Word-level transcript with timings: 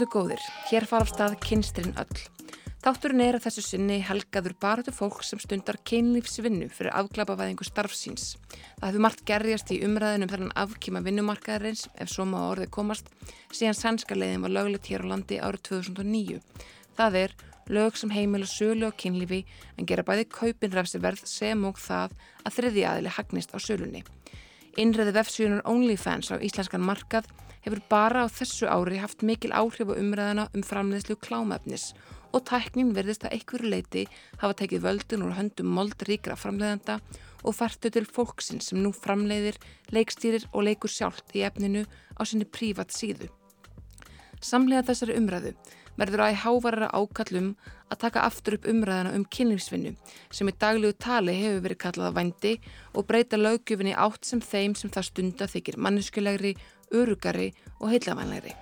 Hlustundu 0.00 0.16
góðir, 0.16 0.44
hér 0.70 0.86
fara 0.88 1.04
af 1.04 1.10
stað 1.10 1.34
kynstirinn 1.44 1.98
öll. 2.00 2.20
Þátturinn 2.80 3.20
er 3.20 3.36
að 3.36 3.42
þessu 3.44 3.64
sinni 3.66 3.98
helgaður 4.00 4.54
bara 4.56 4.84
til 4.86 4.94
fólk 4.96 5.18
sem 5.28 5.36
stundar 5.42 5.76
kynlífsvinnu 5.84 6.70
fyrir 6.72 6.94
afklapavæðingu 6.96 7.66
starfsíns. 7.68 8.38
Það 8.78 8.86
hefur 8.86 9.04
margt 9.04 9.20
gerjast 9.28 9.72
í 9.76 9.82
umræðinum 9.84 10.30
þennan 10.32 10.54
afkýma 10.62 11.02
vinnumarkaðarins, 11.04 11.82
ef 12.00 12.08
svo 12.08 12.24
má 12.24 12.38
orðið 12.46 12.72
komast, 12.78 13.12
síðan 13.52 13.76
sænska 13.76 14.16
leiðin 14.16 14.46
var 14.46 14.54
löglegt 14.56 14.88
hér 14.88 15.04
á 15.04 15.10
landi 15.12 15.36
árið 15.36 15.66
2009. 15.68 16.40
Það 16.96 17.20
er 17.20 17.36
lög 17.68 18.00
sem 18.00 18.16
heimila 18.16 18.48
sölu 18.48 18.88
á 18.88 18.96
kynlífi 18.96 19.42
en 19.76 19.84
gera 19.84 20.06
bæði 20.08 20.30
kaupinræfsi 20.32 21.02
verð 21.04 21.28
sem 21.28 21.68
og 21.68 21.76
það 21.76 22.16
að 22.46 22.56
þriði 22.56 22.88
aðili 22.88 23.14
hagnist 23.18 23.52
á 23.52 23.60
sölunni. 23.60 24.00
Innræði 24.80 25.12
vefsíunar 25.18 25.66
OnlyFans 25.68 26.32
á 26.32 26.40
íslenskan 26.40 26.88
markað 26.88 27.28
hefur 27.64 27.82
bara 27.92 28.24
á 28.24 28.28
þessu 28.28 28.68
ári 28.70 29.00
haft 29.02 29.24
mikil 29.26 29.52
áhrif 29.52 29.90
á 29.92 29.94
umræðana 29.94 30.48
um 30.54 30.64
framleiðslu 30.66 31.16
klámefnis 31.20 31.90
og 32.32 32.44
tæknin 32.46 32.94
verðist 32.94 33.26
að 33.26 33.36
einhverju 33.36 33.72
leiti 33.72 34.04
hafa 34.40 34.56
tekið 34.62 34.84
völdun 34.86 35.26
úr 35.26 35.36
höndum 35.38 35.74
moldríkra 35.74 36.38
framleiðanda 36.38 37.00
og 37.42 37.56
færtu 37.56 37.90
til 37.92 38.06
fólksinn 38.06 38.60
sem 38.62 38.80
nú 38.82 38.92
framleiðir, 38.94 39.58
leikstýrir 39.94 40.46
og 40.52 40.66
leikur 40.68 40.92
sjálft 40.92 41.34
í 41.34 41.44
efninu 41.48 41.86
á 42.16 42.22
sinni 42.24 42.46
prívat 42.46 42.92
síðu. 42.94 43.30
Samlega 44.40 44.86
þessari 44.88 45.16
umræðu 45.20 45.54
verður 46.00 46.24
að 46.24 46.32
í 46.32 46.40
hávarara 46.44 46.88
ákallum 46.96 47.54
að 47.90 48.00
taka 48.04 48.24
aftur 48.24 48.56
upp 48.56 48.68
umræðana 48.70 49.12
um 49.16 49.24
kynlífsvinnu 49.26 49.92
sem 50.32 50.48
í 50.48 50.54
daglegu 50.62 50.96
tali 50.96 51.34
hefur 51.36 51.64
verið 51.66 51.80
kallað 51.82 52.08
að 52.08 52.18
vændi 52.20 52.52
og 52.94 53.06
breyta 53.08 53.40
lögjöfinni 53.40 53.96
átt 53.98 54.28
sem 54.28 54.40
þeim 54.40 54.76
sem 54.78 54.92
það 54.92 55.08
stunda 55.10 55.50
þykir 55.50 55.80
manneskulegri 55.82 56.54
örugari 56.92 57.52
og 57.80 57.90
heillavænlegri. 57.92 58.54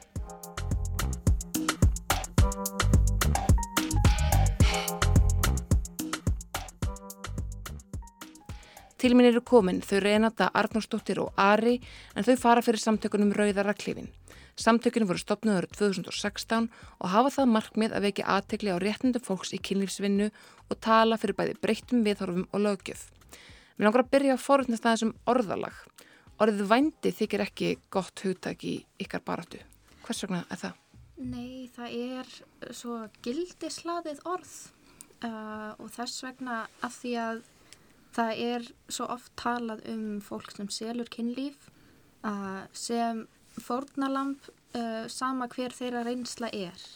Til 8.98 9.14
minn 9.14 9.28
eru 9.28 9.40
komin 9.46 9.78
þau 9.78 10.00
Renata 10.02 10.48
Arnósdóttir 10.58 11.20
og 11.22 11.36
Ari 11.38 11.76
en 12.18 12.24
þau 12.26 12.34
fara 12.40 12.62
fyrir 12.66 12.82
samtökunum 12.82 13.30
Rauðaraklifin. 13.36 14.08
Samtökunum 14.58 15.06
voru 15.06 15.22
stopnaður 15.22 15.68
2016 15.70 16.66
og 16.98 17.12
hafa 17.12 17.30
það 17.36 17.52
markmið 17.52 17.94
að 17.94 18.08
vekja 18.08 18.26
aðtegli 18.34 18.74
á 18.74 18.82
réttindum 18.82 19.22
fólks 19.22 19.54
í 19.54 19.60
kynlífsvinnu 19.62 20.26
og 20.32 20.80
tala 20.82 21.20
fyrir 21.22 21.38
bæði 21.38 21.54
breyttum 21.62 22.02
viðhorfum 22.02 22.48
og 22.50 22.64
lögjöf. 22.64 23.06
Mér 23.78 23.86
langar 23.86 24.02
að 24.02 24.10
byrja 24.16 24.34
að 24.34 24.44
forutnast 24.48 24.82
það 24.82 24.96
þessum 24.96 25.14
orðalag. 25.30 25.78
Orðið 26.38 26.68
vændi 26.70 27.10
þykir 27.14 27.42
ekki 27.48 27.68
gott 27.90 28.20
hugtak 28.22 28.62
í 28.62 28.76
ykkar 29.02 29.24
baráttu. 29.26 29.58
Hvers 30.04 30.22
vegna 30.22 30.44
er 30.46 30.60
það? 30.60 30.76
Nei, 31.18 31.70
það 31.74 31.94
er 31.98 32.28
svo 32.78 32.98
gildislaðið 33.26 34.20
orð 34.30 34.52
uh, 35.26 35.72
og 35.82 35.88
þess 35.96 36.22
vegna 36.22 36.60
að 36.78 36.94
því 37.00 37.14
að 37.24 37.40
það 38.18 38.44
er 38.44 38.68
svo 38.86 39.08
oft 39.16 39.34
talað 39.40 39.82
um 39.90 40.06
fólk 40.24 40.54
sem 40.54 40.70
selur 40.72 41.10
kynlíf 41.10 41.68
uh, 42.22 42.62
sem 42.70 43.26
fórnalamp 43.58 44.46
uh, 44.78 45.10
sama 45.10 45.50
hver 45.50 45.74
þeirra 45.74 46.04
reynsla 46.06 46.52
er 46.54 46.86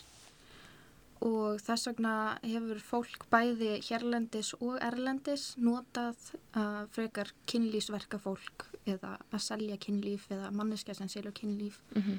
og 1.23 1.61
þess 1.63 1.89
vegna 1.91 2.15
hefur 2.43 2.81
fólk 2.83 3.27
bæði 3.31 3.77
hérlendis 3.87 4.53
og 4.59 4.79
erlendis 4.83 5.53
notað 5.61 6.19
uh, 6.57 6.85
frekar 6.95 7.31
kynlífsverka 7.51 8.19
fólk 8.23 8.67
eða 8.89 9.15
að 9.31 9.45
selja 9.45 9.79
kynlíf 9.83 10.27
eða 10.35 10.51
manneska 10.55 10.95
sem 10.99 11.11
selja 11.11 11.33
kynlíf 11.37 11.79
mm 11.95 12.03
-hmm. 12.03 12.19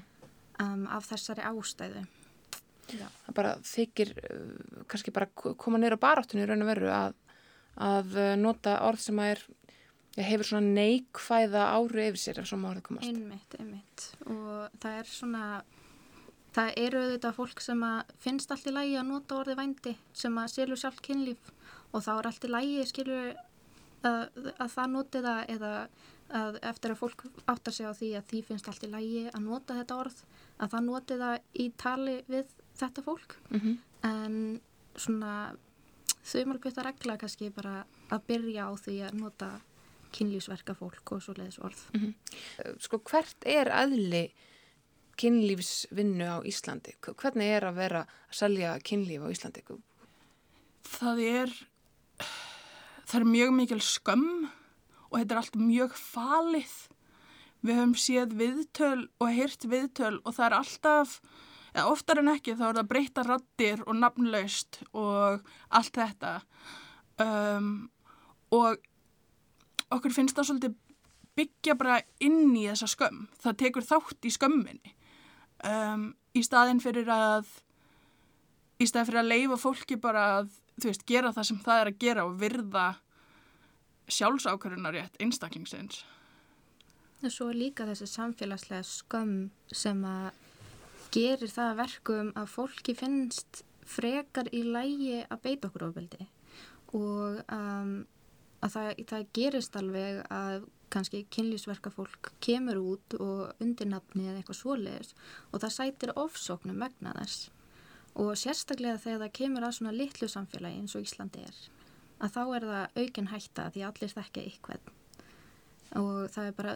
um, 0.64 0.88
af 0.88 1.10
þessari 1.12 1.44
ástæðu. 1.44 2.06
Já. 2.94 3.08
Það 3.26 3.36
bara 3.36 3.56
þykir 3.64 4.14
uh, 4.18 4.86
kannski 4.88 5.12
bara 5.12 5.28
koma 5.36 5.78
neyra 5.78 5.98
baráttunni 5.98 6.46
raun 6.46 6.62
og 6.62 6.68
veru 6.68 6.90
að, 6.90 7.14
að 7.76 8.16
uh, 8.16 8.36
nota 8.36 8.80
orð 8.88 9.00
sem 9.00 9.20
er 9.20 9.40
hefur 10.18 10.46
svona 10.46 10.68
neikvæða 10.68 11.64
ári 11.74 12.08
yfir 12.08 12.22
sér 12.22 12.40
ef 12.40 12.48
svo 12.48 12.58
má 12.58 12.74
það 12.74 12.82
komast. 12.82 13.08
Einmitt, 13.08 13.56
einmitt 13.60 14.10
og 14.26 14.70
það 14.80 15.00
er 15.00 15.08
svona 15.10 15.64
Það 16.54 16.74
eru 16.78 17.02
auðvitað 17.02 17.36
fólk 17.40 17.62
sem 17.66 17.84
finnst 18.22 18.52
allt 18.54 18.68
í 18.70 18.74
lægi 18.74 18.98
að 19.00 19.10
nota 19.10 19.40
orði 19.42 19.56
vændi 19.58 19.96
sem 20.14 20.38
að 20.38 20.52
selju 20.54 20.78
sjálf 20.78 21.02
kynlíf 21.02 21.52
og 21.92 22.04
þá 22.06 22.12
er 22.14 22.30
allt 22.30 22.46
í 22.46 22.52
lægi 22.52 22.86
skilju 22.90 23.22
að, 24.04 24.22
að 24.58 24.70
það 24.76 24.92
noti 24.94 25.24
það 25.26 25.42
eða 25.56 25.74
að 26.34 26.58
eftir 26.66 26.94
að 26.94 27.02
fólk 27.02 27.26
áttar 27.52 27.76
sig 27.76 27.86
á 27.86 27.94
því 27.94 28.10
að 28.18 28.30
því 28.30 28.40
finnst 28.48 28.70
allt 28.70 28.86
í 28.86 28.90
lægi 28.90 29.26
að 29.30 29.44
nota 29.46 29.78
þetta 29.78 29.98
orð 30.02 30.22
að 30.58 30.72
það 30.74 30.88
noti 30.88 31.18
það 31.20 31.36
í 31.62 31.66
tali 31.84 32.16
við 32.30 32.56
þetta 32.80 33.04
fólk 33.06 33.36
mm 33.50 33.60
-hmm. 33.60 33.76
en 34.10 34.38
svona 34.96 35.34
þau 36.24 36.46
maður 36.48 36.64
geta 36.64 36.88
regla 36.88 37.18
kannski 37.22 37.52
bara 37.54 37.84
að 38.10 38.26
byrja 38.28 38.70
á 38.70 38.72
því 38.78 38.98
að 39.08 39.20
nota 39.20 39.52
kynlífsverka 40.14 40.76
fólk 40.78 41.12
og 41.16 41.22
svo 41.26 41.34
leiðis 41.38 41.60
orð. 41.60 41.82
Mm 41.94 42.02
-hmm. 42.02 42.80
Sko 42.80 43.00
hvert 43.00 43.46
er 43.46 43.72
aðli 43.74 44.32
kynlífsvinnu 45.20 46.28
á 46.28 46.38
Íslandi? 46.48 46.96
Hvernig 47.04 47.54
er 47.58 47.68
að 47.70 47.80
vera 47.82 48.04
að 48.08 48.40
selja 48.40 48.74
kynlíf 48.86 49.26
á 49.26 49.34
Íslandi? 49.34 49.64
Það 50.94 51.24
er 51.28 51.56
það 53.08 53.20
er 53.20 53.30
mjög 53.30 53.56
mikil 53.60 53.80
skömm 53.84 54.50
og 55.14 55.20
þetta 55.20 55.36
er 55.36 55.42
allt 55.44 55.58
mjög 55.60 55.98
falið 56.00 56.76
við 57.64 57.80
höfum 57.80 57.98
séð 58.00 58.38
viðtöl 58.40 59.02
og 59.22 59.30
heyrt 59.32 59.68
viðtöl 59.70 60.16
og 60.24 60.34
það 60.36 60.46
er 60.48 60.56
alltaf 60.58 61.18
eða 61.74 61.90
oftar 61.90 62.22
en 62.22 62.32
ekki 62.34 62.56
þá 62.58 62.64
er 62.70 62.80
það 62.80 62.90
breyta 62.90 63.26
rattir 63.28 63.84
og 63.86 64.00
nafnlaust 64.00 64.82
og 64.92 65.46
allt 65.74 66.00
þetta 66.00 66.34
um, 67.24 67.70
og 68.54 68.82
okkur 69.94 70.16
finnst 70.16 70.38
það 70.38 70.50
svolítið 70.50 70.80
byggja 71.38 71.78
bara 71.78 72.02
inn 72.22 72.52
í 72.54 72.68
þessa 72.68 72.90
skömm 72.92 73.24
það 73.42 73.60
tekur 73.64 73.88
þátt 73.88 74.30
í 74.30 74.34
skömminni 74.34 74.98
um, 75.68 76.10
í 76.36 76.44
staðin 76.46 76.82
fyrir 76.84 77.10
að 77.14 77.50
í 78.82 78.88
staðin 78.90 79.10
fyrir 79.10 79.22
að 79.24 79.32
leifa 79.32 79.60
fólki 79.62 79.98
bara 80.02 80.26
að 80.40 80.54
veist, 80.84 81.06
gera 81.08 81.34
það 81.34 81.50
sem 81.50 81.62
það 81.64 81.82
er 81.82 81.92
að 81.92 82.00
gera 82.02 82.26
og 82.28 82.40
virða 82.42 82.88
sjálfsákvörunarétt 84.12 85.20
einstaklingsins. 85.24 86.04
Og 87.24 87.32
svo 87.32 87.52
líka 87.56 87.86
þessi 87.88 88.10
samfélagslega 88.12 88.84
skömm 88.84 89.52
sem 89.72 90.02
að 90.04 90.32
gerir 91.14 91.52
það 91.52 91.78
verkum 91.80 92.32
að 92.40 92.50
fólki 92.52 92.96
finnst 92.98 93.64
frekar 93.88 94.50
í 94.56 94.64
lægi 94.66 95.22
að 95.28 95.44
beita 95.46 95.70
okkur 95.70 95.88
ofbeldi. 95.90 96.28
Og 96.94 97.40
um, 97.48 97.94
að 98.64 98.76
það, 98.76 98.90
það 99.10 99.30
gerist 99.38 99.78
alveg 99.80 100.20
að 100.34 100.68
kannski 100.94 101.26
kynlýsverka 101.34 101.92
fólk 101.94 102.32
kemur 102.44 102.80
út 102.82 103.18
og 103.20 103.64
undirnafni 103.64 104.30
eða 104.30 104.42
eitthvað 104.42 104.60
svoleiðis 104.62 105.14
og 105.52 105.64
það 105.64 105.76
sætir 105.78 106.16
ofsóknum 106.16 106.80
vegna 106.86 107.14
þess. 107.20 107.52
Og 108.14 108.36
sérstaklega 108.38 109.02
þegar 109.02 109.24
það 109.26 109.38
kemur 109.40 109.66
að 109.66 109.78
svona 109.80 109.96
litlu 109.96 110.30
samfélagi 110.30 110.82
eins 110.82 110.96
og 110.96 111.08
Íslandi 111.08 111.46
er 111.48 111.62
að 112.24 112.36
þá 112.36 112.44
er 112.44 112.68
það 112.70 113.00
aukin 113.02 113.32
hætta 113.32 113.70
því 113.74 113.86
allir 113.88 114.14
þekkja 114.14 114.44
ykkur 114.52 114.84
og 116.00 116.30
það 116.34 116.48
er 116.48 116.56
bara 116.58 116.74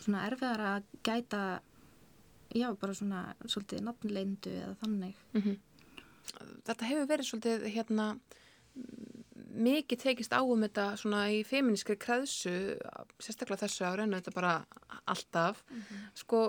svona 0.00 0.24
erfiðar 0.28 0.62
að 0.68 0.90
gæta 1.04 1.40
já 2.54 2.68
bara 2.80 2.94
svona 2.96 3.22
svolítið 3.44 3.82
nafnleindu 3.84 4.52
eða 4.60 4.74
þannig. 4.80 5.16
Mm 5.34 5.42
-hmm. 5.42 5.56
Þetta 6.64 6.88
hefur 6.88 7.08
verið 7.08 7.26
svolítið 7.28 7.66
hérna 7.74 8.06
mikið 9.54 10.02
tekist 10.02 10.34
á 10.34 10.42
um 10.42 10.64
þetta 10.66 10.88
svona 11.00 11.28
í 11.32 11.42
feminískri 11.46 11.96
kreðsu 12.00 12.54
sérstaklega 13.22 13.64
þessu 13.64 13.86
ára 13.86 14.04
en 14.06 14.16
þetta 14.16 14.34
bara 14.34 14.54
alltaf 15.06 15.62
mm 15.70 15.80
-hmm. 15.80 16.04
sko 16.14 16.42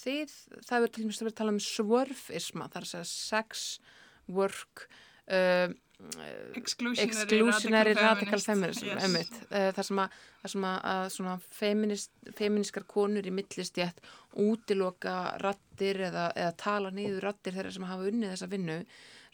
þið, 0.00 0.34
það 0.66 0.82
er 0.82 0.92
til 0.94 1.04
dæmis 1.04 1.20
að 1.20 1.26
vera 1.26 1.34
að 1.34 1.38
tala 1.40 1.54
um 1.54 1.62
svörfisma, 1.64 2.68
það 2.70 2.80
er 2.80 2.86
að 2.86 2.90
segja 2.90 3.08
sex, 3.10 3.64
work 4.30 4.86
uh, 5.30 5.68
exclusionary, 6.56 7.08
exclusionary 7.08 7.94
radical 7.98 8.40
feminism 8.40 8.88
yes. 8.88 9.32
uh, 9.50 9.68
það 9.76 9.82
sem 9.90 10.02
að, 10.02 10.18
það 10.40 10.54
sem 10.54 10.66
að 10.70 11.06
svona 11.16 11.36
feminist, 11.60 12.12
feminískar 12.38 12.86
konur 12.88 13.26
í 13.26 13.34
millistjætt 13.34 14.00
útiloka 14.40 15.16
rattir 15.42 16.00
eða, 16.08 16.30
eða 16.36 16.56
tala 16.60 16.92
niður 16.94 17.28
rattir 17.28 17.56
þeirra 17.56 17.74
sem 17.74 17.88
hafa 17.90 18.08
unnið 18.08 18.34
þessa 18.34 18.50
vinnu 18.54 18.78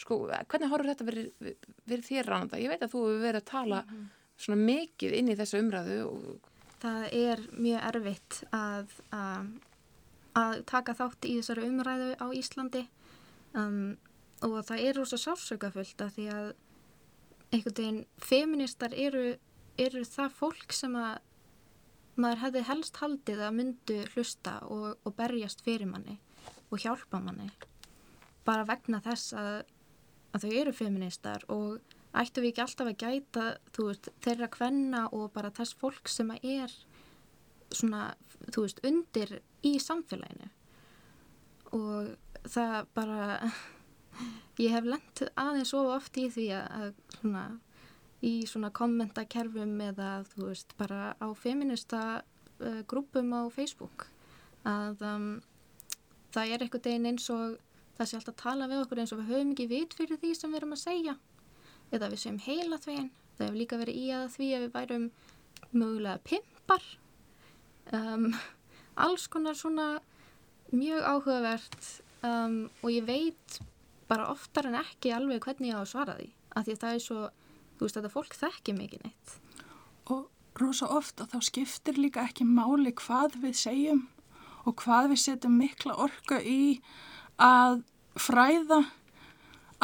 sko, 0.00 0.18
hvernig 0.28 0.70
horfur 0.72 0.90
þetta 0.90 1.06
verið, 1.08 1.54
verið 1.88 2.08
þér 2.10 2.30
ránanda? 2.30 2.60
Ég 2.60 2.72
veit 2.72 2.84
að 2.84 2.92
þú 2.92 3.04
hefur 3.06 3.22
verið 3.24 3.40
að 3.40 3.50
tala 3.50 3.80
mm 3.82 3.94
-hmm. 3.94 4.10
svona 4.44 4.66
mikið 4.66 5.16
inn 5.20 5.28
í 5.28 5.36
þessu 5.36 5.62
umræðu. 5.62 5.98
Og... 6.06 6.50
Það 6.80 7.06
er 7.12 7.46
mjög 7.52 7.86
erfitt 7.90 8.42
að, 8.52 8.92
að, 9.10 9.46
að 10.34 10.64
taka 10.66 10.94
þátt 10.94 11.24
í 11.24 11.36
þessari 11.38 11.68
umræðu 11.70 12.10
á 12.20 12.26
Íslandi 12.32 12.86
um, 13.54 13.96
og 14.42 14.64
það 14.68 14.80
er 14.84 14.96
rosa 14.96 15.16
sársökafullt 15.16 16.00
að 16.00 16.12
því 16.16 16.26
að 16.32 16.54
einhvern 17.52 17.76
veginn 17.76 18.04
feministar 18.18 18.92
eru, 18.92 19.38
eru 19.78 20.04
það 20.04 20.36
fólk 20.40 20.72
sem 20.72 20.96
að 20.96 21.18
maður 22.16 22.42
hefði 22.44 22.62
helst 22.70 22.96
haldið 22.96 23.40
að 23.44 23.56
myndu 23.56 23.96
hlusta 24.14 24.58
og, 24.72 24.96
og 25.04 25.16
berjast 25.16 25.62
fyrir 25.64 25.88
manni 25.88 26.18
og 26.70 26.80
hjálpa 26.82 27.20
manni 27.20 27.50
bara 28.46 28.66
vegna 28.66 29.00
þess 29.04 29.34
að, 29.36 29.64
að 30.36 30.46
þau 30.46 30.56
eru 30.60 30.74
feministar 30.76 31.44
og 31.52 31.96
ættu 32.16 32.42
við 32.42 32.52
ekki 32.52 32.64
alltaf 32.64 32.90
að 32.90 33.00
gæta 33.02 33.46
veist, 33.78 34.10
þeirra 34.24 34.48
kvenna 34.52 35.06
og 35.16 35.30
bara 35.34 35.52
þess 35.56 35.76
fólk 35.80 36.10
sem 36.12 36.30
er 36.36 36.72
svona, 37.74 38.14
þú 38.54 38.66
veist, 38.66 38.82
undir 38.86 39.32
í 39.66 39.76
samfélaginu. 39.82 40.48
Og 41.76 42.12
það 42.46 42.76
bara 42.96 43.50
ég 44.62 44.72
hef 44.72 44.88
lengt 44.88 45.24
aðeins 45.34 45.72
svo 45.74 45.86
oft 45.96 46.16
í 46.20 46.28
því 46.32 46.46
að, 46.56 46.68
að 46.78 47.18
svona, 47.18 47.44
í 48.24 48.34
svona 48.48 48.72
kommentakerfum 48.76 49.76
eða 49.90 50.10
þú 50.32 50.50
veist, 50.50 50.76
bara 50.78 51.12
á 51.20 51.28
feminista 51.36 52.02
uh, 52.20 52.80
grúpum 52.88 53.34
á 53.36 53.42
Facebook 53.52 54.08
að 54.66 55.02
um, 55.06 55.28
það 56.34 56.52
er 56.52 56.64
einhvern 56.64 56.86
veginn 56.88 57.10
eins 57.12 57.28
og 57.30 57.58
það 57.96 58.08
sé 58.08 58.18
alltaf 58.18 58.34
að 58.34 58.42
tala 58.42 58.68
við 58.70 58.82
okkur 58.84 59.00
eins 59.02 59.14
og 59.14 59.22
við 59.22 59.32
höfum 59.32 59.54
ekki 59.54 59.68
vit 59.70 59.96
fyrir 59.96 60.20
því 60.22 60.32
sem 60.36 60.52
við 60.52 60.60
erum 60.60 60.76
að 60.76 60.82
segja. 60.82 61.16
Eða 61.94 62.10
við 62.12 62.22
séum 62.22 62.42
heila 62.46 62.80
þvegin 62.82 63.12
það 63.36 63.46
hefur 63.46 63.60
líka 63.60 63.80
verið 63.80 64.00
í 64.00 64.06
að 64.16 64.26
því 64.34 64.50
að 64.56 64.64
við 64.64 64.74
værum 64.74 65.06
mögulega 65.76 66.22
pimpar. 66.26 66.84
Um, 67.94 68.28
alls 69.06 69.26
konar 69.30 69.58
svona 69.58 69.88
mjög 70.72 71.04
áhugavert 71.06 71.90
um, 72.26 72.56
og 72.82 72.90
ég 72.90 73.06
veit 73.06 73.58
bara 74.10 74.30
oftar 74.32 74.70
en 74.70 74.78
ekki 74.80 75.12
alveg 75.14 75.44
hvernig 75.44 75.70
ég 75.70 75.78
á 75.78 75.82
að 75.82 75.92
svara 75.92 76.16
því 76.18 76.30
af 76.56 76.64
því 76.66 76.74
að 76.74 76.82
það 76.82 76.94
er 76.96 77.02
svo, 77.04 77.22
þú 77.76 77.86
veist 77.86 77.98
það 77.98 78.14
fólk 78.14 78.36
þekkir 78.40 78.78
mikið 78.78 79.04
neitt. 79.04 79.34
Og 80.14 80.60
rosa 80.60 80.88
ofta 80.90 81.26
þá 81.28 81.38
skiptir 81.44 82.00
líka 82.00 82.24
ekki 82.24 82.46
máli 82.48 82.94
hvað 82.96 83.36
við 83.42 83.58
segjum 83.60 84.06
og 84.66 84.78
hvað 84.82 85.12
við 85.12 85.22
setjum 85.22 85.58
mikla 85.60 85.98
orka 86.06 86.40
í 86.40 86.78
að 87.42 87.82
fræða 88.16 88.80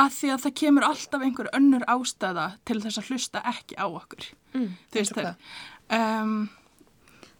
að 0.01 0.15
því 0.17 0.31
að 0.33 0.43
það 0.45 0.55
kemur 0.63 0.87
alltaf 0.89 1.25
einhver 1.25 1.51
önnur 1.57 1.85
ástæða 1.91 2.47
til 2.69 2.79
þess 2.81 3.01
að 3.01 3.09
hlusta 3.11 3.43
ekki 3.53 3.77
á 3.77 3.87
okkur. 3.87 4.29
Mm, 4.57 4.69
veist, 4.95 5.17
það, 5.17 5.35
um, 5.99 6.37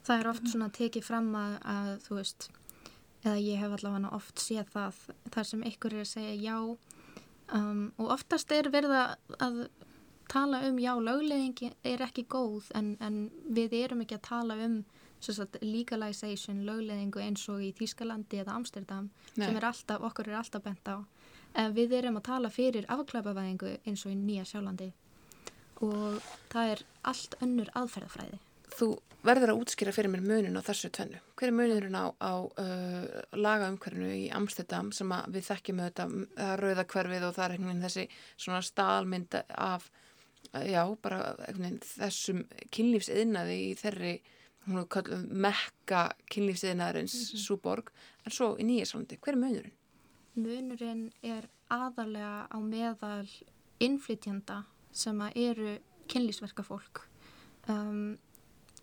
það 0.05 0.19
er 0.19 0.29
oft 0.33 0.51
svona 0.51 0.69
tekið 0.73 1.07
fram 1.07 1.31
að, 1.37 1.55
að 1.73 1.93
þú 2.05 2.19
veist, 2.19 2.49
eða 3.23 3.37
ég 3.41 3.63
hef 3.63 3.77
allavega 3.77 4.13
oft 4.17 4.43
séð 4.43 4.69
það 4.73 4.99
þar 5.33 5.49
sem 5.49 5.65
ykkur 5.71 5.95
er 5.95 6.03
að 6.03 6.11
segja 6.11 6.35
já 6.43 6.57
um, 7.57 7.83
og 7.97 8.13
oftast 8.17 8.51
er 8.53 8.69
verið 8.73 8.95
að 8.97 9.63
tala 10.31 10.63
um 10.67 10.79
já, 10.81 10.93
lögleðingi 10.97 11.71
er 11.87 12.03
ekki 12.05 12.25
góð 12.29 12.69
en, 12.77 12.95
en 13.03 13.25
við 13.53 13.75
erum 13.83 14.03
ekki 14.03 14.17
að 14.19 14.27
tala 14.29 14.57
um 14.65 14.81
sagt, 15.31 15.57
legalization, 15.61 16.63
lögleðingu 16.67 17.21
eins 17.23 17.45
og 17.49 17.63
í 17.63 17.71
Þýskalandi 17.77 18.41
eða 18.43 18.57
Amsterdam 18.57 19.09
Nei. 19.37 19.47
sem 19.47 19.55
er 19.57 19.69
alltaf, 19.69 20.03
okkur 20.09 20.31
er 20.31 20.41
alltaf 20.41 20.63
bent 20.65 20.89
á. 20.91 20.99
En 21.55 21.73
við 21.75 21.93
erum 21.99 22.17
að 22.19 22.27
tala 22.27 22.49
fyrir 22.49 22.87
afklæpavæðingu 22.91 23.77
eins 23.85 24.05
og 24.05 24.11
í 24.11 24.17
Nýja 24.17 24.45
Sjálandi 24.49 24.91
og 25.83 26.19
það 26.51 26.75
er 26.75 26.83
allt 27.11 27.35
önnur 27.43 27.71
aðferðafræði. 27.77 28.39
Þú 28.73 28.87
verður 29.23 29.53
að 29.53 29.59
útskýra 29.63 29.93
fyrir 29.95 30.11
mér 30.11 30.23
munin 30.25 30.57
á 30.59 30.61
þessu 30.65 30.89
tvennu. 30.93 31.19
Hver 31.39 31.51
er 31.51 31.55
munirinn 31.55 31.95
á, 31.95 32.11
á 32.19 32.33
uh, 32.43 33.03
lagaumhverfinu 33.37 34.11
í 34.17 34.29
Amsterdam 34.35 34.91
sem 34.95 35.11
við 35.31 35.47
þekkjum 35.49 35.83
auðvitað 35.83 36.15
rauðakverfið 36.63 37.27
og 37.27 37.35
það 37.37 37.45
er 37.45 37.55
einhvern 37.55 37.69
veginn 37.71 37.85
þessi 37.85 38.07
svona 38.35 38.63
stálmynd 38.65 39.37
af 39.53 39.89
já, 40.51 40.83
bara 41.01 41.21
einhvern 41.47 41.67
veginn 41.67 41.83
þessum 41.87 42.43
kynlífsiðnaði 42.75 43.59
í 43.69 43.73
þeirri 43.79 44.15
hún 44.65 44.79
er 44.81 44.89
kallið 44.95 45.23
mekka 45.45 46.03
kynlífsiðnaðarins 46.31 47.15
mm 47.15 47.23
-hmm. 47.23 47.45
súborg, 47.45 47.91
en 48.25 48.31
svo 48.31 48.55
í 48.57 48.63
Nýjaslandi, 48.63 49.19
hver 49.19 49.35
er 49.35 49.39
munurinn? 49.39 49.77
Munurinn 50.35 51.11
er 51.21 51.49
aðalega 51.69 52.47
á 52.49 52.57
meðal 52.59 53.29
innflytjanda 53.79 54.63
sem 54.91 55.21
eru 55.35 55.79
kynlífsverka 56.07 56.63
fólk. 56.63 57.07
Um, 57.67 58.17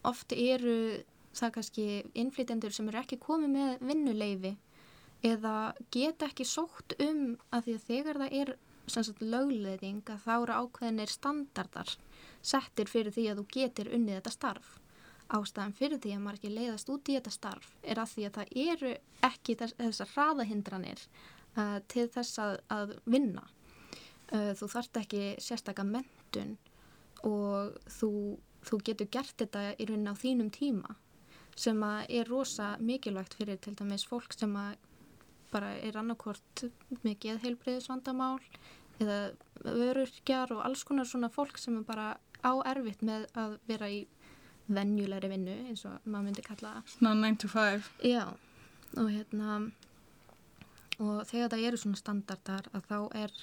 oft 0.02 0.32
eru 0.32 1.02
það 1.34 1.52
kannski 1.54 1.86
innflytjandur 2.14 2.72
sem 2.72 2.88
eru 2.88 2.98
ekki 2.98 3.18
komið 3.18 3.50
með 3.54 3.84
vinnuleifi 3.90 4.56
eða 5.22 5.74
geta 5.92 6.26
ekki 6.26 6.44
sótt 6.48 6.96
um 6.98 7.36
að 7.52 7.64
því 7.64 7.74
að 7.74 7.86
þegar 7.86 8.20
það 8.22 8.36
er 8.40 8.52
sagt, 8.90 9.20
lögleðing 9.22 10.02
að 10.10 10.24
þá 10.24 10.32
eru 10.42 10.56
ákveðinir 10.64 11.12
standardar 11.12 11.96
settir 12.42 12.88
fyrir 12.90 13.12
því 13.14 13.26
að 13.30 13.42
þú 13.42 13.46
getur 13.54 13.92
unnið 13.94 14.18
þetta 14.18 14.34
starf 14.34 14.79
ástæðan 15.36 15.76
fyrir 15.78 16.00
því 16.02 16.14
að 16.14 16.22
maður 16.24 16.38
ekki 16.40 16.52
leiðast 16.54 16.90
út 16.92 17.10
í 17.10 17.16
þetta 17.16 17.32
starf 17.34 17.70
er 17.82 18.00
að 18.02 18.12
því 18.14 18.26
að 18.26 18.36
það 18.38 18.54
eru 18.64 18.92
ekki 19.28 19.56
þess, 19.60 19.76
þessar 19.78 20.12
hraðahindranir 20.14 21.04
uh, 21.04 21.78
til 21.92 22.06
þess 22.14 22.42
að, 22.42 22.56
að 22.72 22.94
vinna. 23.04 23.46
Uh, 24.30 24.50
þú 24.58 24.70
þarft 24.74 25.00
ekki 25.02 25.22
sérstakka 25.42 25.86
mentun 25.86 26.56
og 27.26 27.76
þú, 27.98 28.12
þú 28.66 28.80
getur 28.88 29.10
gert 29.12 29.36
þetta 29.38 29.70
í 29.76 29.88
raunin 29.90 30.12
á 30.12 30.14
þínum 30.18 30.50
tíma 30.54 30.96
sem 31.60 31.82
er 31.84 32.28
rosa 32.30 32.76
mikilvægt 32.80 33.34
fyrir 33.36 33.58
til 33.60 33.74
dæmis 33.76 34.06
fólk 34.08 34.32
sem 34.32 34.54
bara 35.50 35.72
er 35.82 35.98
annarkort 35.98 36.64
mikið 37.04 37.42
heilbreyðisvandamál 37.42 38.38
eða 39.00 39.18
vörurkjar 39.64 40.54
og 40.54 40.62
alls 40.64 40.84
konar 40.88 41.08
svona 41.08 41.30
fólk 41.32 41.58
sem 41.60 41.76
er 41.80 41.86
bara 41.88 42.06
á 42.40 42.52
erfitt 42.70 43.02
með 43.04 43.26
að 43.36 43.58
vera 43.68 43.90
í 43.92 44.00
vennjulegri 44.70 45.30
vinnu 45.32 45.56
eins 45.70 45.84
og 45.88 46.06
maður 46.06 46.28
myndi 46.28 46.46
kalla 46.46 46.74
Svona 46.94 47.14
9 47.20 47.40
to 47.42 47.50
5 47.52 47.88
Já, 48.06 48.24
og 48.96 49.08
hérna 49.10 49.60
og 51.00 51.24
þegar 51.28 51.52
það 51.54 51.66
eru 51.68 51.80
svona 51.80 52.00
standardar 52.00 52.68
að 52.76 52.86
þá 52.90 52.98
er 53.22 53.34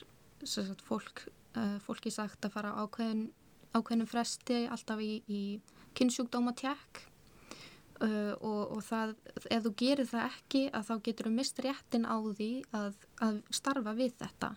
sagt, 0.46 0.84
fólk, 0.86 1.26
uh, 1.58 1.78
fólki 1.86 2.14
sagt 2.14 2.46
að 2.46 2.54
fara 2.54 2.76
ákveðin, 2.84 3.28
ákveðinum 3.74 4.10
fresti 4.10 4.66
alltaf 4.70 5.02
í, 5.02 5.22
í 5.26 5.42
kynnsjúkdóma 5.98 6.54
tjekk 6.58 7.02
uh, 8.06 8.34
og, 8.38 8.78
og 8.78 8.84
það, 8.86 9.16
ef 9.50 9.66
þú 9.66 9.74
gerir 9.82 10.10
það 10.10 10.30
ekki 10.30 10.64
að 10.70 10.88
þá 10.92 10.96
getur 11.10 11.30
þú 11.30 11.34
mist 11.40 11.62
réttin 11.66 12.06
á 12.06 12.18
því 12.22 12.52
að, 12.78 13.04
að 13.26 13.42
starfa 13.62 13.98
við 13.98 14.18
þetta. 14.22 14.54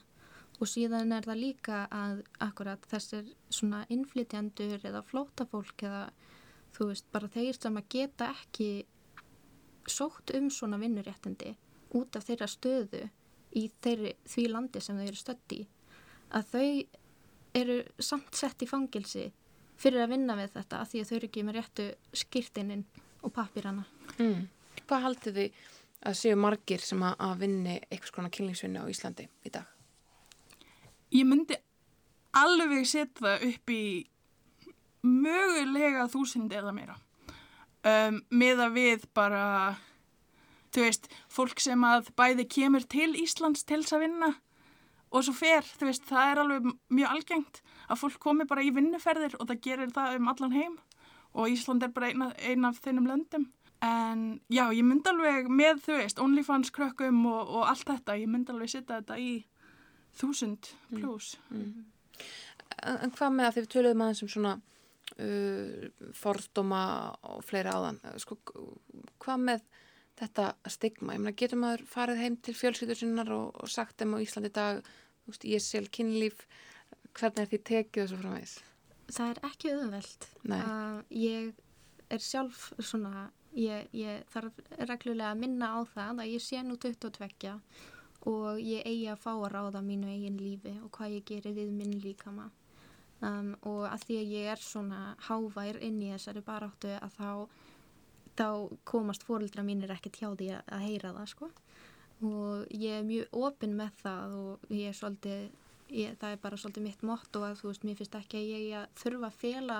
Og 0.60 0.68
síðan 0.68 1.14
er 1.16 1.24
það 1.24 1.40
líka 1.40 1.76
að 1.88 2.18
akkurat 2.44 2.82
þessir 2.90 3.30
svona 3.48 3.86
innflytjandur 3.88 4.82
eða 4.84 5.00
flótafólk 5.08 5.86
eða 5.88 6.02
þú 6.74 6.90
veist, 6.90 7.06
bara 7.12 7.30
þeir 7.32 7.58
sem 7.58 7.76
að 7.80 7.88
geta 7.96 8.30
ekki 8.34 8.70
sótt 9.90 10.34
um 10.36 10.50
svona 10.52 10.78
vinnuréttindi 10.80 11.54
út 11.98 12.16
af 12.16 12.26
þeirra 12.28 12.46
stöðu 12.50 13.02
í 13.58 13.66
þeirri, 13.82 14.14
því 14.28 14.46
landi 14.52 14.82
sem 14.82 14.98
þau 14.98 15.06
eru 15.08 15.18
stödd 15.18 15.56
í 15.56 15.60
að 16.38 16.52
þau 16.52 16.66
eru 17.60 17.78
samt 17.98 18.38
sett 18.38 18.62
í 18.62 18.68
fangilsi 18.70 19.26
fyrir 19.80 20.04
að 20.04 20.14
vinna 20.14 20.36
við 20.38 20.54
þetta 20.54 20.80
að 20.82 20.92
því 20.92 21.00
að 21.00 21.08
þau 21.08 21.16
eru 21.16 21.30
ekki 21.30 21.44
með 21.46 21.58
réttu 21.58 21.86
skýrtininn 22.22 22.86
og 23.26 23.34
papirana 23.34 23.84
mm. 24.18 24.48
Hvað 24.86 25.04
haldið 25.06 25.36
þið 25.38 25.58
að 26.10 26.16
séu 26.18 26.36
margir 26.38 26.82
sem 26.82 27.02
að, 27.04 27.16
að 27.26 27.42
vinni 27.44 27.74
eitthvað 27.88 28.12
svona 28.12 28.32
kynlingsvinni 28.34 28.82
á 28.82 28.90
Íslandi 28.90 29.26
í 29.46 29.52
dag? 29.54 29.66
Ég 31.14 31.26
myndi 31.26 31.58
alveg 32.38 32.86
setja 32.88 33.36
upp 33.46 33.74
í 33.74 33.82
mögulega 35.06 36.08
þúsund 36.12 36.52
eða 36.52 36.74
meira 36.76 36.96
um, 37.86 38.20
með 38.30 38.64
að 38.66 38.76
við 38.76 39.06
bara 39.16 39.44
þú 40.74 40.84
veist, 40.86 41.08
fólk 41.32 41.62
sem 41.62 41.82
að 41.86 42.12
bæði 42.18 42.46
kemur 42.50 42.86
til 42.90 43.10
Íslands 43.18 43.64
til 43.66 43.82
þess 43.82 43.96
að 43.96 44.04
vinna 44.06 44.30
og 45.10 45.24
svo 45.26 45.34
fer, 45.34 45.66
þú 45.66 45.88
veist, 45.88 46.04
það 46.06 46.32
er 46.32 46.42
alveg 46.44 46.68
mjög 46.94 47.14
algengt 47.16 47.62
að 47.90 48.02
fólk 48.04 48.20
komi 48.22 48.46
bara 48.46 48.62
í 48.62 48.70
vinnuferðir 48.74 49.34
og 49.40 49.48
það 49.50 49.62
gerir 49.66 49.94
það 49.94 50.18
um 50.20 50.30
allan 50.30 50.54
heim 50.54 50.76
og 51.34 51.50
Ísland 51.50 51.86
er 51.86 51.94
bara 51.94 52.10
eina, 52.10 52.30
eina 52.38 52.70
af 52.70 52.78
þeinum 52.84 53.08
löndum 53.10 53.48
en 53.80 54.40
já, 54.52 54.66
ég 54.76 54.84
myndi 54.84 55.10
alveg 55.10 55.48
með, 55.48 55.80
þú 55.86 55.96
veist, 55.98 56.20
OnlyFans 56.20 56.72
krökkum 56.74 57.24
og, 57.30 57.40
og 57.48 57.70
allt 57.70 57.88
þetta, 57.88 58.18
ég 58.20 58.30
myndi 58.30 58.52
alveg 58.52 58.74
setja 58.74 59.00
þetta 59.00 59.18
í 59.18 59.30
þúsund 60.20 60.74
pluss 60.92 61.36
mm. 61.48 61.62
mm. 61.64 61.88
En, 62.80 63.10
hvað 63.16 63.32
með 63.34 63.48
að 63.48 63.56
þið 63.56 63.70
töluðum 63.74 64.02
aðeins 64.04 64.22
um 64.24 64.30
svona 64.30 64.52
fordóma 66.16 66.82
og 67.28 67.44
fleiri 67.44 67.72
áðan. 67.72 68.00
Sko, 68.22 68.38
hvað 69.20 69.46
með 69.46 69.68
þetta 70.20 70.50
stigma, 70.68 71.14
ég 71.16 71.22
meina 71.22 71.36
getur 71.36 71.60
maður 71.60 71.86
farið 71.88 72.24
heim 72.24 72.36
til 72.44 72.54
fjölsýtur 72.56 72.98
sinnar 72.98 73.30
og, 73.32 73.54
og 73.56 73.70
sagt 73.72 74.00
þeim 74.00 74.16
á 74.16 74.22
Íslandi 74.24 74.52
dag, 74.52 74.82
veist, 75.28 75.46
ég 75.48 75.62
sel 75.64 75.86
kynlíf 75.92 76.44
hvernig 77.16 77.44
er 77.44 77.50
því 77.50 77.60
tekið 77.70 78.02
þessu 78.02 78.20
framvegs? 78.20 78.56
Það 79.10 79.30
er 79.32 79.40
ekki 79.48 79.72
auðveld 79.74 80.26
uh, 80.54 80.98
ég 81.16 81.48
er 82.10 82.22
sjálf 82.22 82.68
svona 82.78 83.30
ég, 83.56 83.88
ég 83.96 84.22
þarf 84.30 84.60
reglulega 84.78 85.32
að 85.32 85.42
minna 85.42 85.72
á 85.74 85.80
það 85.94 86.22
að 86.22 86.32
ég 86.34 86.44
sé 86.44 86.62
nú 86.66 86.76
22 86.78 87.56
og 88.30 88.60
ég 88.60 88.84
eigi 88.86 89.08
að 89.10 89.22
fá 89.24 89.32
að 89.32 89.50
ráða 89.54 89.82
mínu 89.84 90.12
eigin 90.12 90.38
lífi 90.38 90.76
og 90.84 90.92
hvað 90.94 91.16
ég 91.16 91.28
gerir 91.32 91.56
við 91.56 91.72
minn 91.74 91.96
líkama 92.04 92.50
um, 93.26 93.54
og 93.68 93.82
að 93.90 94.06
því 94.06 94.20
að 94.20 94.32
ég 94.36 94.52
er 94.54 94.62
svona 94.64 95.00
hávær 95.28 95.80
inn 95.84 96.00
í 96.02 96.12
þessari 96.14 96.44
baráttu 96.46 96.94
að 96.98 97.18
þá 97.18 97.32
þá 98.40 98.48
komast 98.88 99.24
fórildra 99.26 99.64
mínir 99.66 99.92
ekki 99.92 100.12
tjá 100.14 100.30
því 100.32 100.50
að, 100.56 100.62
að 100.74 100.84
heyra 100.86 101.12
það 101.16 101.30
sko. 101.32 101.50
Og 102.26 102.74
ég 102.76 102.98
er 102.98 103.06
mjög 103.08 103.38
opinn 103.46 103.76
með 103.78 104.02
það 104.02 104.36
og 104.40 104.74
ég 104.76 104.90
er 104.90 104.96
svolítið, 104.96 105.46
ég, 105.96 106.18
það 106.20 106.34
er 106.34 106.42
bara 106.42 106.60
svolítið 106.60 106.86
mitt 106.86 107.06
motto 107.06 107.44
að 107.46 107.56
þú 107.60 107.70
veist, 107.70 107.86
mér 107.88 107.98
finnst 108.00 108.18
ekki 108.20 108.40
að 108.40 108.50
ég 108.50 108.76
að 108.80 109.00
þurfa 109.02 109.30
að 109.30 109.40
fela 109.40 109.78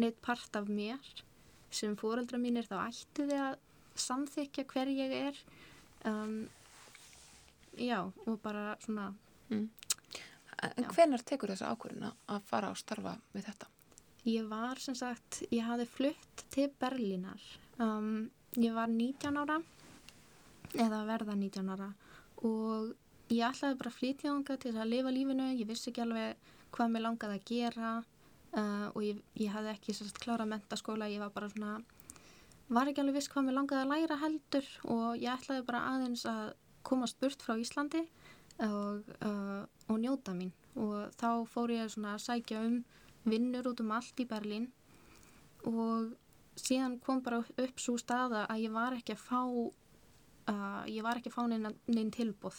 neitt 0.00 0.22
part 0.24 0.58
af 0.58 0.72
mér. 0.72 1.12
Sem 1.72 1.94
fórildra 1.96 2.40
mínir 2.40 2.68
þá 2.68 2.78
ættu 2.86 3.28
þið 3.28 3.44
að 3.46 3.54
samþykja 4.06 4.66
hver 4.72 4.92
ég 4.92 5.14
er. 5.28 5.44
Um, 6.08 6.42
já 7.78 8.00
og 8.02 8.34
bara 8.42 8.74
svona 8.82 9.12
En 10.62 10.86
hvenar 10.94 11.22
tekur 11.26 11.50
þessu 11.50 11.66
ákvörðuna 11.66 12.12
að 12.30 12.44
fara 12.46 12.70
á 12.70 12.74
starfa 12.78 13.16
við 13.34 13.48
þetta? 13.48 13.68
Ég 14.30 14.46
var 14.46 14.78
sem 14.78 14.94
sagt, 14.94 15.40
ég 15.50 15.66
hafði 15.66 15.88
flutt 15.90 16.44
til 16.54 16.68
Berlínar. 16.78 17.42
Um, 17.82 18.30
ég 18.54 18.74
var 18.76 18.90
19 18.92 19.40
ára, 19.42 19.58
eða 20.78 21.00
verða 21.08 21.34
19 21.34 21.72
ára 21.74 21.88
og 22.46 22.92
ég 23.32 23.42
ætlaði 23.48 23.78
bara 23.80 23.90
að 23.90 23.98
flytja 23.98 24.30
þangað 24.30 24.62
til 24.62 24.74
að 24.76 24.92
lifa 24.92 25.14
lífinu. 25.14 25.48
Ég 25.58 25.66
vissi 25.66 25.90
ekki 25.90 26.04
alveg 26.04 26.52
hvað 26.76 26.94
mér 26.94 27.04
langaði 27.08 27.40
að 27.40 27.50
gera 27.50 27.90
uh, 27.98 28.86
og 28.92 29.02
ég, 29.02 29.18
ég 29.42 29.52
hafði 29.54 29.74
ekki 29.74 29.96
sem 29.96 30.06
sagt 30.06 30.22
klára 30.22 30.46
mentaskóla. 30.46 31.10
Ég 31.10 31.22
var 31.24 31.34
bara 31.34 31.50
svona, 31.50 31.74
var 32.70 32.90
ekki 32.90 33.02
alveg 33.02 33.18
viss 33.18 33.32
hvað 33.32 33.48
mér 33.48 33.58
langaði 33.58 33.82
að 33.82 33.92
læra 33.96 34.20
heldur 34.22 34.70
og 34.86 35.06
ég 35.18 35.34
ætlaði 35.34 35.66
bara 35.66 35.86
aðeins 35.96 36.26
að 36.30 36.54
komast 36.86 37.18
burt 37.22 37.42
frá 37.42 37.58
Íslandi 37.58 38.06
og, 38.66 39.12
uh, 39.26 39.62
og 39.88 40.00
njóta 40.00 40.34
mín. 40.36 40.52
Og 40.78 41.12
þá 41.20 41.44
fór 41.50 41.74
ég 41.74 41.86
að 41.98 42.18
sækja 42.22 42.64
um 42.66 42.82
vinnur 43.28 43.70
út 43.70 43.80
um 43.82 43.92
allt 43.92 44.20
í 44.22 44.28
Berlín. 44.28 44.70
Og 45.68 46.14
síðan 46.58 46.98
kom 47.00 47.22
bara 47.22 47.40
upp 47.42 47.80
svo 47.80 47.96
staða 48.00 48.46
að 48.50 48.66
ég 48.66 48.74
var 48.74 48.96
ekki 48.96 49.16
að 49.16 49.24
fá 49.24 49.40
uh, 50.50 50.82
ég 50.90 51.02
var 51.04 51.18
ekki 51.18 51.32
að 51.32 51.36
fá 51.36 51.44
neina, 51.48 51.72
neinn 51.88 52.12
tilbúð 52.12 52.58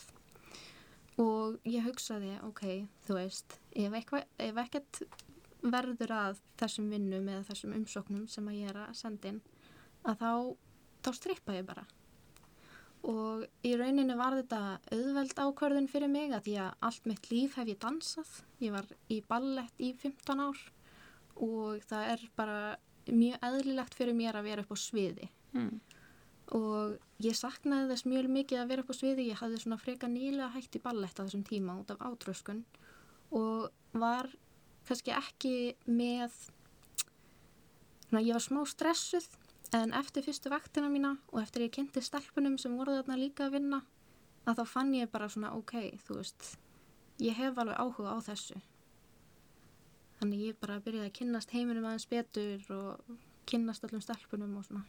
og 1.22 1.60
ég 1.70 1.86
hugsaði 1.86 2.38
ok, 2.48 2.64
þú 3.06 3.18
veist 3.20 3.58
ef, 3.70 3.94
eitthvað, 3.94 4.24
ef 4.42 4.62
ekkert 4.64 5.02
verður 5.64 6.14
að 6.16 6.40
þessum 6.60 6.90
vinnum 6.92 7.28
eða 7.30 7.46
þessum 7.52 7.76
umsóknum 7.78 8.24
sem 8.32 8.48
að 8.50 8.60
ég 8.60 8.72
er 8.72 8.80
að 8.88 8.96
senda 8.98 9.30
inn 9.30 9.42
að 10.10 10.24
þá, 10.24 10.32
þá 11.06 11.12
strippa 11.20 11.58
ég 11.60 11.68
bara 11.68 11.86
og 13.04 13.44
í 13.68 13.74
rauninni 13.76 14.16
var 14.16 14.38
þetta 14.38 14.60
auðveld 14.96 15.34
ákvörðun 15.36 15.90
fyrir 15.92 16.12
mig 16.12 16.32
að 16.32 16.46
því 16.48 16.54
að 16.64 16.86
allt 16.88 17.10
mitt 17.10 17.30
líf 17.32 17.58
hef 17.60 17.72
ég 17.74 17.80
dansað. 17.84 18.32
Ég 18.64 18.76
var 18.76 18.88
í 19.12 19.18
ballett 19.28 19.84
í 19.84 19.92
15 20.00 20.44
ár 20.44 20.62
og 21.44 21.84
það 21.90 22.12
er 22.14 22.24
bara 22.38 22.60
mjög 23.10 23.44
eðlilegt 23.50 23.98
fyrir 23.98 24.16
mér 24.16 24.40
að 24.40 24.48
vera 24.48 24.64
upp 24.64 24.72
á 24.72 24.78
sviði. 24.80 25.28
Mm. 25.52 25.82
Og 26.56 26.96
ég 27.24 27.36
saknaði 27.36 27.92
þess 27.92 28.08
mjög 28.08 28.32
mikið 28.38 28.62
að 28.62 28.72
vera 28.72 28.86
upp 28.86 28.96
á 28.96 29.00
sviði. 29.02 29.28
Ég 29.34 29.42
hafði 29.42 29.60
svona 29.66 29.82
freka 29.82 30.12
nýlega 30.12 30.54
hægt 30.56 30.80
í 30.80 30.84
ballett 30.84 31.20
á 31.20 31.26
þessum 31.26 31.44
tíma 31.48 31.76
út 31.82 31.92
af 31.92 32.04
átröskun 32.08 32.64
og 33.36 33.68
var 34.00 34.30
kannski 34.88 35.12
ekki 35.16 35.56
með, 35.88 36.32
svona, 38.08 38.24
ég 38.24 38.36
var 38.36 38.44
smá 38.44 38.64
stressuð 38.70 39.28
En 39.74 39.94
eftir 39.98 40.22
fyrstu 40.22 40.52
vaktina 40.54 40.90
mína 40.92 41.16
og 41.32 41.40
eftir 41.42 41.66
ég 41.66 41.74
kynnti 41.74 42.02
stelpunum 42.04 42.60
sem 42.62 42.76
voru 42.78 42.94
þarna 43.00 43.18
líka 43.18 43.48
að 43.48 43.56
vinna 43.58 43.80
að 44.46 44.60
þá 44.60 44.64
fann 44.70 44.94
ég 44.94 45.10
bara 45.10 45.30
svona 45.32 45.54
ok, 45.58 45.74
þú 46.06 46.20
veist, 46.20 46.50
ég 47.24 47.34
hef 47.38 47.58
alveg 47.58 47.80
áhuga 47.80 48.14
á 48.14 48.18
þessu. 48.28 48.60
Þannig 50.20 50.44
ég 50.50 50.60
bara 50.62 50.82
byrjaði 50.84 51.10
að 51.10 51.16
kynnast 51.18 51.56
heiminum 51.56 51.88
aðeins 51.90 52.06
betur 52.12 52.68
og 52.76 53.16
kynnast 53.50 53.84
öllum 53.88 54.04
stelpunum 54.04 54.54
og 54.60 54.68
svona. 54.68 54.84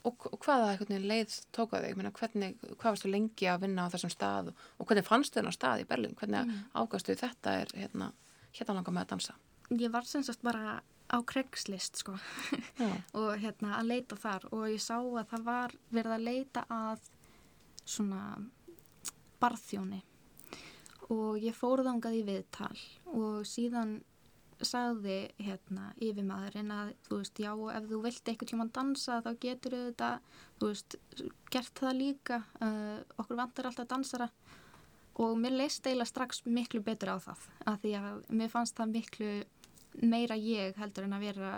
Og, 0.00 0.26
og 0.32 0.40
hvaða 0.42 0.72
leið 0.88 1.36
tók 1.54 1.76
að 1.76 1.90
þig? 1.90 2.08
Hvernig, 2.18 2.56
hvað 2.72 2.88
varstu 2.88 3.12
lengi 3.12 3.50
að 3.50 3.66
vinna 3.66 3.86
á 3.86 3.92
þessum 3.92 4.12
stað 4.14 4.50
og, 4.54 4.86
hvernig 4.86 5.06
fannstu 5.06 5.38
þennan 5.38 5.56
stað 5.58 5.84
í 5.84 5.88
Berlín? 5.90 6.16
Hvernig 6.18 6.48
mm. 6.48 6.64
ágastu 6.80 7.14
þetta 7.18 7.58
er 7.60 7.76
hérna, 7.76 8.10
hérna 8.56 8.78
langar 8.80 8.96
með 8.96 9.06
að 9.06 9.12
dansa? 9.14 9.36
Ég 9.74 9.92
var 9.92 10.08
sem 10.08 10.24
sagt 10.26 10.42
bara 10.44 10.80
á 11.14 11.18
Craigslist 11.22 12.02
sko. 12.02 12.16
Og 13.20 13.30
hérna 13.38 13.78
að 13.78 13.90
leita 13.92 14.18
þar. 14.18 14.48
Og 14.50 14.66
ég 14.72 14.82
sá 14.82 14.98
að 14.98 15.28
það 15.30 15.46
var 15.46 15.76
verið 15.94 16.16
að 16.16 16.26
leita 16.26 16.64
að 16.72 17.06
svona 17.84 18.24
barþjóni. 19.42 20.00
Og 21.12 21.38
ég 21.42 21.56
fór 21.56 21.84
þangað 21.84 22.18
í 22.18 22.24
viðtal 22.26 22.74
og 23.12 23.44
síðan 23.46 23.98
sagði 24.64 25.18
hérna 25.42 25.90
yfirmaðurinn 26.00 26.70
að 26.72 26.92
þú 27.04 27.18
veist 27.20 27.40
já 27.42 27.50
ef 27.52 27.88
þú 27.90 27.98
vilt 28.04 28.30
eitthvað 28.30 28.50
tíma 28.52 28.66
dansa 28.72 29.18
þá 29.24 29.30
getur 29.42 29.74
þetta 29.76 30.10
þú 30.60 30.70
veist 30.70 30.96
gert 31.52 31.82
það 31.82 31.98
líka. 31.98 32.38
Uh, 32.62 33.02
okkur 33.20 33.40
vantar 33.42 33.68
alltaf 33.68 33.90
dansara. 33.90 34.30
Og 35.20 35.36
mér 35.38 35.58
leist 35.60 35.84
eiginlega 35.84 36.10
strax 36.10 36.42
miklu 36.46 36.80
betur 36.82 37.14
á 37.14 37.18
það 37.22 37.44
af 37.70 37.82
því 37.82 37.92
að 38.00 38.24
mér 38.40 38.50
fannst 38.50 38.78
það 38.80 38.96
miklu 38.96 39.34
meira 40.02 40.36
ég 40.36 40.76
heldur 40.80 41.04
en 41.06 41.12
að 41.16 41.26
vera 41.28 41.50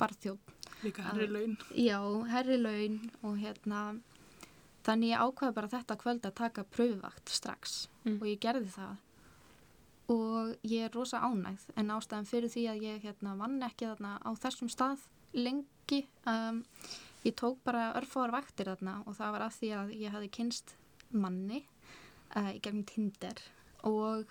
barþjóð. 0.00 0.38
Líka 0.84 1.02
herri 1.08 1.26
laun. 1.32 1.56
Já, 1.72 1.98
herri 2.28 2.56
laun 2.60 2.98
og 3.22 3.38
hérna 3.40 3.82
þannig 4.86 5.10
ég 5.14 5.22
ákvaði 5.24 5.54
bara 5.56 5.72
þetta 5.72 5.96
kvöld 5.98 6.26
að 6.28 6.34
taka 6.42 6.64
pröfuvakt 6.64 7.28
strax 7.32 7.88
Mm. 8.06 8.20
og 8.20 8.26
ég 8.28 8.38
gerði 8.38 8.68
það 8.70 8.96
og 10.14 10.52
ég 10.62 10.84
er 10.86 10.92
rosa 10.94 11.18
ánægð 11.18 11.64
en 11.76 11.88
ástæðan 11.90 12.28
fyrir 12.30 12.52
því 12.52 12.62
að 12.70 12.82
ég 12.84 13.00
hérna 13.02 13.32
vann 13.40 13.56
ekki 13.66 13.88
þarna 13.88 14.12
á 14.22 14.30
þessum 14.38 14.68
stað 14.70 15.02
lengi 15.34 16.04
um, 16.30 16.60
ég 17.26 17.34
tók 17.34 17.58
bara 17.66 17.88
örfáar 17.98 18.30
vaktir 18.30 18.70
þarna 18.70 19.00
og 19.06 19.16
það 19.18 19.32
var 19.34 19.46
að 19.48 19.56
því 19.58 19.72
að 19.80 19.90
ég 20.04 20.14
hafi 20.14 20.28
kynst 20.38 20.76
manni 21.10 21.64
uh, 22.36 22.52
í 22.54 22.60
gegnum 22.62 22.86
Tinder 22.86 23.42
og 23.82 24.30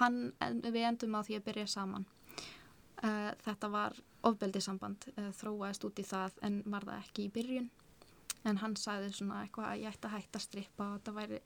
hann, 0.00 0.18
við 0.64 0.82
endum 0.88 1.16
á 1.18 1.20
því 1.26 1.38
að 1.38 1.46
byrja 1.48 1.66
saman. 1.74 2.06
Uh, 3.04 3.30
þetta 3.44 3.68
var 3.72 3.96
ofbeldisamband, 4.24 5.08
uh, 5.18 5.30
þróaðist 5.36 5.84
út 5.88 6.00
í 6.00 6.06
það 6.08 6.38
en 6.46 6.60
var 6.72 6.86
það 6.88 7.02
ekki 7.02 7.26
í 7.26 7.32
byrjun. 7.34 7.70
En 8.48 8.60
hann 8.60 8.76
sagði 8.76 9.12
svona 9.12 9.42
eitthvað 9.44 9.70
að 9.70 9.82
ég 9.82 9.94
ætti 9.94 10.08
að 10.08 10.16
hætta 10.18 10.40
að 10.40 10.46
strippa 10.46 10.86
og 10.86 10.98
þetta 10.98 11.14
væri, 11.18 11.40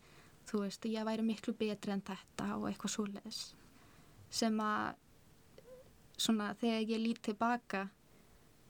þú 0.51 0.63
veist, 0.65 0.89
ég 0.91 1.07
væri 1.09 1.27
miklu 1.27 1.55
betri 1.59 1.95
en 1.95 2.05
þetta 2.07 2.49
og 2.57 2.67
eitthvað 2.71 2.95
svoleiðis. 2.95 3.41
Sem 4.31 4.61
að, 4.63 4.99
svona, 6.19 6.53
þegar 6.61 6.93
ég 6.93 7.03
lít 7.03 7.23
tilbaka, 7.27 7.87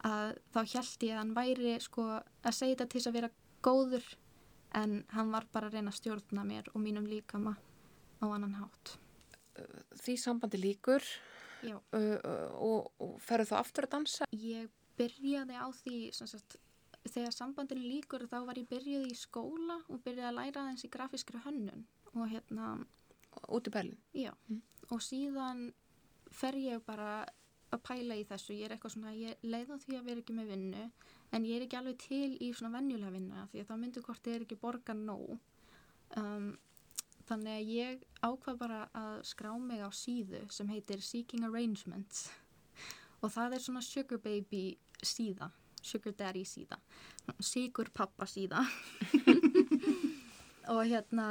að 0.06 0.38
þá 0.54 0.60
held 0.62 1.06
ég 1.08 1.12
að 1.12 1.20
hann 1.22 1.34
væri, 1.36 1.74
sko, 1.82 2.06
að 2.20 2.56
segja 2.56 2.76
þetta 2.76 2.88
til 2.92 3.00
þess 3.00 3.10
að 3.10 3.18
vera 3.18 3.34
góður 3.64 4.08
en 4.78 5.02
hann 5.16 5.32
var 5.32 5.48
bara 5.52 5.68
að 5.68 5.78
reyna 5.78 5.92
að 5.92 5.98
stjórna 5.98 6.44
mér 6.46 6.68
og 6.74 6.82
mínum 6.84 7.08
líkama 7.08 7.56
á 8.20 8.24
annan 8.28 8.58
hátt. 8.60 8.98
Því 9.98 10.16
sambandi 10.20 10.60
líkur 10.62 11.04
uh, 11.68 11.74
uh, 11.74 12.48
og, 12.54 12.92
og 13.02 13.16
ferðu 13.24 13.52
þú 13.52 13.58
aftur 13.60 13.88
að 13.88 13.94
dansa? 13.96 14.28
Ég 14.32 14.70
byrjaði 14.98 15.58
á 15.58 15.66
því, 15.80 15.98
sagt, 16.18 16.58
þegar 17.06 17.34
sambandinu 17.34 17.86
líkur 17.86 18.26
þá 18.30 18.38
var 18.48 18.58
ég 18.60 18.68
byrjuð 18.70 19.08
í 19.10 19.16
skóla 19.18 19.80
og 19.88 20.02
byrjaði 20.04 20.28
að 20.30 20.38
læra 20.40 20.66
í 20.74 20.92
grafískri 20.92 21.42
hönnun 21.44 21.86
og 22.14 22.30
hérna, 22.32 22.78
Út 23.54 23.68
í 23.68 23.72
Berlín? 23.72 23.98
já, 24.16 24.32
og 24.90 25.02
síðan 25.04 25.68
fer 26.34 26.56
ég 26.58 26.82
bara 26.84 27.26
að 27.68 27.82
pæla 27.84 28.16
í 28.16 28.24
þessu, 28.24 28.54
ég 28.56 28.66
er 28.68 28.74
eitthvað 28.74 28.94
svona, 28.94 29.12
ég 29.16 29.42
leið 29.44 29.74
á 29.74 29.76
því 29.82 29.98
að 29.98 30.06
vera 30.08 30.22
ekki 30.22 30.36
með 30.36 30.52
vinnu, 30.54 30.84
en 31.36 31.46
ég 31.46 31.58
er 31.58 31.66
ekki 31.66 31.78
alveg 31.78 31.98
til 32.00 32.30
í 32.40 32.48
svona 32.56 32.78
venjulega 32.78 33.12
vinna 33.12 33.44
því 33.52 33.62
að 33.62 33.68
þá 33.68 33.74
myndir 33.82 34.06
hvort 34.06 34.24
þið 34.24 34.36
er 34.36 34.46
ekki 34.46 34.60
borga 34.62 34.96
nóg. 34.96 35.34
Um, 36.16 36.48
þannig 37.28 37.54
að 37.54 37.70
ég 37.74 38.02
ákvað 38.24 38.58
bara 38.60 38.80
að 38.96 39.14
skrá 39.28 39.50
mig 39.60 39.80
á 39.84 39.90
síðu 39.94 40.42
sem 40.54 40.68
heitir 40.72 41.02
Seeking 41.04 41.44
Arrangements. 41.48 42.28
Og 43.22 43.32
það 43.34 43.56
er 43.58 43.64
svona 43.64 43.82
sugar 43.82 44.20
baby 44.22 44.62
síða, 45.02 45.50
sugar 45.82 46.14
daddy 46.18 46.44
síða, 46.46 46.78
sigur 47.42 47.90
pappa 47.94 48.26
síða. 48.30 48.62
Og 50.68 50.82
hérna 50.84 51.26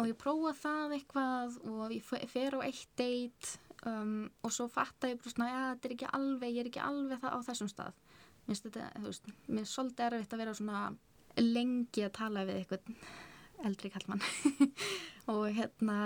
og 0.00 0.06
ég 0.08 0.16
prófa 0.16 0.54
það 0.56 0.94
eitthvað 0.96 1.56
og 1.68 1.92
ég 1.92 2.04
fe- 2.06 2.22
fer 2.32 2.54
á 2.56 2.60
eitt 2.64 2.86
date 2.96 3.58
um, 3.84 4.22
og 4.40 4.54
svo 4.54 4.64
fatta 4.72 5.10
ég 5.10 5.18
bara 5.20 5.32
svona, 5.34 5.48
ja, 5.50 5.64
þetta 5.74 5.88
er 5.90 5.94
ekki 5.98 6.08
alveg, 6.16 6.54
ég 6.54 6.62
er 6.62 6.70
ekki 6.70 6.80
alveg 6.80 7.20
það 7.20 7.34
á 7.36 7.38
þessum 7.50 7.68
stað. 7.68 7.98
Mér 8.46 8.54
finnst 8.54 8.64
þetta, 8.70 8.86
þú 8.96 9.10
veist, 9.10 9.28
mér 9.52 9.66
er 9.66 9.68
svolítið 9.74 10.06
erfitt 10.06 10.32
að 10.36 10.42
vera 10.42 10.54
svona 10.56 10.80
lengi 11.44 12.06
að 12.06 12.14
tala 12.16 12.46
við 12.48 12.62
eitthvað 12.62 12.96
eldri 13.66 13.90
kallmann 13.92 14.22
og 15.32 15.44
hérna 15.56 15.98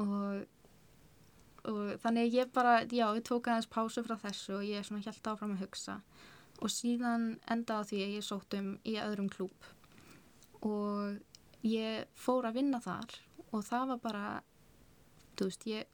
og, 0.00 0.44
og 1.68 1.82
þannig 2.02 2.36
ég 2.36 2.52
bara, 2.54 2.82
já, 2.84 3.06
ég 3.16 3.24
tók 3.26 3.48
aðeins 3.48 3.70
pásu 3.72 4.04
frá 4.06 4.16
þessu 4.22 4.58
og 4.60 4.66
ég 4.68 4.86
svona 4.86 5.04
held 5.04 5.32
áfram 5.32 5.56
að 5.56 5.64
hugsa. 5.66 6.00
Og 6.58 6.72
síðan 6.74 7.36
enda 7.46 7.78
á 7.78 7.86
því 7.86 8.00
að 8.02 8.14
ég 8.18 8.26
sótt 8.26 8.56
um 8.58 8.72
í 8.82 8.96
öðrum 8.98 9.30
klúb 9.30 9.68
og 10.66 11.20
ég 11.62 12.08
fór 12.18 12.48
að 12.48 12.58
vinna 12.58 12.80
þar 12.82 13.14
og 13.52 13.62
það 13.64 13.92
var 13.92 14.00
bara, 14.02 14.24
þú 15.38 15.48
veist, 15.48 15.68
ég 15.70 15.86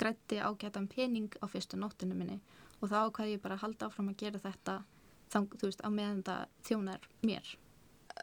grætti 0.00 0.40
ágætan 0.40 0.88
pening 0.88 1.30
á 1.38 1.46
fyrstu 1.46 1.78
nóttinu 1.78 2.16
minni. 2.16 2.40
Og 2.80 2.90
þá 2.90 2.96
ákvaði 3.06 3.36
ég 3.36 3.42
bara 3.44 3.58
að 3.58 3.66
halda 3.66 3.88
áfram 3.88 4.10
að 4.10 4.22
gera 4.24 4.40
þetta 4.42 4.78
þang, 5.30 5.52
þú 5.60 5.68
veist, 5.68 5.84
á 5.86 5.90
meðan 5.92 6.24
það 6.26 6.56
þjónar 6.66 7.06
mér. 7.22 7.52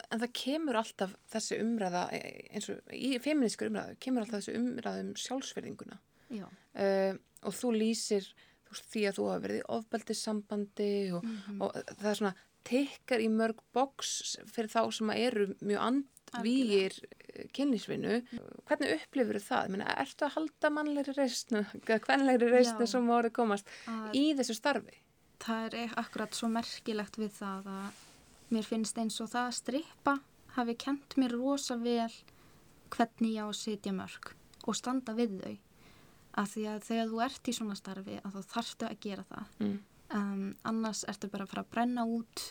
En 0.10 0.22
það 0.22 0.36
kemur 0.40 0.80
alltaf 0.80 1.16
þessi 1.34 1.58
umræða, 1.64 2.04
e- 2.16 2.46
eins 2.56 2.70
og 2.74 2.94
í 2.96 3.16
feminískur 3.24 3.72
umræðu, 3.72 3.98
kemur 4.04 4.26
alltaf 4.26 4.44
þessi 4.44 4.60
umræða 4.60 5.06
um 5.06 5.16
sjálfsverðinguna. 5.26 6.00
Já, 6.30 6.48
Uh, 6.80 7.18
og 7.44 7.56
þú 7.58 7.72
lýsir 7.74 8.28
þú 8.70 8.76
veist, 8.76 8.86
því 8.94 9.02
að 9.10 9.16
þú 9.18 9.24
hafa 9.26 9.42
verið 9.44 9.58
í 9.58 9.64
ofbeldissambandi 9.74 10.92
og, 11.18 11.26
og 11.66 11.74
það 11.90 12.10
er 12.12 12.20
svona 12.20 12.34
tekkar 12.70 13.24
í 13.24 13.30
mörg 13.34 13.64
boks 13.74 14.12
fyrir 14.54 14.70
þá 14.70 14.82
sem 14.94 15.12
eru 15.16 15.48
mjög 15.66 15.82
andvígir 15.88 17.00
kynlísvinu. 17.58 18.20
Hvernig 18.70 18.94
upplifur 19.00 19.42
það? 19.42 19.66
Ég 19.66 19.74
Meina, 19.74 19.98
ertu 20.06 20.28
að 20.28 20.36
halda 20.38 20.72
mannlegri 20.78 21.18
reysnu, 21.18 21.66
hvernlegri 21.88 22.52
reysnu 22.54 22.88
sem 22.88 23.12
árið 23.18 23.36
komast 23.42 23.74
að 23.90 24.20
í 24.22 24.26
þessu 24.38 24.60
starfi? 24.62 25.02
það 25.40 25.76
er 25.80 25.98
akkurat 26.00 26.36
svo 26.36 26.50
merkilegt 26.52 27.18
við 27.20 27.32
það 27.38 27.70
að 27.72 28.06
mér 28.54 28.68
finnst 28.68 28.98
eins 29.02 29.20
og 29.24 29.32
það 29.32 29.48
að 29.48 29.58
strippa 29.60 30.16
hafi 30.56 30.76
kent 30.82 31.18
mér 31.22 31.36
rosa 31.38 31.78
vel 31.80 32.12
hvernig 32.94 33.36
ég 33.36 33.46
á 33.46 33.48
að 33.48 33.60
sitja 33.60 33.94
mörg 33.94 34.32
og 34.66 34.78
standa 34.78 35.14
við 35.18 35.38
þau. 35.42 35.58
Af 36.40 36.54
því 36.54 36.66
að 36.70 36.84
þegar 36.88 37.12
þú 37.12 37.22
ert 37.26 37.50
í 37.50 37.54
svona 37.58 37.78
starfi 37.78 38.18
að 38.22 38.36
þá 38.36 38.54
þarftu 38.54 38.88
að 38.88 39.00
gera 39.04 39.26
það. 39.30 39.54
Mm. 39.60 39.78
um, 40.16 40.56
annars 40.64 41.06
ertu 41.10 41.30
bara 41.30 41.46
að 41.46 41.54
fara 41.54 41.66
að 41.66 41.72
brenna 41.74 42.06
út 42.08 42.46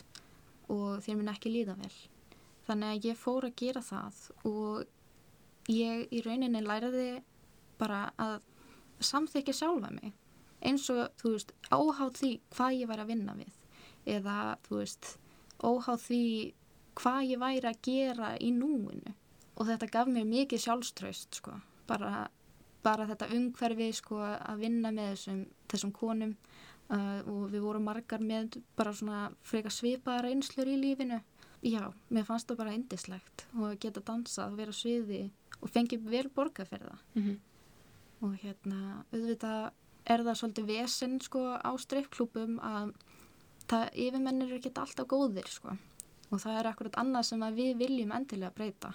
og 0.69 1.03
þér 1.03 1.19
mun 1.19 1.31
ekki 1.33 1.51
líða 1.51 1.75
vel 1.79 1.93
þannig 2.69 2.91
að 2.93 3.07
ég 3.09 3.19
fór 3.19 3.47
að 3.47 3.55
gera 3.57 3.81
það 3.81 4.19
og 4.45 5.71
ég 5.73 6.13
í 6.13 6.21
rauninni 6.25 6.61
læriði 6.65 7.07
bara 7.79 8.09
að 8.21 8.43
samþykja 9.05 9.55
sjálfa 9.55 9.91
mig 9.95 10.13
eins 10.65 10.89
og 10.91 11.07
þú 11.21 11.33
veist 11.35 11.53
óháð 11.71 12.13
því 12.19 12.31
hvað 12.53 12.77
ég 12.77 12.91
væri 12.91 13.05
að 13.05 13.11
vinna 13.13 13.35
við 13.39 13.57
eða 14.17 14.37
þú 14.67 14.81
veist 14.81 15.11
óháð 15.63 16.05
því 16.07 16.23
hvað 16.99 17.21
ég 17.29 17.41
væri 17.41 17.69
að 17.69 17.81
gera 17.85 18.35
í 18.39 18.51
núinu 18.55 19.15
og 19.59 19.67
þetta 19.67 19.91
gaf 19.91 20.11
mér 20.11 20.27
mikið 20.29 20.63
sjálfströst 20.65 21.39
sko 21.41 21.57
bara, 21.89 22.27
bara 22.85 23.07
þetta 23.09 23.29
umhverfi 23.35 23.89
sko 23.97 24.21
að 24.23 24.63
vinna 24.63 24.91
með 24.95 25.13
þessum, 25.13 25.41
þessum 25.71 25.93
konum 25.95 26.35
uh, 26.93 27.19
og 27.25 27.49
við 27.53 27.65
vorum 27.65 27.89
margar 27.89 28.23
með 28.23 28.59
bara 28.77 28.93
svona 28.95 29.27
freka 29.45 29.71
svipaðar 29.73 30.29
einslur 30.31 30.69
í 30.69 30.77
lífinu. 30.79 31.19
Já, 31.65 31.89
mér 32.07 32.27
fannst 32.27 32.47
það 32.47 32.61
bara 32.61 32.77
indislegt 32.77 33.45
og 33.59 33.75
geta 33.83 34.03
dansað 34.05 34.53
og 34.53 34.61
vera 34.61 34.75
sviði 34.75 35.25
og 35.59 35.71
fengið 35.73 36.07
vel 36.07 36.27
borgað 36.35 36.73
fyrir 36.73 36.91
það. 36.91 37.05
Mm 37.19 37.23
Og 38.19 38.33
hérna, 38.41 39.05
auðvitað 39.15 39.69
er 40.11 40.23
það 40.27 40.37
svolítið 40.39 40.65
vesen 40.67 41.13
sko 41.23 41.39
á 41.55 41.71
streifklúpum 41.79 42.57
að 42.59 42.89
það 43.69 43.85
yfirmennir 44.05 44.51
er 44.51 44.59
ekki 44.59 44.73
alltaf 44.75 45.07
góðir 45.11 45.47
sko. 45.49 45.77
Og 46.29 46.41
það 46.43 46.59
er 46.59 46.69
akkurat 46.69 46.97
annað 47.01 47.29
sem 47.29 47.45
við 47.57 47.77
viljum 47.79 48.11
endilega 48.13 48.53
breyta. 48.53 48.93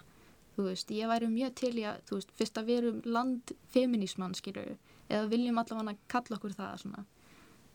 Þú 0.54 0.68
veist, 0.68 0.90
ég 0.94 1.10
væri 1.10 1.26
mjög 1.30 1.54
til 1.58 1.72
í 1.80 1.86
að, 1.90 2.02
þú 2.06 2.18
veist, 2.20 2.34
fyrst 2.38 2.58
að 2.60 2.68
við 2.68 2.76
erum 2.82 3.00
land 3.16 3.54
feminísmann, 3.74 4.36
skilur, 4.38 4.76
eða 5.08 5.30
viljum 5.32 5.58
allavega 5.58 5.96
kalla 6.08 6.38
okkur 6.38 6.54
það 6.54 6.76
svona 6.84 7.04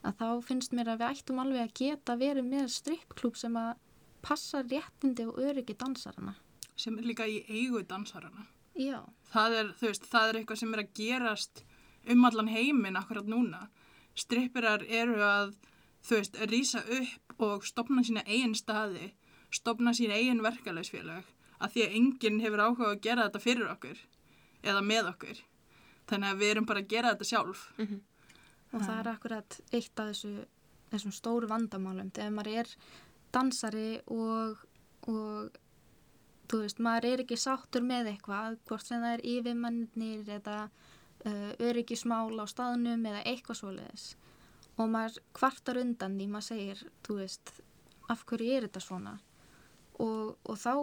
að 0.07 0.15
þá 0.15 0.27
finnst 0.47 0.71
mér 0.71 0.93
að 0.93 1.01
við 1.01 1.09
ættum 1.11 1.39
alveg 1.43 1.61
að 1.65 1.73
geta 1.75 2.13
verið 2.19 2.45
með 2.47 2.69
strippklúb 2.71 3.35
sem 3.35 3.55
að 3.59 3.73
passa 4.23 4.61
réttindi 4.63 5.25
og 5.27 5.39
öryggi 5.43 5.75
dansarana. 5.79 6.35
sem 6.79 6.97
er 6.97 7.03
líka 7.03 7.25
í 7.27 7.41
eigu 7.49 7.81
dansarana. 7.83 8.45
Já, 8.79 9.03
Það 9.33 9.55
er, 9.59 9.73
veist, 9.81 10.05
það 10.07 10.29
er 10.29 10.37
eitthvað 10.39 10.59
sem 10.61 10.73
er 10.73 10.79
að 10.79 10.93
gerast 10.95 11.63
um 12.07 12.25
allan 12.25 12.47
heiminn 12.47 12.95
akkurat 12.95 13.27
núna. 13.27 13.67
Strippirar 14.15 14.85
eru 14.87 15.19
að, 15.19 15.51
þú 16.05 16.19
veist, 16.19 16.39
rýsa 16.51 16.83
upp 16.99 17.43
og 17.49 17.65
stopna 17.67 18.03
sína 18.05 18.23
eigin 18.27 18.55
staði, 18.57 19.11
stopna 19.53 19.93
sína 19.95 20.17
eigin 20.19 20.43
verkefælausfélag, 20.45 21.27
að 21.59 21.73
því 21.73 21.85
að 21.85 21.95
enginn 21.99 22.41
hefur 22.43 22.63
áhuga 22.65 22.91
að 22.93 23.01
gera 23.05 23.27
þetta 23.27 23.43
fyrir 23.43 23.71
okkur 23.71 24.03
eða 24.63 24.83
með 24.85 25.11
okkur. 25.13 25.41
Þannig 26.09 26.31
að 26.31 26.41
við 26.41 26.53
erum 26.53 26.69
bara 26.69 26.83
að 26.83 26.91
gera 26.93 27.13
þetta 27.13 27.29
sjálf. 27.29 27.65
og 28.73 28.83
það 28.85 28.99
er 28.99 29.11
akkurat 29.13 29.59
eitt 29.71 30.01
af 30.01 30.11
þessu, 30.11 30.33
þessum 30.91 31.15
stóru 31.15 31.49
vandamálum 31.49 32.11
þegar 32.13 32.35
maður 32.35 32.61
er 32.61 32.75
dansari 33.33 33.89
og, 34.13 34.61
og 35.09 35.57
þú 36.49 36.61
veist, 36.63 36.81
maður 36.81 37.09
er 37.11 37.23
ekki 37.25 37.37
sáttur 37.37 37.85
með 37.85 38.13
eitthvað, 38.13 38.57
hvort 38.69 38.85
sem 38.85 39.03
það 39.03 39.17
er 39.17 39.25
yfirmannir 39.33 40.31
eða 40.39 40.57
uh, 40.69 41.51
öryggismál 41.69 42.33
á 42.41 42.45
staðnum 42.49 43.05
eða 43.05 43.25
eitthvað 43.29 43.61
svoleiðis 43.61 44.07
og 44.79 44.89
maður 44.93 45.19
kvartar 45.35 45.79
undan 45.81 46.15
því 46.19 46.27
maður 46.31 46.47
segir, 46.49 46.83
þú 47.05 47.17
veist, 47.19 47.51
af 48.09 48.23
hverju 48.29 48.55
er 48.57 48.67
þetta 48.67 48.81
svona 48.85 49.17
og, 49.99 50.37
og 50.47 50.55
þá 50.57 50.73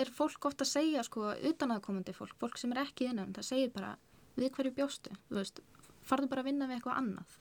er 0.00 0.08
fólk 0.14 0.46
oft 0.48 0.62
að 0.64 0.70
segja 0.72 1.02
sko 1.04 1.32
utanaðkomandi 1.50 2.14
fólk, 2.16 2.36
fólk 2.40 2.56
sem 2.60 2.72
er 2.72 2.84
ekki 2.86 3.10
innan, 3.10 3.34
það 3.36 3.48
segir 3.50 3.72
bara 3.74 3.96
við 4.38 4.52
hverju 4.56 4.72
bjóstu, 4.78 5.12
þú 5.28 5.40
veist, 5.40 5.60
farðu 6.08 6.30
bara 6.32 6.40
að 6.44 6.48
vinna 6.52 6.68
við 6.70 6.78
eitthvað 6.78 7.00
annað. 7.02 7.34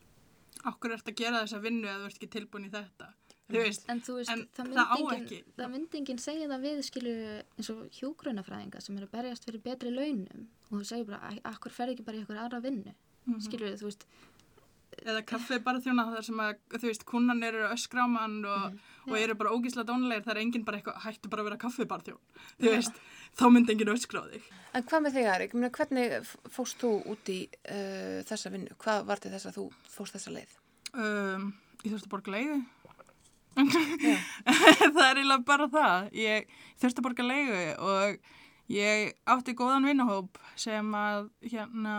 Okkur 0.67 0.91
ert 0.97 1.07
að 1.07 1.15
gera 1.21 1.39
þessa 1.45 1.61
vinnu 1.63 1.87
eða 1.87 2.01
þú 2.03 2.09
ert 2.09 2.17
ekki 2.19 2.31
tilbúin 2.35 2.65
í 2.67 2.71
þetta. 2.73 3.07
Veist, 3.51 3.85
En 3.91 3.99
þú 3.99 4.13
veist, 4.15 4.29
en 4.31 4.43
það 4.55 4.67
myndi 4.69 5.15
ekki. 5.17 5.39
enginn, 5.99 6.19
segja 6.23 6.47
það 6.47 6.61
við 6.67 6.77
skilu 6.87 7.13
eins 7.57 7.69
og 7.73 7.79
hjúgrunafræðinga 7.97 8.81
sem 8.83 8.97
eru 8.99 9.07
að 9.09 9.15
berjast 9.17 9.47
fyrir 9.47 9.63
betri 9.65 9.91
launum 9.91 10.45
og 10.69 10.77
þú 10.77 10.83
segir 10.87 11.05
bara, 11.09 11.31
"Æ, 11.31 11.41
akkur 11.51 11.71
fer 11.71 11.87
ekki 11.91 12.05
bara 12.05 12.17
í 12.17 12.21
eitthvað 12.21 12.43
aðra 12.45 12.61
vinnu, 12.63 12.93
mm 12.93 13.33
Mhm. 13.33 13.41
skilur 13.47 13.75
þú 13.75 13.87
veist, 13.89 14.05
eða 15.05 15.21
kaffi 15.27 15.59
bara 15.65 15.81
þjóna 15.81 16.05
þar 16.11 16.25
sem 16.27 16.41
að, 16.43 16.57
þú 16.75 16.87
veist, 16.87 17.05
kunnan 17.09 17.43
eru 17.47 17.63
öskra 17.71 18.05
á 18.05 18.07
mann 18.11 18.39
og, 18.45 18.75
og 19.09 19.15
eru 19.17 19.35
bara 19.39 19.53
ógísla 19.55 19.85
dónulegir, 19.87 20.23
það 20.25 20.33
er 20.35 20.41
enginn 20.43 20.65
bara 20.67 20.79
eitthvað, 20.79 20.99
hættu 21.05 21.31
bara 21.31 21.43
að 21.45 21.49
vera 21.49 21.61
kaffi 21.61 21.87
bara 21.89 22.05
þjón, 22.05 22.19
þú 22.61 22.73
veist, 22.75 22.99
þá 23.39 23.45
myndi 23.53 23.75
enginn 23.75 23.93
þig. 23.95 24.51
En 24.73 24.85
hvað 24.87 25.05
með 25.05 25.17
þig, 25.17 25.29
Arik? 25.33 25.55
Hvernig 25.77 26.13
f- 26.21 26.35
fórst 26.53 26.77
þú 26.83 26.91
út 27.11 27.31
í 27.33 27.39
uh, 27.49 28.19
þessa 28.29 28.51
vinnu? 28.53 28.75
Hvað 28.79 29.07
var 29.09 29.19
til 29.23 29.31
þess 29.33 29.49
að 29.49 29.57
þú 29.57 29.65
fórst 29.95 30.15
þessa 30.15 30.35
leið? 30.37 30.53
Um, 30.91 31.49
ég 31.83 31.91
þurfti 31.91 32.07
að 32.07 32.13
borga 32.13 32.35
leigu. 32.37 32.61
það 33.61 35.01
er 35.05 35.19
eiginlega 35.19 35.43
bara 35.47 35.67
það. 35.71 36.11
Ég 36.15 36.53
þurfti 36.79 37.01
að 37.01 37.07
borga 37.09 37.25
leigu 37.27 37.63
og 37.83 38.29
ég 38.71 39.11
átti 39.33 39.55
góðan 39.59 39.89
vinnahóp 39.89 40.39
sem 40.59 40.93
að 40.95 41.27
hérna 41.51 41.95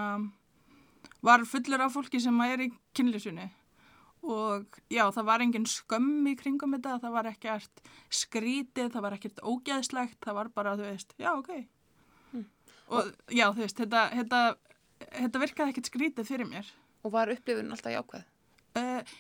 var 1.23 1.45
fullur 1.49 1.85
af 1.85 1.95
fólki 1.95 2.21
sem 2.21 2.41
er 2.47 2.67
í 2.67 2.71
kynlísunni 2.97 3.49
og 4.23 4.79
já, 4.93 5.03
það 5.11 5.27
var 5.27 5.43
engin 5.43 5.67
skömm 5.67 6.27
í 6.31 6.37
kringum 6.39 6.77
þetta, 6.77 6.99
það 7.03 7.15
var 7.17 7.29
ekkert 7.33 7.83
skrítið, 8.15 8.93
það 8.95 9.05
var 9.07 9.17
ekkert 9.17 9.43
ógeðslegt, 9.43 10.19
það 10.23 10.39
var 10.39 10.51
bara, 10.55 10.77
þú 10.79 10.87
veist, 10.87 11.15
já, 11.19 11.33
ok. 11.35 11.51
Og 12.93 13.11
já, 13.33 13.49
þú 13.51 13.65
veist, 13.65 13.83
þetta, 13.83 14.05
þetta, 14.21 14.41
þetta 15.09 15.43
virkaði 15.43 15.75
ekkert 15.75 15.91
skrítið 15.91 16.29
fyrir 16.29 16.49
mér. 16.49 16.71
Og 17.03 17.15
var 17.15 17.33
upplifun 17.35 17.75
alltaf 17.75 17.95
jákvæð? 17.97 18.27
Uh, 18.79 19.15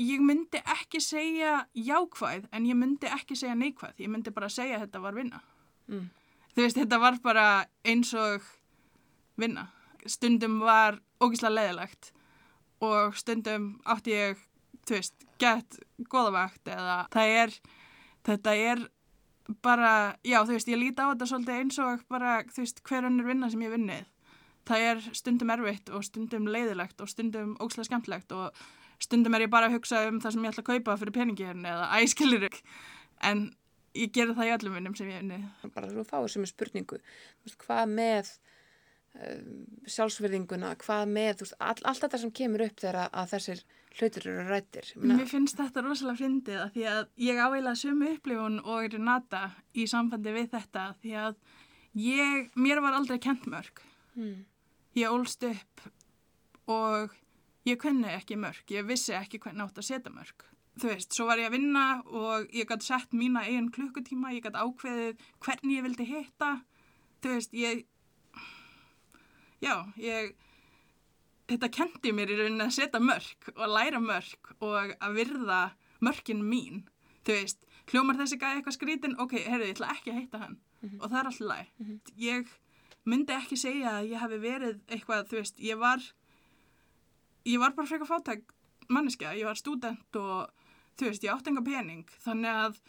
ég 0.00 0.24
myndi 0.24 0.60
ekki 0.62 1.02
segja 1.04 1.58
jákvæð 1.76 2.48
en 2.56 2.68
ég 2.70 2.78
myndi 2.78 3.10
ekki 3.12 3.36
segja 3.36 3.58
neikvæð. 3.58 4.00
Ég 4.00 4.12
myndi 4.12 4.32
bara 4.34 4.48
segja 4.52 4.78
að 4.78 4.86
þetta 4.86 5.04
var 5.04 5.18
vinna. 5.18 5.42
Mm. 5.90 6.08
Þú 6.56 6.64
veist, 6.64 6.80
þetta 6.80 7.00
var 7.02 7.20
bara 7.24 7.46
eins 7.84 8.14
og 8.16 8.46
vinna. 9.36 9.68
Stundum 10.10 10.60
var 10.64 11.00
ógíslega 11.22 11.54
leðilegt 11.54 12.12
og 12.84 13.16
stundum 13.16 13.70
átti 13.88 14.12
ég, 14.12 14.42
þú 14.86 14.98
veist, 14.98 15.26
gett 15.40 15.78
goðavakt 16.12 16.68
eða 16.68 16.98
það 17.12 17.32
er, 17.40 17.54
þetta 18.28 18.54
er 18.56 18.84
bara, 19.62 19.92
já, 20.26 20.40
þú 20.42 20.56
veist, 20.56 20.70
ég 20.70 20.80
líti 20.80 21.02
á 21.02 21.10
þetta 21.12 21.28
svolítið 21.30 21.60
eins 21.60 21.78
og 21.82 22.04
bara, 22.10 22.38
þú 22.50 22.64
veist, 22.64 22.82
hver 22.86 23.08
önnur 23.08 23.28
vinna 23.30 23.50
sem 23.52 23.62
ég 23.64 23.72
vinnið. 23.72 24.08
Það 24.66 24.86
er 24.88 25.04
stundum 25.14 25.52
erfitt 25.54 25.92
og 25.94 26.02
stundum 26.02 26.48
leiðilegt 26.50 27.00
og 27.02 27.10
stundum 27.10 27.54
ógslag 27.62 27.86
skemmtlegt 27.86 28.32
og 28.34 28.64
stundum 29.02 29.36
er 29.36 29.46
ég 29.46 29.52
bara 29.52 29.68
að 29.70 29.76
hugsa 29.76 30.02
um 30.08 30.18
það 30.22 30.34
sem 30.34 30.46
ég 30.46 30.54
ætla 30.54 30.64
að 30.64 30.70
kaupa 30.72 30.96
fyrir 30.98 31.14
peningin 31.14 31.68
eða 31.70 31.86
æskilir 32.00 32.48
en 33.30 33.44
ég 33.96 34.10
gera 34.16 34.34
það 34.34 34.48
í 34.48 34.54
öllum 34.56 34.76
vinnum 34.80 34.96
sem 34.98 35.12
ég 35.12 35.20
hef 35.20 35.22
vinnið. 35.22 35.46
Bara 35.76 35.92
þú 35.92 36.04
fáið 36.08 36.28
sem 36.34 36.46
er 36.46 36.50
spurningu. 36.50 36.98
Þú 36.98 37.48
veist, 37.48 37.58
hvað 37.62 37.94
með 37.94 38.32
sjálfsverðinguna, 39.88 40.74
hvað 40.82 41.10
með, 41.10 41.42
veist, 41.42 41.56
all, 41.62 41.78
allt 41.88 42.04
þetta 42.04 42.20
sem 42.22 42.32
kemur 42.36 42.64
upp 42.66 42.80
þegar 42.82 42.98
að, 43.06 43.28
þessir 43.32 43.62
hlutur 43.96 44.26
eru 44.28 44.46
rættir. 44.50 44.90
Mér 45.00 45.28
finnst 45.30 45.60
þetta 45.60 45.84
rosalega 45.84 46.20
fyndið 46.20 46.58
að 46.60 46.72
því 46.74 46.86
að 46.92 47.02
ég 47.26 47.40
áveila 47.40 47.76
sömu 47.80 48.10
upplifun 48.12 48.58
og 48.64 48.88
Renata 48.92 49.44
í 49.72 49.86
sambandi 49.88 50.34
við 50.36 50.50
þetta 50.52 50.88
því 51.00 51.14
að 51.22 51.38
ég, 52.02 52.50
mér 52.60 52.82
var 52.84 52.98
aldrei 52.98 53.16
kent 53.22 53.46
mörg. 53.50 53.80
Hmm. 54.16 54.44
Ég 54.96 55.12
ólst 55.12 55.46
upp 55.48 55.86
og 56.72 57.16
ég 57.68 57.80
kunni 57.80 58.12
ekki 58.12 58.36
mörg, 58.40 58.68
ég 58.72 58.86
vissi 58.88 59.16
ekki 59.16 59.40
hvernig 59.40 59.64
átt 59.64 59.80
að 59.80 59.88
setja 59.88 60.12
mörg. 60.12 60.46
Þú 60.76 60.92
veist, 60.92 61.14
svo 61.16 61.24
var 61.30 61.40
ég 61.40 61.48
að 61.48 61.56
vinna 61.56 61.84
og 62.04 62.50
ég 62.52 62.68
gæti 62.68 62.90
sett 62.90 63.14
mína 63.16 63.46
eigin 63.46 63.72
klukkutíma, 63.72 64.34
ég 64.36 64.44
gæti 64.44 64.60
ákveðið 64.60 65.28
hvernig 65.40 65.78
ég 65.78 65.86
vildi 65.86 66.08
hitta. 66.10 66.50
Þú 67.24 67.32
veist, 67.32 67.54
ég, 67.56 67.86
já, 69.62 69.74
ég, 70.00 70.34
þetta 71.50 71.70
kendi 71.72 72.12
mér 72.16 72.32
í 72.32 72.38
rauninni 72.40 72.66
að 72.66 72.76
setja 72.78 73.00
mörg 73.02 73.50
og 73.54 73.72
læra 73.72 74.02
mörg 74.02 74.52
og 74.58 74.94
að 74.98 75.16
virða 75.16 75.60
mörkin 76.04 76.42
mín, 76.44 76.84
þú 77.26 77.38
veist, 77.38 77.66
hljómar 77.90 78.18
þessi 78.20 78.38
gæði 78.40 78.60
eitthvað 78.60 78.76
skrítin, 78.76 79.18
ok, 79.22 79.38
heyrðu, 79.46 79.70
ég 79.70 79.76
ætla 79.76 79.92
ekki 79.94 80.12
að 80.12 80.20
heita 80.20 80.42
hann. 80.42 80.58
Og 81.00 81.08
það 81.08 81.18
er 81.18 81.30
alltaf 81.30 81.46
læg. 81.50 81.70
Ég 82.20 82.52
myndi 83.06 83.34
ekki 83.36 83.56
segja 83.58 83.96
að 84.00 84.10
ég 84.12 84.22
hafi 84.22 84.38
verið 84.42 84.78
eitthvað, 84.90 85.26
þú 85.30 85.38
veist, 85.40 85.58
ég 85.62 85.80
var, 85.80 86.02
ég 87.46 87.62
var 87.62 87.74
bara 87.76 87.88
frekar 87.90 88.10
fátæk 88.10 88.52
manneskja, 88.92 89.34
ég 89.38 89.48
var 89.48 89.58
student 89.58 90.18
og 90.20 90.50
þú 90.98 91.10
veist, 91.10 91.24
ég 91.24 91.32
átt 91.32 91.50
enga 91.50 91.62
pening, 91.66 92.06
þannig 92.24 92.60
að 92.64 92.80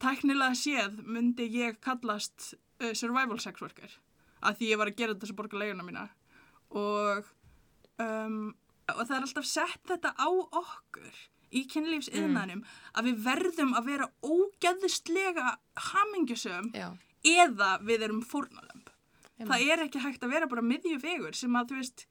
tæknilega 0.00 0.56
séð 0.58 1.00
myndi 1.04 1.48
ég 1.52 1.78
kallast 1.84 2.54
uh, 2.80 2.92
survival 2.96 3.38
sex 3.40 3.60
worker, 3.60 3.92
að 4.44 4.60
því 4.60 4.70
ég 4.72 4.80
var 4.80 4.90
að 4.90 4.98
gera 5.00 5.14
þetta 5.14 5.30
sem 5.30 5.38
borga 5.38 5.60
leiguna 5.60 5.86
mína 5.86 6.04
og, 6.74 7.30
um, 8.02 8.40
og 8.92 9.02
það 9.04 9.16
er 9.16 9.26
alltaf 9.28 9.48
sett 9.48 9.82
þetta 9.88 10.14
á 10.14 10.28
okkur 10.28 11.22
í 11.54 11.62
kynlífsiðnanum 11.70 12.64
að 12.98 13.08
við 13.08 13.20
verðum 13.28 13.74
að 13.78 13.90
vera 13.92 14.08
ógeðslega 14.26 15.54
hamingjusum 15.92 16.72
eða 17.24 17.70
við 17.86 18.08
erum 18.08 18.24
fórnalömb. 18.26 18.90
Einmitt. 19.34 19.50
Það 19.50 19.68
er 19.70 19.84
ekki 19.86 20.02
hægt 20.02 20.24
að 20.26 20.34
vera 20.34 20.50
bara 20.50 20.64
miðju 20.66 20.98
vegur 21.02 21.34
sem 21.38 21.54
að 21.58 21.70
þú 21.70 21.78
veist, 21.80 22.04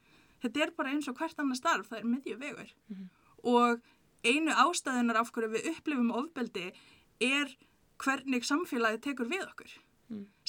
þetta 0.43 0.63
er 0.65 0.73
bara 0.77 0.93
eins 0.95 1.09
og 1.11 1.19
hvert 1.19 1.39
annar 1.39 1.59
starf, 1.59 1.91
það 1.91 1.99
er 1.99 2.09
miðju 2.13 2.39
vegur. 2.39 2.73
Og 3.43 3.83
einu 4.23 4.55
ástæðunar 4.63 5.19
af 5.19 5.31
hverju 5.35 5.51
við 5.53 5.69
upplifum 5.73 6.11
ofbeldi 6.15 6.69
er 7.23 7.55
hvernig 8.03 8.47
samfélagið 8.47 9.03
tekur 9.07 9.31
við 9.31 9.45
okkur. 9.45 9.71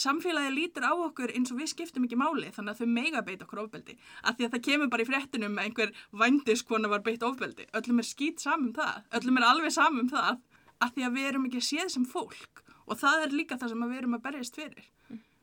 Samfélagið 0.04 0.56
lítur 0.56 0.86
á 0.86 0.92
okkur 0.92 1.32
eins 1.36 1.52
og 1.54 1.60
við 1.60 1.70
skiptum 1.70 2.06
ekki 2.08 2.18
máli 2.18 2.50
þannig 2.54 2.74
að 2.74 2.80
þau 2.80 2.94
mega 2.96 3.22
beita 3.22 3.46
okkur 3.46 3.62
ofbeldi. 3.64 3.96
Af 4.22 4.36
því 4.36 4.48
að 4.48 4.56
það 4.56 4.64
kemur 4.68 4.90
bara 4.90 5.04
í 5.04 5.08
fréttinum 5.08 5.58
að 5.58 5.68
einhver 5.68 5.94
vændiskona 6.22 6.90
var 6.90 7.04
beitt 7.06 7.26
ofbeldi. 7.26 7.68
Öllum 7.78 8.02
er 8.02 8.08
skýt 8.08 8.42
saman 8.42 8.70
um 8.70 8.76
það. 8.76 9.02
Öllum 9.20 9.40
er 9.40 9.48
alveg 9.50 9.74
saman 9.76 10.04
um 10.04 10.12
það 10.12 10.40
af 10.84 10.94
því 10.94 11.06
að 11.06 11.18
við 11.18 11.28
erum 11.30 11.48
ekki 11.48 11.62
séð 11.62 11.92
sem 11.94 12.06
fólk. 12.08 12.64
Og 12.84 12.98
það 13.00 13.26
er 13.26 13.36
líka 13.38 13.58
það 13.60 13.74
sem 13.74 13.84
að 13.84 13.92
við 13.92 14.02
erum 14.02 14.16
að 14.18 14.24
berjast 14.26 14.58
fyrir. 14.58 14.88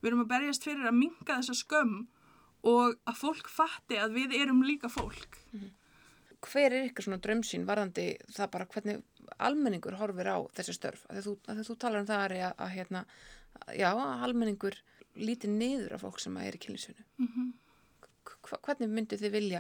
Við 0.01 0.09
erum 0.11 0.25
að 0.25 0.31
berjast 0.33 0.65
fyrir 0.67 0.89
að 0.89 0.97
minga 0.97 1.37
þessa 1.37 1.57
skömm 1.57 2.01
og 2.71 2.97
að 3.09 3.21
fólk 3.21 3.47
fatti 3.49 3.97
að 3.97 4.17
við 4.19 4.35
erum 4.41 4.65
líka 4.65 4.91
fólk. 4.91 5.39
hver 6.41 6.73
er 6.73 6.87
ykkur 6.87 7.05
svona 7.05 7.21
drömsýn 7.21 7.67
varðandi 7.67 8.05
það 8.33 8.51
bara 8.55 8.67
hvernig 8.73 9.01
almenningur 9.37 9.97
horfir 9.99 10.29
á 10.33 10.37
þessi 10.57 10.73
störf? 10.73 11.03
Þegar 11.09 11.25
þú, 11.27 11.33
að 11.53 11.61
þú 11.67 11.75
talar 11.83 12.01
um 12.01 12.09
það 12.09 12.23
að, 12.25 12.55
að 12.65 12.71
hérna, 12.75 13.03
já, 13.77 13.91
almenningur 14.25 14.75
líti 15.21 15.47
niður 15.51 15.93
af 15.97 16.01
fólk 16.05 16.19
sem 16.23 16.37
er 16.41 16.55
í 16.57 16.61
kynlífsvinnu. 16.65 17.05
Mm 17.19 17.53
Hvernig 18.51 18.89
myndu 18.89 19.17
þið 19.17 19.31
vilja 19.33 19.59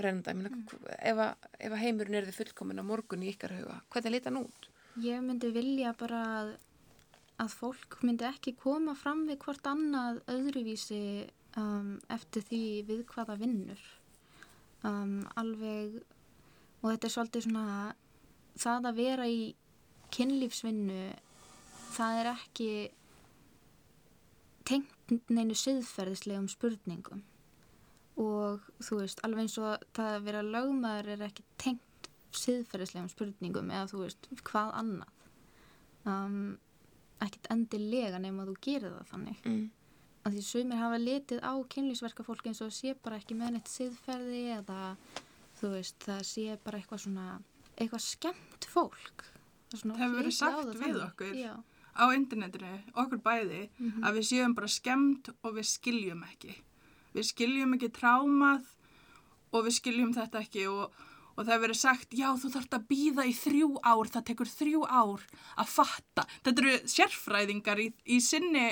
reynda, 0.00 0.32
ég 0.32 0.36
meina, 0.36 0.50
hv- 0.68 0.88
ef, 0.96 1.18
ef 1.60 1.72
heimurinn 1.80 2.14
er 2.18 2.26
þið 2.28 2.36
fullkomin 2.38 2.80
á 2.80 2.84
morgun 2.84 3.22
í 3.24 3.30
ykkar 3.32 3.52
huga, 3.56 3.76
hvernig 3.92 4.12
líti 4.14 4.28
hann 4.30 4.38
út? 4.40 4.68
Ég 5.04 5.20
myndi 5.24 5.50
vilja 5.52 5.92
bara 5.98 6.20
að, 6.40 6.50
að 7.44 7.50
fólk 7.60 7.98
myndi 8.02 8.24
ekki 8.28 8.54
koma 8.56 8.94
fram 8.96 9.26
við 9.28 9.38
hvort 9.44 9.66
annað 9.68 10.22
öðruvísi 10.32 11.00
um, 11.56 11.98
eftir 12.08 12.42
því 12.48 12.62
við 12.88 13.04
hvaða 13.12 13.36
vinnur. 13.40 13.82
Um, 14.84 15.26
alveg, 15.36 16.00
og 16.82 16.90
þetta 16.92 17.06
er 17.10 17.14
svolítið 17.16 17.46
svona, 17.48 17.94
það 18.56 18.90
að 18.92 19.00
vera 19.02 19.28
í 19.28 19.40
kynlífsvinnu, 20.16 21.02
það 21.96 22.20
er 22.22 22.32
ekki 22.32 22.70
tengt 24.66 25.30
neinu 25.30 25.54
siðferðislegum 25.56 26.48
spurningum. 26.50 27.22
Og 28.16 28.64
þú 28.80 29.00
veist, 29.02 29.20
alveg 29.26 29.44
eins 29.44 29.58
og 29.60 29.82
það 29.96 30.14
að 30.16 30.24
vera 30.30 30.44
lögmaður 30.46 31.10
er 31.16 31.24
ekki 31.28 31.44
tengt 31.60 32.08
siðferðislegum 32.36 33.10
spurningum 33.12 33.70
eða 33.72 33.90
þú 33.92 34.02
veist, 34.06 34.28
hvað 34.48 34.72
annað. 34.80 35.12
Um, 36.06 36.38
ekkert 37.24 37.48
endilega 37.52 38.20
nema 38.22 38.44
að 38.44 38.52
þú 38.52 38.56
gerir 38.66 38.94
það 38.96 39.10
þannig. 39.12 39.44
Mm. 39.48 39.64
Af 40.26 40.34
því 40.34 40.42
sumir 40.42 40.80
hafa 40.80 40.98
litið 40.98 41.40
á 41.46 41.52
kynlýsverka 41.70 42.24
fólk 42.26 42.48
eins 42.50 42.60
og 42.64 42.72
sé 42.74 42.96
bara 43.02 43.20
ekki 43.20 43.36
með 43.38 43.54
neitt 43.56 43.70
siðferði 43.70 44.42
eða 44.56 44.80
þú 45.60 45.70
veist, 45.76 45.96
það 46.02 46.22
sé 46.32 46.46
bara 46.64 46.80
eitthvað 46.80 47.04
svona, 47.04 47.26
eitthvað 47.76 48.04
skemmt 48.06 48.68
fólk. 48.72 49.26
Það 49.70 49.82
Það 49.82 50.00
hefur 50.02 50.16
verið 50.20 50.34
sagt 50.36 50.66
við 50.66 50.82
þannig. 50.82 51.04
okkur. 51.06 51.32
Já. 51.38 51.54
Á 51.96 52.04
internetinu, 52.14 52.70
okkur 52.94 53.20
bæði, 53.24 53.66
að 54.04 54.20
við 54.20 54.28
séum 54.30 54.54
bara 54.54 54.70
skemmt 54.70 55.32
og 55.42 55.56
við 55.56 55.68
skiljum 55.72 56.22
ekki. 56.28 56.54
Við 57.16 57.28
skiljum 57.32 57.74
ekki 57.76 57.92
trámað 57.96 58.68
og 59.52 59.66
við 59.66 59.78
skiljum 59.78 60.12
þetta 60.12 60.42
ekki 60.44 60.66
og, 60.68 60.92
og 61.36 61.48
það 61.48 61.62
verið 61.64 61.80
sagt, 61.80 62.12
já 62.12 62.28
þú 62.36 62.52
þarft 62.54 62.78
að 62.78 62.86
býða 62.92 63.26
í 63.26 63.34
þrjú 63.36 63.70
ár, 63.82 64.12
það 64.12 64.26
tekur 64.30 64.52
þrjú 64.52 64.84
ár 64.84 65.26
að 65.56 65.72
fatta. 65.72 66.26
Þetta 66.44 66.64
eru 66.64 66.78
sérfræðingar 66.92 67.82
í, 67.82 67.90
í 68.04 68.20
sinni 68.20 68.70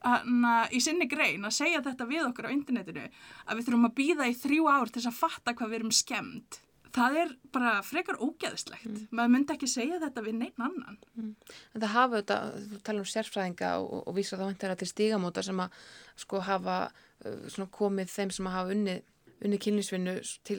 Anna, 0.00 0.64
í 0.72 0.78
sinni 0.80 1.04
grein 1.04 1.44
að 1.44 1.58
segja 1.58 1.82
þetta 1.84 2.06
við 2.08 2.22
okkur 2.30 2.46
á 2.48 2.54
internetinu 2.54 3.02
að 3.04 3.58
við 3.58 3.66
þurfum 3.66 3.88
að 3.90 3.96
býða 3.98 4.28
í 4.30 4.36
þrjú 4.38 4.68
ár 4.72 4.88
til 4.88 5.02
þess 5.02 5.10
að 5.10 5.18
fatta 5.18 5.52
hvað 5.52 5.68
við 5.68 5.78
erum 5.80 5.92
skemmt. 5.92 6.60
Það 6.94 7.16
er 7.22 7.32
bara 7.54 7.72
frekar 7.86 8.18
ógeðslegt. 8.22 9.02
Maður 9.14 9.32
myndi 9.34 9.54
ekki 9.54 9.68
segja 9.70 10.00
þetta 10.02 10.24
við 10.26 10.36
neinn 10.40 10.64
annan. 10.66 10.98
En 11.20 11.34
það 11.76 11.90
hafa 11.94 12.20
þetta, 12.20 12.38
þú 12.70 12.78
tala 12.86 13.02
um 13.02 13.10
sérfræðinga 13.12 13.72
og, 13.82 13.98
og 14.02 14.16
vísa 14.16 14.38
þá 14.38 14.46
vantar 14.48 14.78
til 14.80 14.90
stígamóta 14.90 15.44
sem 15.46 15.62
að 15.62 15.82
sko 16.20 16.40
hafa 16.46 16.78
uh, 16.90 17.42
svona 17.46 17.70
komið 17.74 18.14
þeim 18.14 18.32
sem 18.34 18.48
að 18.50 18.56
hafa 18.58 18.74
unnið, 18.76 19.04
unnið 19.40 19.62
kynlífsvinnu 19.66 20.16
til 20.48 20.58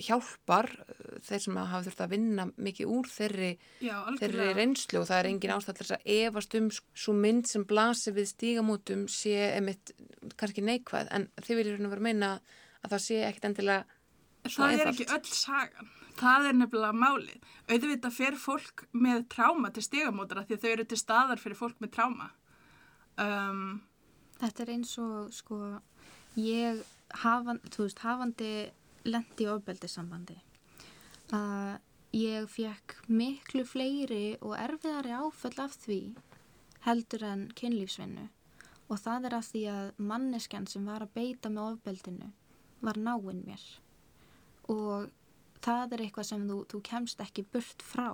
hjálpar 0.00 0.70
uh, 0.74 1.12
þeir 1.28 1.44
sem 1.46 1.60
að 1.62 1.70
hafa 1.74 1.86
þurft 1.86 2.02
að 2.06 2.16
vinna 2.16 2.48
mikið 2.56 2.96
úr 2.96 3.12
þeirri, 3.12 3.52
Já, 3.84 3.94
þeirri 4.18 4.50
reynslu 4.58 5.02
og 5.02 5.08
það 5.10 5.22
er 5.22 5.30
engin 5.30 5.54
ástæð 5.54 5.78
til 5.78 5.86
þess 5.86 5.98
að 5.98 6.10
efast 6.16 6.58
um 6.58 6.72
svo 6.74 7.16
mynd 7.20 7.50
sem 7.50 7.68
blasir 7.68 8.16
við 8.18 8.32
stígamótum 8.32 9.06
sé 9.12 9.36
emitt 9.52 9.94
kannski 10.40 10.66
neikvæð. 10.66 11.14
En 11.14 11.30
þið 11.38 11.62
viljum 11.62 11.94
vera 11.94 12.08
meina 12.10 12.34
að 12.80 12.94
það 12.94 13.06
sé 13.06 13.22
ekkit 13.28 13.50
endilega 13.50 13.99
Það 14.46 14.76
er 14.76 14.90
ekki 14.92 15.08
öll 15.12 15.28
sagan. 15.28 15.90
Það 16.20 16.46
er 16.48 16.56
nefnilega 16.56 16.96
málið. 16.96 17.50
Auðvitað 17.70 18.16
fer 18.16 18.36
fólk 18.40 18.84
með 18.92 19.26
tráma 19.32 19.70
til 19.72 19.84
stigamótara 19.84 20.44
því 20.48 20.56
að 20.56 20.64
þau 20.64 20.70
eru 20.70 20.86
til 20.90 21.00
staðar 21.00 21.40
fyrir 21.40 21.60
fólk 21.60 21.80
með 21.80 21.92
tráma. 21.96 22.30
Um, 23.20 23.80
Þetta 24.40 24.64
er 24.64 24.72
eins 24.74 24.92
og 25.00 25.32
sko 25.36 25.60
ég 26.40 26.80
hafan, 27.22 27.60
veist, 27.76 28.00
hafandi 28.04 28.70
lendi 29.04 29.46
í 29.46 29.50
ofbeldissambandi 29.50 30.36
að 31.36 31.78
ég 32.16 32.48
fekk 32.50 32.96
miklu 33.08 33.64
fleiri 33.68 34.36
og 34.40 34.56
erfiðari 34.58 35.14
áföll 35.14 35.56
af 35.62 35.76
því 35.84 36.00
heldur 36.86 37.24
en 37.28 37.46
kynlífsvinnu 37.58 38.26
og 38.90 38.98
það 38.98 39.28
er 39.28 39.36
af 39.38 39.50
því 39.52 39.62
að 39.74 39.92
manneskjan 40.10 40.66
sem 40.70 40.88
var 40.88 41.04
að 41.04 41.14
beita 41.14 41.52
með 41.52 41.76
ofbeldinu 41.76 42.32
var 42.82 42.98
náinn 42.98 43.44
mér 43.46 43.62
og 44.70 45.10
það 45.64 45.94
er 45.96 46.04
eitthvað 46.06 46.28
sem 46.30 46.46
þú, 46.48 46.58
þú 46.70 46.80
kemst 46.90 47.20
ekki 47.24 47.44
burt 47.52 47.82
frá 47.84 48.08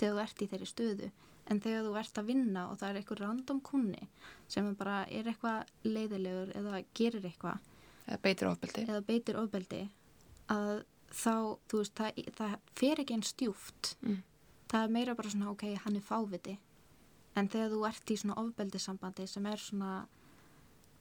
þegar 0.00 0.14
þú 0.16 0.22
ert 0.24 0.42
í 0.44 0.48
þeirri 0.52 0.68
stöðu 0.70 1.10
en 1.50 1.60
þegar 1.64 1.86
þú 1.88 1.94
ert 2.00 2.20
að 2.20 2.28
vinna 2.30 2.66
og 2.70 2.78
það 2.80 2.88
er 2.92 3.00
eitthvað 3.00 3.22
random 3.24 3.60
kunni 3.66 4.08
sem 4.50 4.68
bara 4.78 5.00
er 5.08 5.30
eitthvað 5.32 5.70
leiðilegur 5.88 6.52
eða 6.60 6.82
gerir 6.94 7.26
eitthvað 7.30 7.58
eða 8.06 8.20
beitir 8.24 8.50
ofbeldi. 8.50 8.84
eða 8.88 9.02
beitir 9.06 9.38
ofbeldi 9.40 9.82
að 10.50 10.72
þá, 11.10 11.34
þú 11.70 11.80
veist, 11.80 11.94
það, 11.98 12.20
það 12.38 12.56
fer 12.78 13.02
ekki 13.04 13.16
einn 13.16 13.26
stjúft 13.26 13.94
Mm. 14.00 14.22
það 14.70 14.84
er 14.86 14.92
meira 14.94 15.14
bara 15.18 15.30
svona, 15.30 15.50
ok, 15.50 15.64
hann 15.84 15.96
er 15.98 16.04
fáviti 16.06 16.56
en 17.36 17.48
þegar 17.48 17.70
þú 17.74 17.80
ert 17.88 18.10
í 18.10 18.16
svona 18.20 18.36
ofbeldissambandi 18.44 19.26
sem 19.28 19.46
er 19.46 19.58
svona 19.58 20.06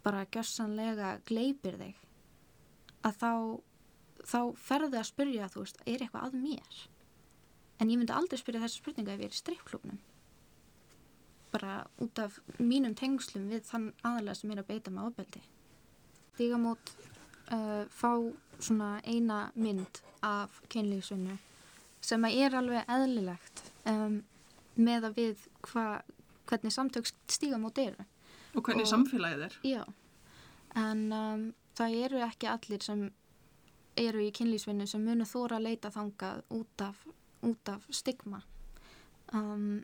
bara 0.04 0.26
gjössanlega 0.26 1.20
gleipir 1.30 1.78
þig 1.78 1.96
að 3.06 3.18
þá 3.22 3.32
þá 4.28 4.40
ferðu 4.60 4.98
að 5.00 5.08
spyrja, 5.10 5.48
þú 5.54 5.64
veist, 5.66 5.82
er 5.86 6.04
eitthvað 6.04 6.26
að 6.30 6.40
mér 6.44 6.80
en 7.80 7.90
ég 7.94 7.98
myndi 8.02 8.14
aldrei 8.16 8.40
spyrja 8.42 8.62
þessu 8.66 8.82
spurninga 8.84 9.14
ef 9.16 9.22
ég 9.24 9.30
er 9.32 9.36
í 9.36 9.40
streifklubnum 9.40 10.00
bara 11.52 11.88
út 12.04 12.20
af 12.22 12.40
mínum 12.62 12.94
tengslum 12.98 13.48
við 13.50 13.64
þann 13.72 13.88
aðalega 14.06 14.36
sem 14.38 14.52
er 14.54 14.62
að 14.62 14.68
beita 14.70 14.92
með 14.94 15.08
ofbeldi 15.10 15.42
Stígamót 16.40 16.92
uh, 17.52 17.84
fá 17.92 18.12
svona 18.64 19.00
eina 19.04 19.50
mynd 19.60 20.02
af 20.24 20.62
kynlífsvinnu 20.72 21.36
sem 22.06 22.24
að 22.28 22.38
er 22.46 22.56
alveg 22.56 22.92
eðlilegt 22.96 23.64
um, 23.92 24.22
með 24.80 25.10
að 25.10 25.18
við 25.20 25.42
hva, 25.68 25.84
hvernig 26.48 26.72
samtök 26.72 27.10
stígamót 27.28 27.82
eru. 27.82 28.06
og 28.56 28.64
hvernig 28.64 28.86
Og- 28.86 28.92
samfélagið 28.94 29.44
er. 29.50 29.58
Já, 29.68 29.84
en 30.80 31.02
um, 31.12 31.44
það 31.76 31.98
eru 32.06 32.22
ekki 32.24 32.48
allir 32.48 32.86
sem 32.86 33.04
eru 34.00 34.24
í 34.24 34.32
kynlífsvinnu 34.36 34.88
sem 34.90 35.04
munu 35.04 35.28
þóra 35.28 35.60
að 35.60 35.68
leita 35.68 35.92
þangað 35.94 36.44
út 36.56 36.84
af, 36.86 37.06
út 37.46 37.72
af 37.72 37.88
stigma. 37.94 38.42
Um, 39.36 39.84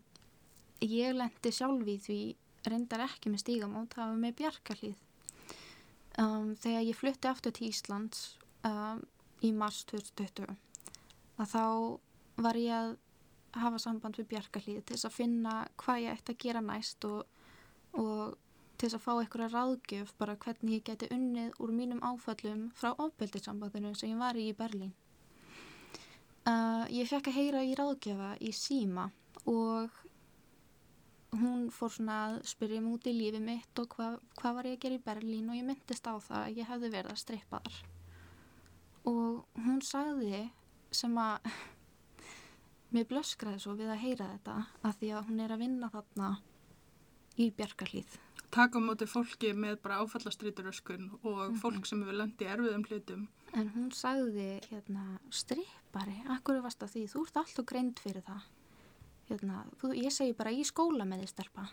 ég 0.82 1.15
lendi 1.15 1.51
sjálf 1.54 1.88
í 1.88 1.97
því 2.01 2.19
reyndar 2.65 3.06
ekki 3.06 3.32
með 3.32 3.43
stígamót, 3.45 3.93
það 3.93 4.12
var 4.12 4.21
með 4.21 4.38
bjarkarlíð. 4.41 5.01
Um, 6.21 6.54
þegar 6.56 6.86
ég 6.88 6.97
flutti 6.97 7.30
aftur 7.30 7.54
til 7.56 7.69
Íslands 7.69 8.21
um, 8.65 9.01
í 9.43 9.51
mars 9.51 9.84
2020 9.91 10.56
að 11.36 11.51
þá 11.51 11.65
var 12.45 12.60
ég 12.60 12.75
að 12.75 12.95
hafa 13.60 13.80
samband 13.80 14.17
við 14.19 14.30
Bjarkarlíð 14.34 14.82
til 14.84 14.95
þess 14.95 15.08
að 15.10 15.15
finna 15.15 15.54
hvað 15.80 16.01
ég 16.04 16.17
ætti 16.17 16.36
að 16.36 16.41
gera 16.43 16.63
næst 16.63 17.08
og, 17.08 17.21
og 17.99 18.36
til 18.75 18.89
þess 18.89 18.97
að 18.97 19.03
fá 19.05 19.11
einhverja 19.15 19.49
ráðgjöf 19.53 20.13
bara 20.19 20.35
hvernig 20.45 20.79
ég 20.79 20.85
geti 20.89 21.09
unnið 21.15 21.59
úr 21.63 21.71
mínum 21.75 22.01
áföllum 22.03 22.69
frá 22.75 22.91
ofbeldissambandinu 22.93 23.93
sem 23.95 24.11
ég 24.11 24.21
var 24.21 24.39
í 24.39 24.49
í 24.51 24.55
Berlín. 24.57 24.93
Uh, 26.45 26.85
ég 26.93 27.09
fekk 27.09 27.31
að 27.31 27.38
heyra 27.39 27.63
í 27.65 27.73
ráðgjöfa 27.77 28.35
í 28.43 28.51
síma 28.53 29.07
og 29.49 29.93
hún 31.35 31.69
fór 31.73 31.93
svona 31.95 32.17
að 32.27 32.35
spyrja 32.51 32.81
mig 32.83 32.97
út 32.97 33.07
í 33.09 33.15
lífi 33.15 33.41
mitt 33.43 33.81
og 33.81 33.89
hvað 33.95 34.19
hva 34.39 34.51
var 34.57 34.69
ég 34.69 34.77
að 34.77 34.83
gera 34.85 34.99
í 34.99 35.05
Berlín 35.07 35.49
og 35.49 35.57
ég 35.57 35.67
myndist 35.67 36.05
á 36.07 36.15
það 36.15 36.41
að 36.41 36.59
ég 36.59 36.69
hefði 36.69 36.91
verið 36.93 37.13
að 37.15 37.21
strippa 37.23 37.61
þar. 37.65 37.79
Og 39.09 39.63
hún 39.65 39.81
sagði 39.85 40.43
sem 40.95 41.17
að 41.21 41.49
mér 42.93 43.09
blöskraði 43.09 43.63
svo 43.63 43.75
við 43.79 43.95
að 43.95 44.03
heyra 44.03 44.29
þetta 44.35 44.59
að 44.81 45.01
því 45.01 45.11
að 45.15 45.31
hún 45.31 45.43
er 45.47 45.55
að 45.55 45.65
vinna 45.65 45.91
þarna 45.95 46.29
í 47.35 47.49
Bjarkarlíð. 47.57 48.19
Taka 48.55 48.79
á 48.79 48.85
móti 48.87 49.07
fólki 49.09 49.51
með 49.53 49.81
bara 49.83 49.99
áfallastríturöskun 50.03 51.09
og 51.23 51.39
mm 51.39 51.47
-hmm. 51.47 51.59
fólk 51.61 51.85
sem 51.85 52.01
hefur 52.01 52.19
landið 52.21 52.51
erfiðum 52.53 52.85
hlutum. 52.89 53.27
En 53.53 53.71
hún 53.75 53.89
sagði, 53.91 54.61
hérna, 54.69 55.19
strippari, 55.29 56.17
akkur 56.29 56.61
varst 56.61 56.83
að 56.83 56.91
því, 56.93 57.03
þú 57.13 57.25
ert 57.25 57.37
alltaf 57.37 57.65
greind 57.65 57.99
fyrir 57.99 58.23
það. 58.29 58.41
Hérna, 59.29 59.65
þú, 59.79 59.93
ég 60.05 60.11
segi 60.11 60.33
bara 60.33 60.51
í 60.51 60.63
skóla 60.63 61.05
með 61.05 61.19
því 61.19 61.27
stelpa. 61.27 61.67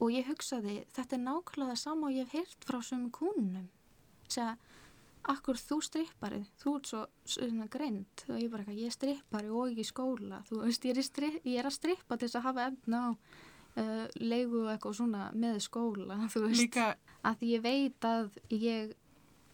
Og 0.00 0.10
ég 0.10 0.26
hugsaði 0.26 0.84
þetta 0.94 1.16
er 1.16 1.22
nákvæmlega 1.22 1.70
það 1.70 1.78
sama 1.78 2.06
og 2.06 2.12
ég 2.12 2.24
hef 2.24 2.32
heyrt 2.32 2.64
frá 2.64 2.78
svömmu 2.82 3.10
kúnum 3.10 3.68
segja, 4.28 4.56
akkur 5.30 5.56
þú 5.56 5.78
stripparið 5.86 6.44
þú 6.60 6.76
ert 6.78 6.90
svo 6.90 7.00
svona 7.36 7.66
greint 7.72 8.24
og 8.28 8.36
ég 8.40 8.50
bara 8.52 8.64
eitthvað, 8.64 8.80
ég 8.82 8.90
er 8.90 8.96
strippari 8.96 9.50
og 9.50 9.70
ekki 9.70 9.84
í 9.84 9.88
skóla. 9.88 10.42
Þú 10.48 10.60
veist, 10.64 10.84
ég 10.84 11.00
er, 11.00 11.40
ég 11.44 11.58
er 11.60 11.68
að 11.68 11.76
strippa 11.78 12.18
til 12.18 12.28
þess 12.28 12.40
að 12.40 12.46
hafa 12.48 12.66
efna 12.70 13.02
á 13.08 13.10
uh, 13.80 14.04
leigu 14.20 14.64
eitthvað 14.70 14.98
svona 15.00 15.30
með 15.36 15.60
skóla 15.64 16.18
Líka... 16.54 16.94
að 17.26 17.44
ég 17.48 17.64
veit 17.64 18.08
að 18.08 18.38
ég, 18.52 18.94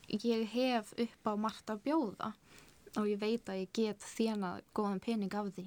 ég 0.09 0.47
hef 0.55 0.95
upp 0.97 1.31
á 1.31 1.33
margt 1.41 1.73
að 1.73 1.83
bjóða 1.89 2.33
og 2.99 3.07
ég 3.07 3.21
veit 3.21 3.49
að 3.49 3.65
ég 3.65 3.75
get 3.77 4.07
þjana 4.17 4.57
góðan 4.75 5.03
pening 5.03 5.35
af 5.35 5.51
því 5.55 5.67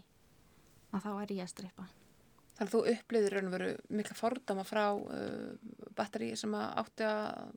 að 0.93 1.05
þá 1.05 1.11
er 1.13 1.31
ég 1.33 1.45
að 1.45 1.53
strippa. 1.53 1.85
Þannig 2.53 2.63
að 2.67 2.73
þú 2.73 2.81
upplýðir 2.91 3.33
raun 3.33 3.47
og 3.47 3.53
veru 3.55 3.69
mikla 3.97 4.17
fordama 4.17 4.65
frá 4.67 4.83
uh, 4.93 5.53
batteríi 5.97 6.35
sem 6.37 6.53
að 6.53 6.65
átti 6.83 7.07
að 7.07 7.53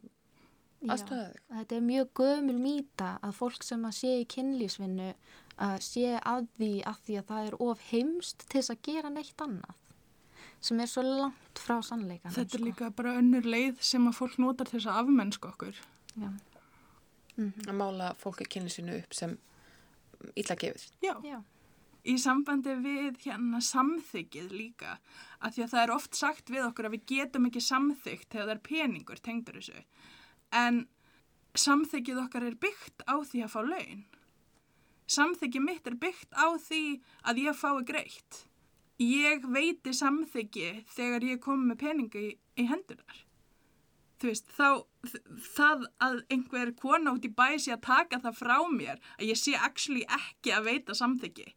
aðstöða 0.87 1.25
þig. 1.33 1.43
Þetta 1.51 1.77
er 1.77 1.85
mjög 1.91 2.13
gömul 2.21 2.57
mýta 2.61 3.11
að 3.25 3.35
fólk 3.41 3.67
sem 3.67 3.85
að 3.89 3.99
sé 3.99 4.13
í 4.23 4.29
kynlífsvinnu 4.33 5.11
að 5.67 5.77
sé 5.85 6.15
að 6.21 6.49
því 6.57 6.71
að 6.89 7.03
því 7.07 7.19
að 7.21 7.29
það 7.33 7.51
er 7.51 7.59
of 7.67 7.85
heimst 7.91 8.47
til 8.47 8.61
þess 8.61 8.73
að 8.73 8.83
gera 8.89 9.13
neitt 9.13 9.45
annað 9.45 9.83
sem 10.67 10.83
er 10.83 10.91
svo 10.91 11.05
langt 11.07 11.63
frá 11.63 11.79
sannleikan. 11.85 12.35
Þetta 12.35 12.59
er 12.59 12.63
sko. 12.63 12.69
líka 12.69 12.93
bara 12.99 13.17
önnur 13.21 13.47
leið 13.47 13.83
sem 13.87 14.07
að 14.11 14.19
fólk 14.19 14.39
notar 14.43 14.71
þess 14.71 14.91
að 14.91 15.03
afmennsku 15.03 15.51
okkur. 15.53 15.83
Já. 16.15 16.31
Mm 17.37 17.53
-hmm. 17.53 17.69
Að 17.69 17.75
mála 17.83 18.15
fólk 18.19 18.41
í 18.41 18.49
kynlífsvinnu 18.55 18.97
upp 19.03 19.15
sem 19.15 19.39
illa 20.35 20.57
gefið. 20.57 20.91
Já. 21.03 21.15
Já 21.25 21.43
í 22.07 22.17
sambandi 22.23 22.75
við 22.83 23.19
hérna 23.25 23.61
samþyggið 23.65 24.53
líka 24.55 24.97
að 25.41 25.57
því 25.57 25.65
að 25.65 25.73
það 25.73 25.83
er 25.83 25.95
oft 25.95 26.19
sagt 26.19 26.53
við 26.53 26.67
okkur 26.69 26.89
að 26.89 26.97
við 26.97 27.07
getum 27.13 27.49
ekki 27.49 27.63
samþyggt 27.67 28.29
þegar 28.33 28.47
það 28.47 28.55
er 28.55 28.63
peningur 28.69 29.23
tengdur 29.23 29.59
þessu 29.59 29.83
en 30.61 30.83
samþyggið 31.57 32.23
okkar 32.23 32.47
er 32.47 32.59
byggt 32.63 33.07
á 33.11 33.17
því 33.27 33.43
að 33.47 33.55
fá 33.55 33.61
laun 33.67 34.05
samþyggið 35.17 35.67
mitt 35.67 35.91
er 35.91 35.99
byggt 36.03 36.37
á 36.37 36.47
því 36.69 36.83
að 37.27 37.43
ég 37.43 37.59
fái 37.59 37.83
greitt 37.91 38.43
ég 39.03 39.47
veiti 39.53 39.93
samþyggi 39.93 40.73
þegar 40.97 41.25
ég 41.25 41.41
kom 41.45 41.67
með 41.69 41.83
peningi 41.85 42.25
í, 42.31 42.33
í 42.57 42.67
hendunar 42.71 43.23
þú 44.17 44.31
veist, 44.31 44.49
þá 44.57 44.69
það 45.53 45.87
að 46.01 46.19
einhver 46.33 46.73
kona 46.81 47.13
út 47.13 47.27
í 47.29 47.33
bæsi 47.37 47.75
að 47.75 47.85
taka 47.85 48.23
það 48.25 48.39
frá 48.39 48.59
mér 48.73 49.01
að 49.19 49.29
ég 49.29 49.41
sé 49.41 49.53
actually 49.59 50.07
ekki 50.09 50.55
að 50.57 50.71
veita 50.71 50.97
samþyggi 50.97 51.53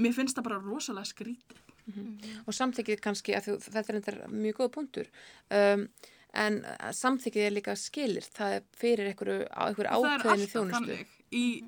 mér 0.00 0.14
finnst 0.16 0.38
það 0.38 0.48
bara 0.48 0.62
rosalega 0.62 1.08
skrítið. 1.08 1.60
Mm 1.84 1.94
-hmm. 1.94 2.34
Og 2.46 2.54
samþykkið 2.54 3.00
kannski, 3.00 3.32
þetta 3.34 4.12
er 4.12 4.28
mjög 4.28 4.54
góð 4.58 4.70
punktur, 4.76 5.08
um, 5.50 5.88
en 6.32 6.64
samþykkið 6.92 7.46
er 7.46 7.52
líka 7.52 7.76
skilir, 7.76 8.22
það 8.22 8.54
er 8.56 8.62
fyrir 8.76 9.06
einhverju, 9.10 9.46
ákveðinu 9.50 10.48
þjónustu. 10.54 11.06
Í, 11.32 11.64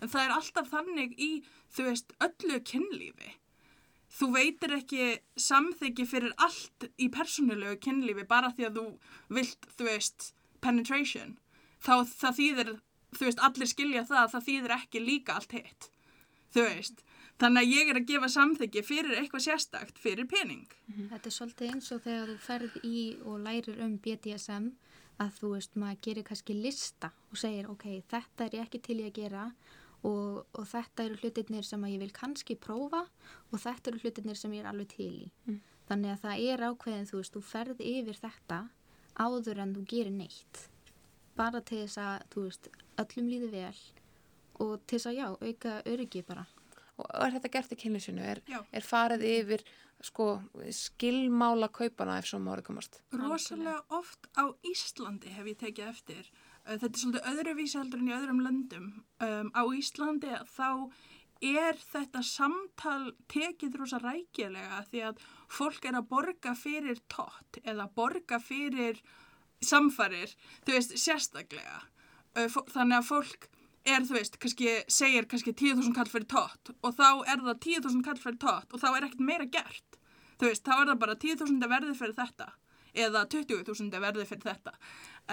en 0.00 0.08
það 0.08 0.24
er 0.24 0.32
alltaf 0.38 0.70
þannig 0.70 1.14
í, 1.18 1.44
þú 1.76 1.82
veist, 1.90 2.12
öllu 2.20 2.60
kynlífi. 2.60 3.36
Þú 4.12 4.28
veitir 4.34 4.74
ekki 4.76 5.06
samþykki 5.40 6.04
fyrir 6.08 6.34
allt 6.36 6.88
í 7.00 7.08
persónulegu 7.12 7.78
kynlífi 7.80 8.26
bara 8.28 8.52
því 8.52 8.68
að 8.68 8.80
þú 8.80 8.86
vilt, 9.38 9.70
þú 9.78 9.88
veist, 9.88 10.32
penetration. 10.60 11.38
Þá 11.82 11.94
það 12.10 12.36
þýðir, 12.40 12.74
þú 13.16 13.24
veist, 13.28 13.40
allir 13.48 13.70
skilja 13.70 14.04
það 14.10 14.20
að 14.24 14.34
það 14.34 14.46
þýðir 14.50 14.76
ekki 14.76 15.02
líka 15.06 15.38
allt 15.38 15.56
hitt. 15.56 15.88
Þú 16.52 16.66
veist, 16.68 17.02
Þannig 17.42 17.64
að 17.64 17.72
ég 17.74 17.88
er 17.90 17.98
að 17.98 18.04
gefa 18.06 18.28
samþyggi 18.30 18.82
fyrir 18.86 19.18
eitthvað 19.18 19.44
sérstakt, 19.48 19.96
fyrir 19.98 20.28
pening. 20.30 20.66
Mhm. 20.86 21.08
Þetta 21.10 21.26
er 21.26 21.34
svolítið 21.36 21.72
eins 21.72 21.92
og 21.92 22.02
þegar 22.04 22.28
þú 22.28 22.36
ferð 22.38 22.74
í 22.86 22.98
og 23.24 23.40
lærir 23.42 23.80
um 23.82 23.96
BDSM 23.98 24.68
að 25.18 25.30
þú 25.40 25.48
veist, 25.54 25.74
maður 25.74 26.00
gerir 26.06 26.24
kannski 26.28 26.54
lista 26.54 27.10
og 27.32 27.38
segir, 27.38 27.68
ok, 27.70 28.02
þetta 28.08 28.46
er 28.46 28.50
ég 28.58 28.66
ekki 28.66 28.82
til 28.82 28.98
ég 29.00 29.10
að 29.10 29.18
gera 29.18 29.44
og, 29.48 29.54
og 30.08 30.64
þetta 30.66 31.06
eru 31.06 31.18
hlutirnir 31.20 31.66
sem 31.66 31.84
ég 31.90 32.00
vil 32.02 32.14
kannski 32.14 32.56
prófa 32.58 33.04
og 33.50 33.60
þetta 33.62 33.92
eru 33.92 34.02
hlutirnir 34.02 34.38
sem 34.38 34.54
ég 34.56 34.64
er 34.64 34.70
alveg 34.72 34.90
til 34.96 35.12
í. 35.26 35.28
Mm. 35.46 35.60
Þannig 35.88 36.14
að 36.14 36.22
það 36.24 36.46
er 36.48 36.64
ákveðin, 36.68 37.08
þú 37.10 37.20
veist, 37.20 37.34
þú 37.36 37.42
ferð 37.46 37.82
yfir 37.84 38.18
þetta 38.18 38.60
áður 39.20 39.62
en 39.62 39.74
þú 39.76 39.84
gerir 39.92 40.16
neitt. 40.16 40.64
Bara 41.36 41.62
til 41.64 41.84
þess 41.84 42.00
að, 42.02 42.26
þú 42.32 42.46
veist, 42.48 42.72
öllum 43.02 43.30
líði 43.30 43.52
vel 43.52 43.78
og 44.62 44.74
til 44.86 44.98
þess 44.98 45.10
að, 45.10 45.18
já, 45.18 45.28
auka 45.32 45.78
öryggi 45.88 46.26
bara 46.26 46.46
og 47.00 47.08
er 47.26 47.34
þetta 47.36 47.50
gert 47.56 47.74
í 47.74 47.78
kynlísinu? 47.82 48.22
Er, 48.22 48.40
er 48.48 48.86
farið 48.86 49.24
yfir 49.26 49.64
sko, 50.02 50.28
skilmála 50.74 51.70
kaupana 51.74 52.18
ef 52.20 52.28
svo 52.30 52.40
mári 52.42 52.64
komast? 52.66 53.00
Rosalega 53.14 53.80
oft 53.96 54.28
á 54.36 54.50
Íslandi 54.66 55.32
hef 55.32 55.52
ég 55.52 55.60
tekið 55.62 55.92
eftir. 55.92 56.32
Þetta 56.62 56.88
er 56.88 57.00
svolítið 57.02 57.30
öðruvísi 57.32 57.78
heldur 57.78 58.02
en 58.02 58.10
í 58.10 58.14
öðrum 58.16 58.42
löndum. 58.44 58.86
Um, 59.22 59.50
á 59.54 59.62
Íslandi 59.74 60.36
þá 60.52 60.68
er 61.42 61.78
þetta 61.80 62.22
samtal 62.22 63.12
tekið 63.32 63.80
rosa 63.80 63.98
rækjulega 63.98 64.84
því 64.90 65.02
að 65.08 65.24
fólk 65.50 65.88
er 65.90 65.98
að 65.98 66.10
borga 66.12 66.52
fyrir 66.54 67.00
tótt 67.10 67.58
eða 67.64 67.88
borga 67.96 68.38
fyrir 68.38 69.02
samfarir, 69.62 70.30
þú 70.66 70.76
veist, 70.76 70.94
sérstaklega. 70.98 71.82
Þannig 72.36 73.00
að 73.00 73.08
fólk 73.10 73.50
er 73.88 74.06
þú 74.06 74.16
veist, 74.16 74.38
kannski 74.42 74.72
segir 74.90 75.26
kannski 75.30 75.54
10.000 75.54 75.94
kall 75.96 76.10
fyrir 76.10 76.28
tótt 76.30 76.70
og 76.78 76.94
þá 76.94 77.08
er 77.26 77.42
það 77.42 77.62
10.000 77.66 78.06
kall 78.06 78.20
fyrir 78.22 78.38
tótt 78.42 78.74
og 78.74 78.82
þá 78.82 78.88
er 78.92 79.06
ekkert 79.08 79.24
meira 79.26 79.46
gert 79.50 79.98
þú 80.38 80.50
veist, 80.50 80.64
þá 80.66 80.74
er 80.76 80.90
það 80.92 81.00
bara 81.02 81.16
10.000 81.24 81.70
verði 81.72 81.96
fyrir 81.98 82.18
þetta 82.18 82.48
eða 83.06 83.24
20.000 83.34 84.02
verði 84.04 84.28
fyrir 84.28 84.46
þetta 84.46 84.74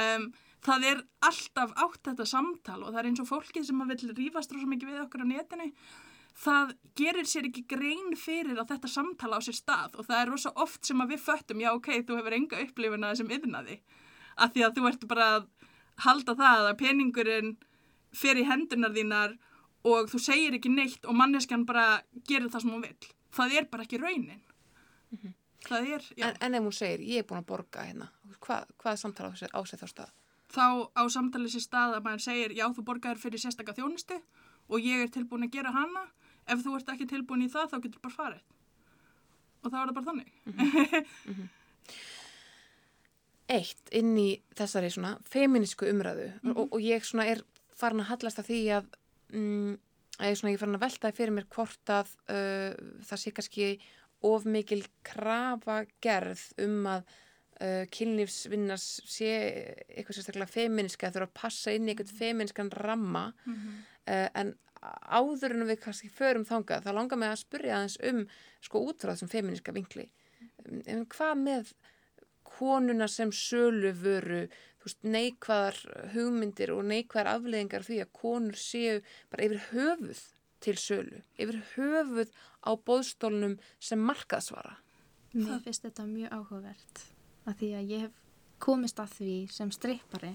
um, 0.06 0.30
það 0.66 0.86
er 0.92 1.02
alltaf 1.30 1.74
átt 1.86 2.04
þetta 2.10 2.26
samtal 2.26 2.84
og 2.84 2.92
það 2.92 3.02
er 3.02 3.10
eins 3.12 3.24
og 3.24 3.30
fólkið 3.30 3.68
sem 3.70 3.84
vil 3.92 4.14
rýfast 4.18 4.54
rosa 4.54 4.70
mikið 4.70 4.92
við 4.92 5.04
okkur 5.06 5.24
á 5.24 5.32
netinu 5.32 5.70
það 6.40 6.76
gerir 7.00 7.28
sér 7.28 7.48
ekki 7.50 7.66
grein 7.68 8.16
fyrir 8.20 8.60
að 8.60 8.74
þetta 8.74 8.92
samtala 8.92 9.40
á 9.40 9.42
sér 9.44 9.58
stað 9.58 9.98
og 10.00 10.08
það 10.08 10.22
er 10.22 10.32
rosa 10.34 10.52
oft 10.56 10.86
sem 10.86 11.02
að 11.02 11.16
við 11.16 11.24
föttum 11.26 11.64
já 11.64 11.72
ok, 11.74 11.90
þú 12.08 12.20
hefur 12.20 12.38
enga 12.38 12.62
upplifuna 12.64 13.16
sem 13.16 13.32
yfirnaði 13.32 13.80
að 14.40 14.54
því 14.56 14.66
að 14.66 14.78
þú 14.78 14.88
ert 14.90 15.08
bara 15.10 15.30
að 15.38 15.50
halda 16.06 16.36
það 16.40 16.70
að 16.70 16.78
peningurinn 16.80 17.56
fer 18.16 18.40
í 18.40 18.46
hendunar 18.48 18.94
þínar 18.96 19.36
og 19.88 20.10
þú 20.12 20.22
segir 20.22 20.58
ekki 20.58 20.72
neitt 20.74 21.08
og 21.08 21.18
manneskjan 21.18 21.66
bara 21.68 22.02
gerir 22.28 22.50
það 22.52 22.66
sem 22.66 22.74
hún 22.74 22.86
vil. 22.86 23.12
Það 23.36 23.58
er 23.60 23.68
bara 23.72 23.86
ekki 23.86 24.00
raunin. 24.02 24.42
Mm 25.12 25.20
-hmm. 25.22 25.34
Það 25.68 25.90
er, 25.94 26.02
já. 26.18 26.26
En, 26.28 26.36
en 26.42 26.56
ef 26.56 26.64
hún 26.64 26.74
segir, 26.74 27.00
ég 27.00 27.18
er 27.20 27.28
búin 27.28 27.40
að 27.40 27.46
borga 27.46 27.84
hérna, 27.84 28.10
Hva, 28.40 28.66
hvað 28.78 28.92
er 28.92 28.98
samtala 28.98 29.30
á 29.30 29.62
sig 29.66 29.80
þá 29.80 29.88
stað? 29.88 30.12
Þá 30.50 30.90
á 30.98 31.04
samtalið 31.14 31.54
sér 31.54 31.66
stað 31.66 31.98
að 31.98 32.06
maður 32.08 32.26
segir, 32.26 32.56
já 32.58 32.66
þú 32.74 32.86
borgaður 32.88 33.22
fyrir 33.22 33.42
sérstakka 33.42 33.76
þjónustu 33.78 34.18
og 34.70 34.86
ég 34.86 35.04
er 35.04 35.12
tilbúin 35.14 35.46
að 35.46 35.54
gera 35.58 35.74
hana. 35.76 36.08
Ef 36.50 36.64
þú 36.66 36.76
ert 36.80 36.90
ekki 36.90 37.10
tilbúin 37.10 37.46
í 37.46 37.52
það, 37.54 37.70
þá 37.74 37.78
getur 37.84 38.04
bara 38.06 38.16
farið. 38.16 38.44
Og 39.60 39.70
þá 39.70 39.78
er 39.78 39.84
það 39.90 39.96
bara 40.00 40.10
þannig. 40.10 40.32
Mm 40.46 40.54
-hmm. 40.54 41.06
mm 41.26 41.34
-hmm. 41.36 41.50
Eitt 43.50 43.90
inn 43.92 44.18
í 44.18 44.42
þessari 44.54 44.90
svona 44.94 45.18
feminísku 45.26 45.86
umræðu 45.90 46.32
mhm. 46.42 46.58
og, 46.58 46.74
og 46.74 46.82
ég 46.82 47.06
svona 47.06 47.26
er 47.26 47.42
farin 47.80 48.04
að 48.04 48.12
hallast 48.12 48.40
að 48.40 48.46
því 48.46 48.60
að 48.78 48.86
mm, 49.34 49.72
ég 50.20 50.30
er 50.30 50.36
svona 50.36 50.52
ekki 50.52 50.62
farin 50.64 50.76
að 50.76 50.86
veltaði 50.86 51.18
fyrir 51.18 51.36
mér 51.36 51.48
hvort 51.56 51.94
að 51.96 52.12
uh, 52.30 52.74
það 53.08 53.22
sé 53.22 53.32
kannski 53.32 53.80
of 54.28 54.46
mikil 54.46 54.84
krafa 55.08 55.86
gerð 56.04 56.44
um 56.58 56.88
að 56.92 57.04
uh, 57.60 57.84
kynlífsvinnas 57.94 58.88
sé 59.10 59.30
eitthvað 59.88 60.18
sérstaklega 60.18 60.54
feministka 60.54 61.10
að 61.10 61.20
þurfa 61.20 61.30
að 61.30 61.38
passa 61.42 61.76
inn 61.76 61.88
í 61.88 61.94
eitthvað 61.94 62.16
feminiskan 62.20 62.72
ramma 62.76 63.30
mm 63.46 63.54
-hmm. 63.56 63.78
uh, 64.08 64.28
en 64.42 64.56
áður 65.20 65.56
en 65.58 65.68
við 65.68 65.82
kannski 65.84 66.10
förum 66.10 66.46
þangað, 66.48 66.86
þá 66.86 66.92
langar 66.96 67.20
mig 67.20 67.30
að 67.30 67.42
spurja 67.44 67.76
aðeins 67.78 68.00
um 68.10 68.26
sko 68.64 68.84
út 68.88 69.02
frá 69.02 69.12
þessum 69.14 69.32
feministka 69.32 69.76
vinkli. 69.76 70.10
Um, 70.66 71.06
hvað 71.06 71.36
með 71.44 71.74
konuna 72.44 73.08
sem 73.08 73.32
sölu 73.32 73.92
vöru, 73.94 74.48
neikvæðar 75.04 75.78
hugmyndir 76.16 76.72
og 76.74 76.86
neikvæðar 76.90 77.36
afleðingar 77.36 77.86
því 77.86 78.02
að 78.04 78.14
konur 78.22 78.58
séu 78.58 79.02
bara 79.30 79.46
yfir 79.46 79.62
höfuð 79.72 80.22
til 80.64 80.76
sölu, 80.80 81.22
yfir 81.38 81.60
höfuð 81.76 82.32
á 82.64 82.72
bóðstólunum 82.88 83.60
sem 83.80 84.00
markaðsvara. 84.00 84.80
Mér 85.34 85.62
finnst 85.64 85.86
þetta 85.86 86.08
mjög 86.10 86.34
áhugavert 86.34 87.04
að 87.50 87.60
því 87.62 87.70
að 87.80 87.94
ég 87.94 88.06
hef 88.06 88.18
komist 88.64 89.00
að 89.02 89.14
því 89.18 89.36
sem 89.56 89.72
strippari 89.72 90.34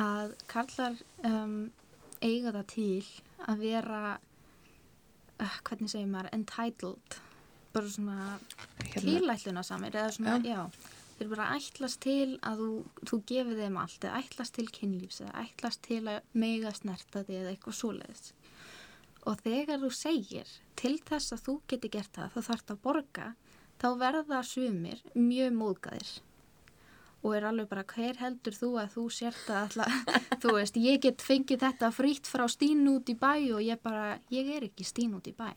að 0.00 0.32
kallar 0.50 0.96
um, 1.28 1.58
eiga 2.24 2.52
það 2.56 2.66
til 2.72 3.04
að 3.44 3.60
vera 3.62 4.00
uh, 4.16 5.58
hvernig 5.68 5.92
segir 5.92 6.10
maður 6.10 6.32
entitled 6.38 7.18
bara 7.74 7.90
svona 7.90 8.18
Hérna. 8.84 9.02
tilætluna 9.02 9.62
samir 9.66 9.96
eða 9.98 10.12
svona, 10.14 10.36
Já. 10.46 10.54
já, 10.54 10.90
þeir 11.18 11.30
bara 11.34 11.50
ætlast 11.56 12.00
til 12.04 12.36
að 12.46 12.62
þú, 12.62 12.70
þú 13.10 13.20
gefið 13.30 13.62
þeim 13.64 13.78
allt 13.82 14.06
eða 14.08 14.20
ætlast 14.22 14.54
til 14.58 14.66
kynlífs 14.78 15.20
eða 15.24 15.44
ætlast 15.44 15.82
til 15.86 16.02
að 16.10 16.20
mega 16.38 16.72
snerta 16.74 17.24
þig 17.26 17.40
eða 17.42 17.54
eitthvað 17.54 17.78
svoleiðis 17.80 18.32
og 19.24 19.40
þegar 19.40 19.80
þú 19.82 19.90
segir 19.96 20.50
til 20.78 20.94
þess 21.08 21.34
að 21.34 21.44
þú 21.46 21.54
geti 21.72 21.90
gert 21.96 22.12
það 22.18 22.34
þá 22.34 22.40
þarf 22.48 22.64
það 22.68 22.76
að 22.76 22.82
borga 22.88 23.28
þá 23.82 23.88
verða 24.00 24.42
sumir 24.46 25.02
mjög 25.14 25.56
móðgæðir 25.58 26.12
og 27.24 27.32
er 27.38 27.46
alveg 27.48 27.70
bara 27.70 27.86
hver 27.88 28.18
heldur 28.20 28.56
þú 28.56 28.70
að 28.82 28.90
þú 28.94 29.04
sért 29.16 29.46
að 29.48 29.60
alltaf, 29.62 30.18
þú 30.42 30.56
veist, 30.58 30.76
ég 30.76 31.00
get 31.04 31.24
fengið 31.24 31.62
þetta 31.64 31.90
frýtt 31.94 32.28
frá 32.28 32.44
Stín 32.52 32.84
út 32.92 33.08
í 33.08 33.16
bæ 33.16 33.32
og 33.56 33.62
ég 33.64 33.80
bara, 33.80 34.18
ég 34.34 34.50
er 34.56 34.66
ekki 34.68 34.84
Stín 34.84 35.16
út 35.16 35.30
í 35.30 35.32
bæ. 35.36 35.48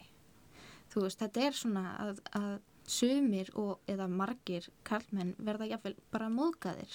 Þú 0.93 1.03
veist, 1.03 1.19
þetta 1.19 1.43
er 1.43 1.57
svona 1.57 1.83
að, 2.05 2.21
að 2.39 2.53
sumir 2.87 3.51
og 3.59 3.83
eða 3.91 4.07
margir 4.07 4.69
kallmenn 4.87 5.35
verða 5.43 5.67
jáfnvel 5.73 5.97
bara 6.13 6.31
móðgæðir 6.31 6.93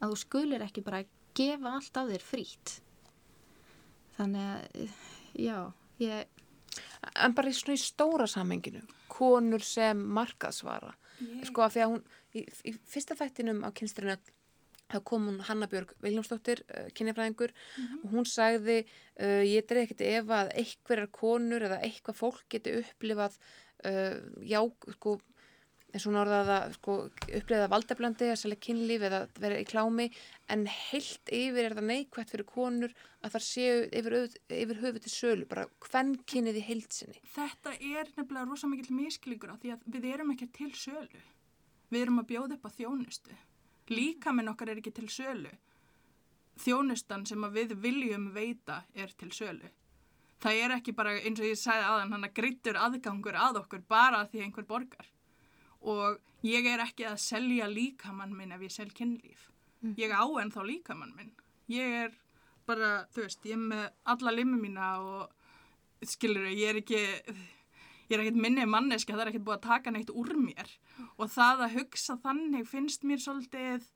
að 0.00 0.12
þú 0.12 0.18
skulir 0.22 0.64
ekki 0.64 0.84
bara 0.84 1.04
gefa 1.36 1.74
allt 1.76 2.00
af 2.00 2.08
þér 2.08 2.24
frýtt 2.24 2.78
þannig 4.16 4.46
að, 4.48 4.94
já 5.36 5.58
ég, 6.00 6.35
En 7.14 7.34
bara 7.36 7.50
í 7.50 7.56
svona 7.56 7.76
í 7.76 7.82
stóra 7.82 8.26
samhenginu, 8.30 8.82
konur 9.12 9.64
sem 9.64 10.00
markaðsvara. 10.16 10.94
Sko 11.48 11.64
að 11.64 11.76
því 11.76 11.84
að 11.84 11.92
hún, 11.92 12.02
í, 12.36 12.42
í 12.68 12.72
fyrsta 12.92 13.16
þættinum 13.16 13.62
á 13.64 13.70
kynstrinu, 13.76 14.16
þá 14.92 14.98
kom 15.08 15.28
hún 15.30 15.38
Hanna 15.48 15.68
Björg 15.70 15.94
Viljámsdóttir, 16.04 16.62
uh, 16.68 16.88
kynjafræðingur, 16.96 17.54
og 18.02 18.10
hún 18.12 18.28
sagði, 18.28 18.82
uh, 19.18 19.42
ég 19.46 19.66
dreif 19.66 19.88
ekkert 19.88 20.04
ef 20.06 20.34
að 20.36 20.52
einhverjar 20.62 21.10
konur 21.14 21.66
eða 21.66 21.80
eitthvað 21.86 22.20
fólk 22.20 22.44
geti 22.52 22.76
upplifað, 22.82 23.38
uh, 23.88 24.20
já, 24.44 24.60
sko, 24.98 25.16
eins 25.96 26.04
og 26.04 26.12
hún 26.12 26.20
orðaði 26.20 26.54
að 26.54 26.74
sko, 26.76 26.94
upplifa 27.38 27.68
valdablandi 27.72 28.28
að 28.28 28.40
selja 28.42 28.58
kynlíf 28.66 29.04
eða 29.08 29.20
vera 29.40 29.60
í 29.62 29.66
klámi 29.68 30.06
en 30.52 30.66
heilt 30.68 31.32
yfir 31.32 31.70
er 31.70 31.76
það 31.78 31.88
neikvægt 31.90 32.34
fyrir 32.34 32.48
konur 32.50 32.92
að 33.24 33.36
það 33.36 33.46
séu 33.46 33.78
yfir, 34.00 34.16
yfir 34.52 34.82
höfu 34.82 35.02
til 35.02 35.12
sölu, 35.14 35.46
bara 35.48 35.64
hvern 35.86 36.12
kynnið 36.28 36.60
í 36.60 36.66
heilsinni. 36.66 37.22
Þetta 37.32 37.72
er 37.80 38.12
nefnilega 38.12 38.44
rosa 38.50 38.68
mikill 38.70 38.92
miskilíkur 38.98 39.56
á 39.56 39.56
því 39.62 39.72
að 39.74 39.88
við 39.96 40.08
erum 40.12 40.34
ekki 40.36 40.50
til 40.60 40.70
sölu. 40.76 41.24
Við 41.88 42.02
erum 42.02 42.20
að 42.20 42.28
bjóða 42.34 42.58
upp 42.58 42.68
á 42.68 42.76
þjónustu. 42.76 43.40
Líkaminn 43.94 44.52
okkar 44.52 44.74
er 44.74 44.82
ekki 44.82 44.92
til 44.94 45.08
sölu. 45.12 45.52
Þjónustan 46.60 47.26
sem 47.28 47.50
við 47.54 47.76
viljum 47.80 48.30
veita 48.34 48.82
er 48.94 49.12
til 49.16 49.32
sölu. 49.32 49.72
Það 50.42 50.62
er 50.62 50.72
ekki 50.76 50.92
bara 50.96 51.16
eins 51.16 51.40
og 51.40 51.48
ég 51.48 51.58
sagði 51.58 51.84
aðan 51.88 52.16
hann 52.16 52.26
að 52.28 52.34
greittur 52.36 52.78
aðgangur 52.80 53.36
að 53.40 53.62
okkur 53.62 53.84
bara 53.88 54.26
því 54.28 54.42
einhver 54.44 54.66
borgar. 54.68 55.06
Og 55.86 56.18
ég 56.46 56.66
er 56.66 56.82
ekki 56.82 57.06
að 57.06 57.20
selja 57.22 57.68
líkamann 57.70 58.34
minn 58.36 58.54
ef 58.54 58.64
ég 58.66 58.74
sel 58.74 58.90
kynlíf. 58.94 59.50
Ég 59.96 60.10
á 60.10 60.24
en 60.40 60.50
þá 60.50 60.62
líkamann 60.66 61.14
minn. 61.14 61.34
Ég 61.70 61.98
er 62.06 62.16
bara, 62.66 63.06
þú 63.14 63.26
veist, 63.26 63.44
ég 63.46 63.54
er 63.54 63.62
með 63.70 63.84
alla 64.14 64.32
limmi 64.34 64.58
mína 64.58 64.88
og 65.02 66.06
skilur 66.06 66.48
ég 66.50 66.72
er 66.72 66.80
ekki 66.82 66.98
ég 68.06 68.14
er 68.14 68.22
ekkert 68.22 68.40
minni 68.42 68.66
manneski 68.68 69.14
það 69.14 69.24
er 69.24 69.30
ekkert 69.32 69.46
búið 69.46 69.56
að 69.56 69.68
taka 69.68 69.94
neitt 69.94 70.12
úr 70.14 70.34
mér. 70.38 70.70
Og 71.18 71.30
það 71.32 71.64
að 71.66 71.78
hugsa 71.80 72.18
þannig 72.22 72.68
finnst 72.70 73.06
mér 73.06 73.22
svolítið 73.22 73.88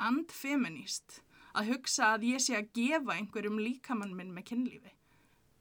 andfeminist. 0.00 1.20
Að 1.56 1.74
hugsa 1.74 2.14
að 2.14 2.28
ég 2.30 2.44
sé 2.44 2.56
að 2.56 2.70
gefa 2.76 3.16
einhverjum 3.16 3.60
líkamann 3.60 4.14
minn 4.16 4.34
með 4.36 4.52
kynlífi. 4.52 4.92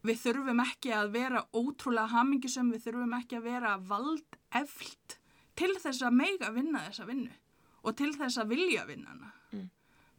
Við 0.05 0.19
þurfum 0.21 0.61
ekki 0.63 0.93
að 0.95 1.09
vera 1.11 1.41
ótrúlega 1.51 2.13
hamingisum, 2.13 2.69
við 2.71 2.85
þurfum 2.85 3.15
ekki 3.17 3.39
að 3.39 3.47
vera 3.49 3.73
vald 3.89 4.37
eflt 4.55 5.18
til 5.59 5.73
þess 5.75 6.05
að 6.07 6.17
meiga 6.21 6.53
vinna 6.55 6.85
þessa 6.87 7.07
vinnu 7.09 7.35
og 7.83 7.95
til 7.99 8.13
þess 8.15 8.39
að 8.41 8.55
vilja 8.55 8.85
vinna 8.87 9.13
hana. 9.13 9.33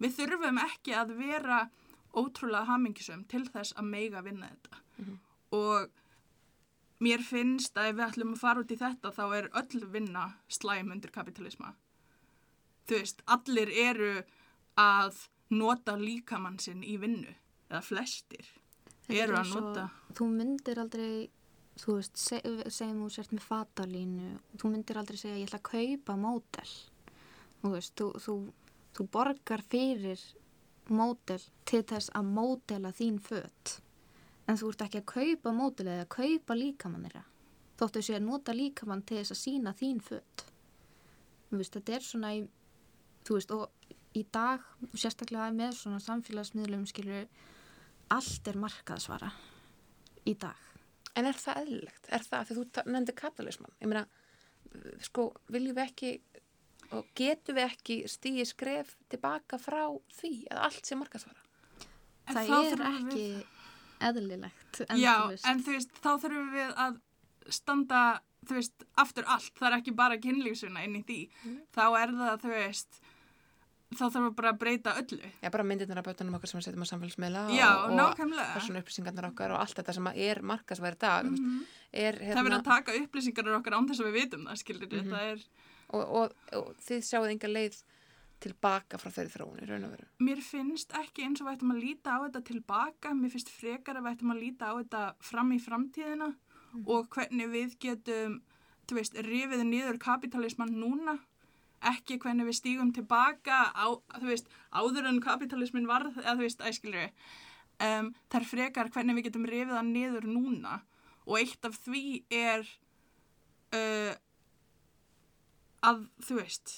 Við 0.01 0.15
þurfum 0.17 0.61
ekki 0.63 0.95
að 0.97 1.17
vera 1.19 1.65
ótrúlega 2.17 2.69
hamingisum 2.71 3.27
til 3.29 3.43
þess 3.49 3.75
að 3.77 3.91
meiga 3.91 4.23
vinna 4.25 4.49
þetta. 4.49 4.81
Og 5.57 5.91
mér 7.05 7.23
finnst 7.25 7.77
að 7.81 7.91
ef 7.91 7.99
við 7.99 8.07
ætlum 8.07 8.35
að 8.35 8.43
fara 8.43 8.65
út 8.65 8.73
í 8.73 8.79
þetta 8.81 9.13
þá 9.17 9.23
er 9.39 9.51
öll 9.61 9.85
vinna 9.93 10.25
slæm 10.53 10.93
undir 10.93 11.13
kapitalisma 11.15 11.75
þú 12.91 12.99
veist, 12.99 13.23
allir 13.31 13.71
eru 13.71 14.15
að 14.81 15.27
nota 15.55 15.97
líkamann 15.99 16.59
sinn 16.63 16.83
í 16.87 16.97
vinnu 17.01 17.33
eða 17.71 17.83
flestir 17.87 18.49
er 19.09 19.25
eru 19.25 19.39
að 19.41 19.53
nota 19.55 19.89
Þú 20.19 20.27
myndir 20.35 20.81
aldrei, 20.83 21.31
þú 21.81 21.97
veist, 21.97 22.19
seg, 22.21 22.47
segjum 22.69 23.05
þú 23.05 23.11
sért 23.15 23.35
með 23.35 23.47
fatalínu, 23.47 24.31
þú 24.61 24.73
myndir 24.73 25.01
aldrei 25.01 25.19
segja 25.21 25.39
ég 25.39 25.49
ætla 25.49 25.61
að 25.61 25.71
kaupa 25.71 26.17
mótel. 26.21 26.69
Þú 27.61 27.73
veist, 27.75 27.95
þú, 27.97 28.09
þú, 28.25 28.37
þú 28.97 29.07
borgar 29.17 29.65
fyrir 29.71 30.23
mótel 30.91 31.41
til 31.69 31.83
þess 31.87 32.13
að 32.17 32.31
mótela 32.37 32.93
þín 32.97 33.19
fött. 33.23 33.77
En 34.49 34.59
þú 34.59 34.73
ert 34.73 34.87
ekki 34.87 35.03
að 35.03 35.11
kaupa 35.15 35.53
mótel 35.55 35.89
eða 35.89 36.07
að 36.07 36.15
kaupa 36.17 36.57
líkamann 36.59 37.07
þeirra. 37.07 37.27
Þóttu 37.81 38.03
sé 38.05 38.17
að 38.19 38.27
nota 38.27 38.55
líkamann 38.57 39.05
til 39.09 39.21
þess 39.21 39.35
að 39.37 39.41
sína 39.41 39.75
þín 39.77 40.01
fött. 40.05 40.47
Þú 41.51 41.61
veist, 41.61 41.77
þetta 41.77 41.95
er 41.97 42.05
svona 42.05 42.33
í, 42.37 42.43
þú 43.27 43.39
veist, 43.39 43.55
og 43.55 44.19
í 44.19 44.25
dag, 44.35 44.67
sérstaklega 44.93 45.53
með 45.55 45.79
svona 45.79 46.03
samfélagsmiðlum, 46.05 46.85
skilur 46.91 47.31
allt 48.11 48.51
er 48.51 48.59
markaðsvara 48.59 49.31
í 50.29 50.35
dag. 50.35 50.70
En 51.21 51.29
er 51.29 51.37
það 51.37 51.63
eðlilegt? 51.63 52.11
Er 52.17 52.25
það, 52.25 52.49
því 52.49 52.59
þú 52.59 52.85
nefndir 52.95 53.17
kapitalisman, 53.19 53.75
ég 53.83 53.91
meina, 53.91 54.07
sko, 55.05 55.31
viljum 55.53 55.77
við 55.77 55.85
ekki 55.85 56.13
og 56.97 57.11
getum 57.19 57.59
við 57.59 57.67
ekki 57.69 57.97
stíði 58.11 58.47
skref 58.49 58.97
tilbaka 59.13 59.59
frá 59.61 59.83
því 60.17 60.33
að 60.51 60.65
allt 60.69 60.89
sé 60.89 60.99
markaðsvara? 60.99 61.45
En 62.31 62.39
það 62.39 62.51
þá 62.51 62.57
er 62.57 62.83
ekki 62.89 63.21
við, 63.21 63.61
eðlilegt. 64.09 64.83
En 64.87 65.01
já, 65.01 65.15
en 65.51 65.63
þú 65.67 65.77
veist, 65.77 65.95
þá 66.01 66.11
þurfum 66.25 66.51
við 66.55 66.75
að 66.87 66.99
standa, 67.61 68.03
þú 68.47 68.59
veist, 68.59 68.85
aftur 69.03 69.31
allt, 69.37 69.53
það 69.59 69.69
er 69.71 69.79
ekki 69.81 69.97
bara 69.99 70.21
kynlífsuna 70.23 70.85
inn 70.87 70.99
í 71.01 71.05
því, 71.07 71.21
þá 71.77 71.83
er 71.89 72.15
það, 72.21 72.35
þú 72.45 72.53
veist, 72.55 73.01
þá 73.91 74.03
þarfum 74.07 74.27
við 74.29 74.35
bara 74.39 74.51
að 74.53 74.59
breyta 74.59 74.93
öllu. 75.01 75.31
Já, 75.43 75.51
bara 75.51 75.65
myndirnar 75.67 75.99
af 75.99 76.05
bötunum 76.07 76.35
okkar 76.39 76.49
sem 76.49 76.61
við 76.61 76.65
setjum 76.69 76.85
á 76.87 76.91
samfélagsmiðla 76.93 77.43
Já, 77.57 77.69
og, 77.75 77.91
og 77.91 77.97
nákvæmlega. 77.99 78.53
persónu 78.55 78.83
upplýsingarnar 78.83 79.31
okkar 79.33 79.51
og 79.51 79.61
allt 79.61 79.75
þetta 79.81 79.95
sem 79.95 80.07
er 80.15 80.41
markaðsværi 80.43 80.99
dag 80.99 81.25
mm 81.27 81.37
-hmm. 81.37 81.65
er, 81.93 82.15
Mhm. 82.21 82.33
Það 82.37 82.45
verður 82.47 82.61
að 82.61 82.65
taka 82.65 82.93
upplýsingar 83.01 83.57
okkar 83.59 83.73
án 83.75 83.89
þess 83.89 84.01
að 84.01 84.07
við 84.07 84.13
vitum 84.21 84.45
það, 84.47 84.57
skilur 84.63 84.87
Mhm. 84.93 85.11
það 85.11 85.33
er, 85.33 85.39
og, 85.91 86.09
og, 86.09 86.33
og 86.53 86.77
þið 86.87 87.01
sjáuð 87.11 87.31
enga 87.31 87.49
leið 87.49 87.83
tilbaka 88.41 88.97
frá 88.97 89.11
þeirri 89.13 89.33
þróun 89.35 89.63
í 89.63 89.67
raun 89.69 89.85
og 89.85 89.91
veru. 89.91 90.07
mér 90.21 90.41
finnst 90.41 90.93
ekki 90.97 91.25
eins 91.27 91.41
og 91.43 91.47
við 91.49 91.57
ættum 91.59 91.73
að 91.75 91.83
líta 91.83 92.11
á 92.17 92.19
þetta 92.25 92.45
tilbaka, 92.45 93.09
mér 93.13 93.31
finnst 93.31 93.51
frekar 93.51 93.97
að 93.97 94.05
við 94.07 94.13
ættum 94.17 94.33
að 94.33 94.41
líta 94.41 94.65
á 94.71 94.73
þetta 94.81 95.15
fram 95.21 95.51
í 95.53 95.59
framtíðina 95.61 96.35
og 96.87 97.09
hvernig 97.11 97.49
við 97.51 97.77
getum, 97.79 98.41
þú 98.89 98.95
veist, 98.95 99.15
rifið 99.15 99.65
niður 99.67 99.99
kapitalisman 99.99 100.71
núna, 100.73 101.19
ekki 101.91 102.19
hvernig 102.21 102.49
við 102.49 102.59
stígum 102.59 102.93
tilbaka 102.93 103.71
á, 103.73 103.87
þú 104.19 104.29
veist, 104.29 104.51
áður 104.73 105.09
en 105.11 105.23
kapitalismin 105.25 105.89
varð, 105.89 106.19
eða 106.21 106.37
þú 106.37 106.47
veist, 106.47 106.65
æskilur 106.67 107.05
við, 107.07 107.25
um, 107.87 108.13
það 108.29 108.41
er 108.41 108.49
frekar 108.51 108.93
hvernig 108.93 109.19
við 109.19 109.29
getum 109.31 109.49
rifið 109.49 109.77
það 109.77 109.91
niður 109.95 110.29
núna. 110.29 110.81
Og 111.29 111.39
eitt 111.41 111.65
af 111.65 111.77
því 111.85 112.05
er 112.35 112.69
uh, 113.77 114.15
að, 115.89 116.07
þú 116.27 116.39
veist, 116.41 116.77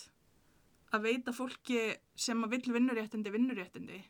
að 0.92 1.06
veita 1.08 1.34
fólki 1.34 1.82
sem 2.14 2.42
að 2.44 2.56
vill 2.56 2.74
vinnuréttindi 2.76 3.32
vinnuréttindi. 3.32 4.00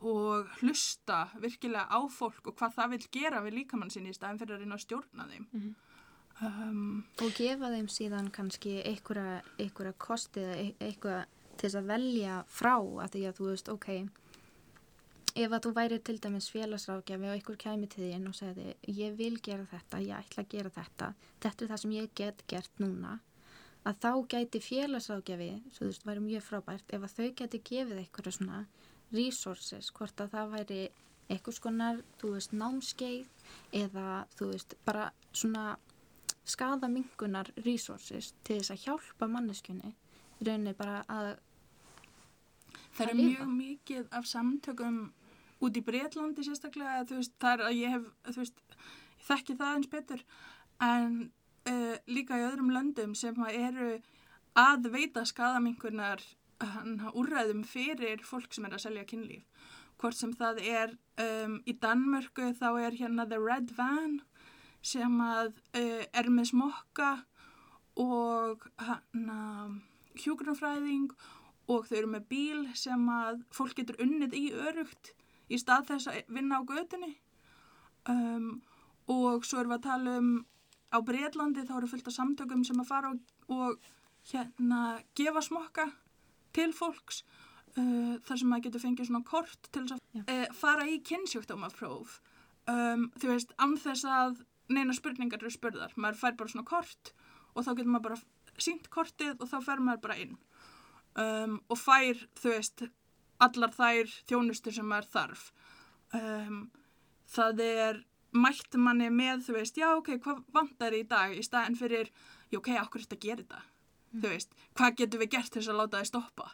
Og 0.00 0.48
hlusta 0.62 1.28
virkilega 1.40 1.86
á 1.92 2.00
fólk 2.08 2.46
og 2.48 2.56
hvað 2.56 2.76
það 2.78 2.90
vill 2.94 3.06
gera 3.12 3.42
við 3.44 3.58
líkamann 3.58 3.90
sinni 3.92 4.10
í 4.10 4.16
staðin 4.16 4.40
fyrir 4.40 4.56
að 4.56 4.62
reyna 4.64 4.78
að 4.78 4.84
stjórna 4.86 5.26
þeim. 5.28 5.46
Um, 6.46 7.04
og 7.22 7.32
gefa 7.36 7.70
þeim 7.74 7.88
síðan 7.92 8.30
kannski 8.34 8.78
einhverja, 8.86 9.42
einhverja 9.60 9.92
kosti 9.98 10.40
eða 10.44 10.56
ein- 10.62 10.74
eitthvað 10.80 11.24
til 11.56 11.68
þess 11.68 11.78
að 11.82 11.90
velja 11.92 12.36
frá 12.48 12.74
að 12.80 13.10
því 13.14 13.22
að 13.28 13.36
þú 13.40 13.48
veist, 13.50 13.68
ok, 13.68 13.88
ef 15.36 15.52
að 15.52 15.62
þú 15.66 15.72
væri 15.76 15.98
til 16.04 16.18
dæmis 16.18 16.48
félagsrákjafi 16.50 17.28
og 17.28 17.34
einhver 17.36 17.58
kæmi 17.60 17.88
til 17.92 18.06
þín 18.08 18.28
og 18.30 18.34
segði 18.34 18.74
ég 18.88 19.16
vil 19.18 19.36
gera 19.44 19.66
þetta, 19.70 20.00
ég 20.02 20.16
ætla 20.16 20.42
að 20.44 20.48
gera 20.54 20.70
þetta 20.78 21.10
þetta 21.44 21.64
er 21.64 21.70
það 21.74 21.82
sem 21.84 21.92
ég 21.98 22.14
get 22.18 22.42
gert 22.50 22.80
núna 22.82 23.18
að 23.86 24.00
þá 24.02 24.10
gæti 24.34 24.60
félagsrákjafi 24.64 25.50
svo 25.70 25.84
þú 25.84 25.90
veist, 25.92 26.06
væri 26.08 26.24
mjög 26.24 26.42
frábært 26.48 26.90
ef 26.96 27.04
að 27.06 27.14
þau 27.18 27.28
geti 27.42 27.60
gefið 27.70 28.00
eitthvað 28.02 28.34
svona 28.38 28.64
resources, 29.12 29.90
hvort 29.94 30.20
að 30.20 30.32
það 30.34 30.50
væri 30.56 30.80
eitthvað 31.30 31.54
skonar, 31.60 32.02
þú 32.20 32.32
veist, 32.34 32.52
námskeið 32.52 33.26
eða 33.84 34.08
þú 34.36 34.50
veist, 34.52 34.74
bara 34.84 35.06
svona 35.32 35.76
skadamingunar 36.50 37.52
resources 37.64 38.32
til 38.44 38.60
þess 38.60 38.74
að 38.74 38.84
hjálpa 38.86 39.28
manneskjunni 39.30 39.94
rauninni 40.40 40.74
bara 40.76 41.04
að 41.08 41.38
Það 42.90 43.10
er 43.10 43.18
mjög 43.18 43.50
mikið 43.54 44.08
af 44.18 44.26
samtökum 44.26 44.96
út 45.62 45.76
í 45.78 45.82
Breitlandi 45.84 46.44
sérstaklega, 46.44 47.04
veist, 47.08 47.36
þar 47.40 47.62
að 47.68 47.76
ég 47.78 47.94
hef, 47.94 48.08
veist, 48.36 48.62
ég 49.20 49.28
þekki 49.28 49.56
það 49.60 49.76
eins 49.76 49.90
betur, 49.92 50.24
en 50.82 51.14
uh, 51.70 51.96
líka 52.10 52.38
í 52.40 52.46
öðrum 52.48 52.72
löndum 52.74 53.14
sem 53.18 53.38
eru 53.46 53.92
að 54.58 54.90
veita 54.92 55.24
skadamingunar 55.28 56.24
úrræðum 57.16 57.62
fyrir 57.64 58.24
fólk 58.26 58.52
sem 58.52 58.66
er 58.68 58.74
að 58.76 58.84
selja 58.84 59.06
kynlíf. 59.08 59.46
Hvort 60.00 60.16
sem 60.18 60.32
það 60.36 60.60
er 60.64 60.96
um, 61.20 61.60
í 61.68 61.76
Danmörku 61.80 62.50
þá 62.58 62.68
er 62.82 62.98
hérna 62.98 63.28
The 63.28 63.38
Red 63.40 63.72
Van 63.78 64.20
sem 64.82 65.20
að 65.24 65.52
uh, 65.76 66.04
er 66.12 66.30
með 66.32 66.52
smokka 66.52 67.10
og 68.00 68.64
hana 68.80 69.40
hjúgrunfræðing 70.20 71.10
og 71.70 71.86
þau 71.86 71.96
eru 71.98 72.12
með 72.14 72.28
bíl 72.30 72.62
sem 72.78 73.02
að 73.12 73.42
fólk 73.54 73.76
getur 73.78 74.00
unnið 74.02 74.36
í 74.38 74.44
örugt 74.56 75.12
í 75.50 75.58
stað 75.60 75.92
þess 75.92 76.10
að 76.10 76.32
vinna 76.34 76.60
á 76.62 76.66
gödunni 76.66 77.12
um, 78.10 78.60
og 79.10 79.46
svo 79.46 79.60
erum 79.60 79.74
við 79.74 79.78
að 79.80 79.86
tala 79.88 80.16
um 80.20 80.32
á 80.90 80.98
Breitlandi 81.06 81.66
þá 81.66 81.76
eru 81.78 81.90
fullt 81.90 82.10
af 82.10 82.16
samtökum 82.16 82.64
sem 82.66 82.80
að 82.82 82.90
fara 82.90 83.12
og, 83.12 83.20
og 83.52 83.78
hérna 84.32 85.00
gefa 85.18 85.42
smokka 85.44 85.86
til 86.56 86.72
fólks 86.74 87.22
uh, 87.76 88.18
þar 88.26 88.42
sem 88.42 88.56
að 88.56 88.64
getur 88.66 88.84
fengið 88.84 89.10
svona 89.10 89.26
kort 89.26 89.70
til 89.74 89.86
að 89.86 89.98
uh, 90.24 90.46
fara 90.56 90.88
í 90.90 90.98
kynnsjókdómafróf 91.06 92.18
um, 92.70 93.10
þú 93.18 93.34
veist, 93.34 93.54
anþess 93.62 94.06
að 94.08 94.40
neina 94.70 94.94
spurningar 94.96 95.42
eru 95.42 95.52
spurðar, 95.52 95.94
maður 95.96 96.20
fær 96.22 96.36
bara 96.38 96.52
svona 96.52 96.68
kort 96.68 97.12
og 97.54 97.66
þá 97.66 97.72
getur 97.72 97.90
maður 97.90 98.06
bara 98.08 98.60
sínt 98.60 98.90
kortið 98.92 99.40
og 99.40 99.50
þá 99.50 99.58
fer 99.66 99.82
maður 99.84 100.04
bara 100.06 100.18
inn. 100.22 100.36
Um, 101.18 101.58
og 101.66 101.80
fær, 101.80 102.20
þú 102.38 102.52
veist 102.54 102.84
allar 103.42 103.74
þær 103.74 104.12
þjónustur 104.30 104.76
sem 104.76 104.94
er 104.94 105.08
þarf. 105.10 105.48
Um, 106.14 106.62
það 107.30 107.64
er 107.64 108.00
mætt 108.36 108.76
manni 108.78 109.10
með 109.10 109.46
þú 109.48 109.56
veist, 109.58 109.78
já 109.78 109.88
ok, 109.96 110.14
hvað 110.22 110.42
vantar 110.54 110.94
í 110.94 111.02
dag? 111.08 111.34
Í 111.34 111.42
staðin 111.46 111.78
fyrir, 111.78 112.10
já 112.50 112.60
ok, 112.60 112.72
okkur 112.84 113.02
er 113.02 113.06
þetta 113.06 113.18
að 113.18 113.26
gera 113.26 113.44
þetta? 113.44 113.62
Mm. 114.10 114.22
þú 114.22 114.30
veist, 114.32 114.54
hvað 114.78 114.96
getur 114.98 115.22
við 115.22 115.32
gert 115.36 115.56
þess 115.56 115.70
að 115.70 115.80
láta 115.80 116.00
þið 116.00 116.10
stoppa? 116.10 116.46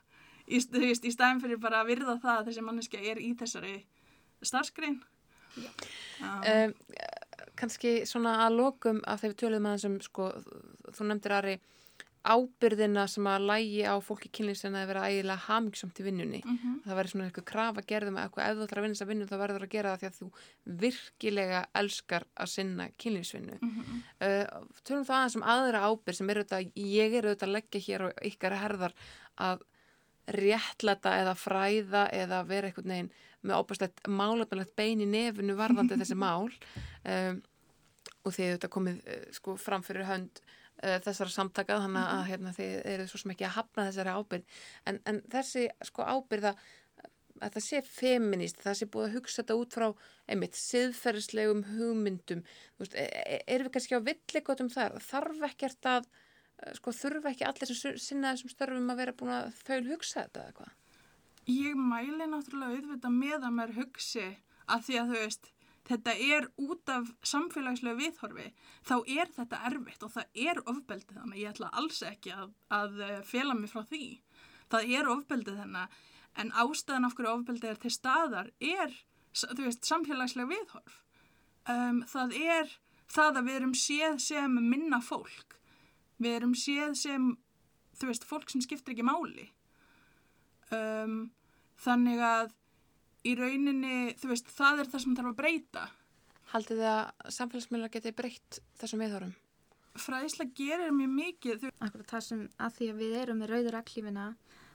Í, 0.47 0.61
þú 0.63 0.83
veist, 0.85 1.05
í 1.09 1.13
staðin 1.13 1.43
fyrir 1.43 1.61
bara 1.61 1.83
að 1.83 1.93
virða 1.93 2.17
það 2.23 2.41
að 2.41 2.49
þessi 2.51 2.65
manneska 2.65 3.01
er 3.01 3.21
í 3.21 3.31
þessari 3.39 3.77
starfskrein 4.45 4.99
um, 5.57 6.43
um, 6.53 6.75
Kanski 7.57 7.95
svona 8.09 8.37
að 8.47 8.59
lokum 8.61 9.01
að 9.05 9.23
þegar 9.23 9.33
við 9.33 9.41
töluðum 9.43 9.67
að 9.71 9.77
þessum 9.77 9.97
sko, 10.05 10.29
þú 10.97 11.09
nefndir 11.09 11.37
Ari 11.39 11.57
ábyrðina 12.27 13.05
sem 13.11 13.27
að 13.31 13.45
lægi 13.51 13.83
á 13.87 13.95
fólki 14.03 14.31
kynlýfsina 14.35 14.83
að 14.83 14.91
vera 14.91 15.05
ægilega 15.11 15.45
hamingsamt 15.47 16.01
í 16.01 16.07
vinnunni 16.07 16.41
mm 16.43 16.57
-hmm. 16.57 16.79
það 16.87 16.99
verður 16.99 17.13
svona 17.13 17.27
eitthvað 17.27 17.47
krafa 17.51 17.85
gerðum 17.93 18.19
eitthvað 18.19 18.47
ef 18.47 18.57
þú 18.57 18.65
ætlar 18.65 18.79
að 18.81 18.85
vinna 18.85 18.97
þess 18.97 19.05
að 19.05 19.11
vinna 19.13 19.29
þá 19.31 19.37
verður 19.43 19.61
það 19.61 19.69
að 19.69 19.75
gera 19.77 19.93
það 19.93 20.01
því 20.01 20.09
að 20.09 20.19
þú 20.19 20.29
virkilega 20.83 21.61
elskar 21.83 22.27
að 22.35 22.53
sinna 22.55 22.89
kynlýfsvinnu 22.99 23.59
mm 23.61 23.71
-hmm. 23.71 24.03
uh, 24.27 24.47
tölum 24.83 25.07
það 25.07 25.17
aðeins 25.17 25.37
um 25.37 25.49
aðra 25.55 25.87
ábyrð 25.87 26.17
sem 26.17 26.31
er 26.31 26.39
auðvitað, 26.39 26.73
ég 26.75 27.15
er 27.15 27.25
auðvitað 27.25 27.49
að 27.49 27.57
leggja 27.57 27.81
hér 27.87 28.03
og 28.03 28.13
ykkar 28.23 28.59
herðar 28.65 28.93
að 29.37 29.59
réttlata 30.35 31.15
eða 31.21 31.35
fræða 31.39 32.07
eða 32.15 32.43
vera 32.49 32.71
eitthvað 32.71 32.91
neginn 32.91 33.11
með 33.47 33.61
óbærslega 33.63 34.11
málefnilegt 34.11 34.75
bein 34.79 35.03
í 35.05 35.09
nefnu 35.11 35.57
varðandi 35.59 35.99
þessi 36.01 36.19
mál 36.19 36.49
um, 36.49 37.43
og 38.27 38.35
því 38.35 38.49
auðvitað 38.49 38.73
komið 38.77 39.03
uh, 39.05 39.27
sko 39.37 39.59
framfyrir 39.61 40.09
hönd 40.09 40.41
uh, 40.43 40.97
þessara 41.05 41.35
samtakað 41.35 41.85
þannig 41.87 42.03
að 42.03 42.17
mhm. 42.17 42.33
hérna, 42.33 42.57
þið 42.57 42.75
eru 42.95 43.07
svo 43.11 43.23
sem 43.23 43.37
ekki 43.37 43.47
að 43.47 43.57
hafna 43.61 43.87
þessari 43.91 44.17
ábyrð 44.17 44.59
en, 44.91 45.01
en 45.07 45.23
þessi 45.37 45.69
sko 45.91 46.09
ábyrða 46.09 46.57
að 47.43 47.57
það 47.57 47.65
sé 47.67 47.81
feminist, 47.85 48.61
það 48.65 48.79
sé 48.79 48.89
búið 48.93 49.07
að 49.07 49.17
hugsa 49.17 49.43
þetta 49.43 49.57
út 49.61 49.77
frá 49.77 49.87
einmitt 50.33 50.59
siðferðislegum 50.59 51.65
hugmyndum 51.75 52.45
veist, 52.81 52.95
er, 52.97 53.11
e, 53.25 53.41
erum 53.45 53.69
við 53.69 53.75
kannski 53.77 53.99
á 53.99 54.07
villikotum 54.07 54.71
þar 54.73 54.97
þarf 55.05 55.45
ekkert 55.51 55.91
að 55.91 56.09
e, 56.09 56.09
sko, 56.79 56.95
þurfa 56.95 57.33
ekki 57.33 57.47
allir 57.49 57.73
sem 57.73 57.99
sinna 58.01 58.33
þessum 58.35 58.53
störfum 58.55 58.93
að 58.93 59.03
vera 59.03 59.17
búin 59.17 59.35
að 59.37 59.51
þaul 59.63 59.83
hugsa 59.91 60.25
þetta 60.25 60.45
eða 60.45 60.57
hvað? 60.61 60.73
Ég 61.47 61.77
mæli 61.79 62.27
náttúrulega 62.27 62.81
auðvitað 62.81 63.19
með 63.21 63.37
að 63.39 63.57
mér 63.59 63.77
hugsi 63.77 64.27
að 64.67 64.89
því 64.89 64.99
að 65.01 65.13
þú 65.13 65.21
veist 65.21 65.53
þetta 65.87 66.15
er 66.35 66.49
út 66.59 66.91
af 66.91 67.11
samfélagslega 67.27 67.99
viðhorfi, 68.01 68.47
þá 68.87 68.97
er 69.07 69.31
þetta 69.37 69.63
erfitt 69.71 70.03
og 70.03 70.13
það 70.17 70.41
er 70.49 70.61
ofbeldið 70.65 71.21
þannig, 71.21 71.43
ég 71.43 71.53
ætla 71.53 71.73
alls 71.81 72.03
ekki 72.07 72.35
að, 72.35 72.55
að 72.75 73.03
eh, 73.07 73.19
fela 73.27 73.55
mig 73.55 73.71
frá 73.71 73.85
því. 73.87 74.07
Það 74.73 74.95
er 74.99 75.11
ofbeldið 75.13 75.61
þannig, 75.63 75.99
en 76.43 76.55
ástæðan 76.63 77.09
af 77.09 77.15
hverju 77.17 77.35
ofbeldið 77.37 77.71
er 77.71 77.83
til 77.85 77.93
staðar 77.95 78.51
er, 78.59 78.97
þú 79.37 79.69
veist, 79.69 79.87
samfélagslega 79.87 80.51
viðhorf. 80.51 80.99
Um, 81.67 82.03
það 82.11 82.35
er 82.41 82.75
það 83.11 83.39
að 83.41 83.47
við 83.49 83.61
erum 83.61 83.77
séð 83.79 84.19
sem 84.23 84.59
minna 84.71 85.01
fólk. 85.03 85.57
Við 86.23 86.39
erum 86.39 86.55
séð 86.57 86.95
sem, 86.99 87.31
þú 87.99 88.11
veist, 88.11 88.27
fólk 88.29 88.53
sem 88.53 88.65
skiptir 88.65 88.95
ekki 88.95 89.07
máli. 89.07 89.49
Um, 90.75 91.19
þannig 91.83 92.23
að 92.25 92.55
í 93.27 93.35
rauninni, 93.39 94.15
þú 94.21 94.33
veist, 94.33 94.51
það 94.53 94.83
er 94.85 94.93
það 94.93 95.05
sem 95.05 95.17
þarf 95.19 95.33
að 95.33 95.41
breyta. 95.41 95.89
Haldið 96.53 96.81
þið 96.81 96.93
að 96.93 97.35
samfélagsmiðlar 97.37 97.93
geti 97.97 98.15
breytt 98.17 98.61
þessum 98.81 99.03
viðhórum? 99.03 99.35
Fræðislega 99.97 100.57
gerir 100.57 100.93
mjög 100.95 101.13
mikið. 101.17 101.69
Akkurat 101.81 102.13
það 102.13 102.25
sem 102.27 102.43
að 102.61 102.79
því 102.79 102.91
að 102.93 103.01
við 103.03 103.17
erum 103.23 103.41
með 103.43 103.53
rauður 103.53 103.79
aklífina 103.81 104.27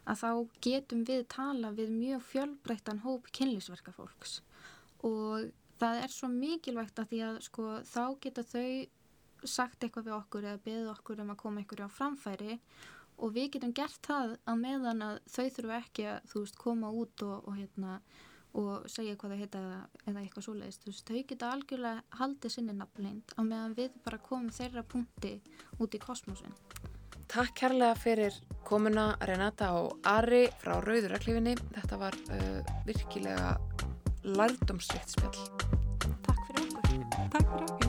að 0.09 0.21
þá 0.21 0.29
getum 0.65 1.03
við 1.07 1.25
tala 1.31 1.71
við 1.77 1.91
mjög 1.93 2.23
fjölbreyttan 2.31 3.03
hóp 3.05 3.27
kynlísverka 3.35 3.93
fólks 3.93 4.39
og 5.05 5.51
það 5.81 6.01
er 6.05 6.13
svo 6.13 6.29
mikilvægt 6.31 6.99
að 7.01 7.11
því 7.11 7.21
að 7.27 7.37
sko 7.47 7.67
þá 7.89 8.03
geta 8.23 8.45
þau 8.45 8.65
sagt 9.43 9.83
eitthvað 9.83 10.09
við 10.09 10.17
okkur 10.17 10.47
eða 10.49 10.63
beðið 10.65 10.89
okkur 10.95 11.21
um 11.23 11.31
að 11.33 11.39
koma 11.43 11.63
ykkur 11.63 11.85
á 11.85 11.89
framfæri 11.91 12.57
og 13.21 13.33
við 13.35 13.53
getum 13.55 13.73
gert 13.77 14.01
það 14.05 14.35
að 14.49 14.59
meðan 14.61 15.05
að 15.05 15.21
þau 15.29 15.45
þurfu 15.55 15.77
ekki 15.77 16.05
að 16.09 16.29
þú 16.31 16.43
veist 16.43 16.59
koma 16.61 16.91
út 17.01 17.25
og, 17.27 17.47
og 17.47 17.57
hérna 17.57 17.97
og 18.57 18.87
segja 18.91 19.15
hvað 19.15 19.33
það 19.33 19.41
heita 19.45 19.59
eða 20.09 20.23
eitthvað 20.23 20.45
svo 20.45 20.55
leiðist. 20.57 20.83
Þú 20.83 20.91
veist, 20.91 21.11
þau 21.11 21.27
geta 21.29 21.51
algjörlega 21.55 22.19
haldið 22.19 22.55
sinni 22.55 22.75
nafnleint 22.75 23.35
á 23.37 23.41
meðan 23.47 23.75
við 23.77 23.99
bara 24.05 24.19
komum 24.25 24.51
þeirra 24.55 24.83
punkti 24.83 25.37
út 25.79 25.95
í 25.95 26.01
kosmosin. 26.01 26.57
Takk 27.31 27.53
kærlega 27.61 27.95
fyrir 27.95 28.39
komuna 28.67 29.13
Renata 29.23 29.69
og 29.79 30.01
Ari 30.11 30.49
frá 30.59 30.81
Rauðuraklifinni. 30.83 31.55
Þetta 31.77 32.01
var 32.01 32.17
uh, 32.27 32.73
virkilega 32.89 33.53
lærdomsvikt 34.27 35.15
spjall. 35.15 35.39
Takk 36.27 36.43
fyrir 36.49 36.67
okkur. 36.67 37.07
Takk 37.31 37.47
fyrir 37.47 37.63
okkur. 37.69 37.80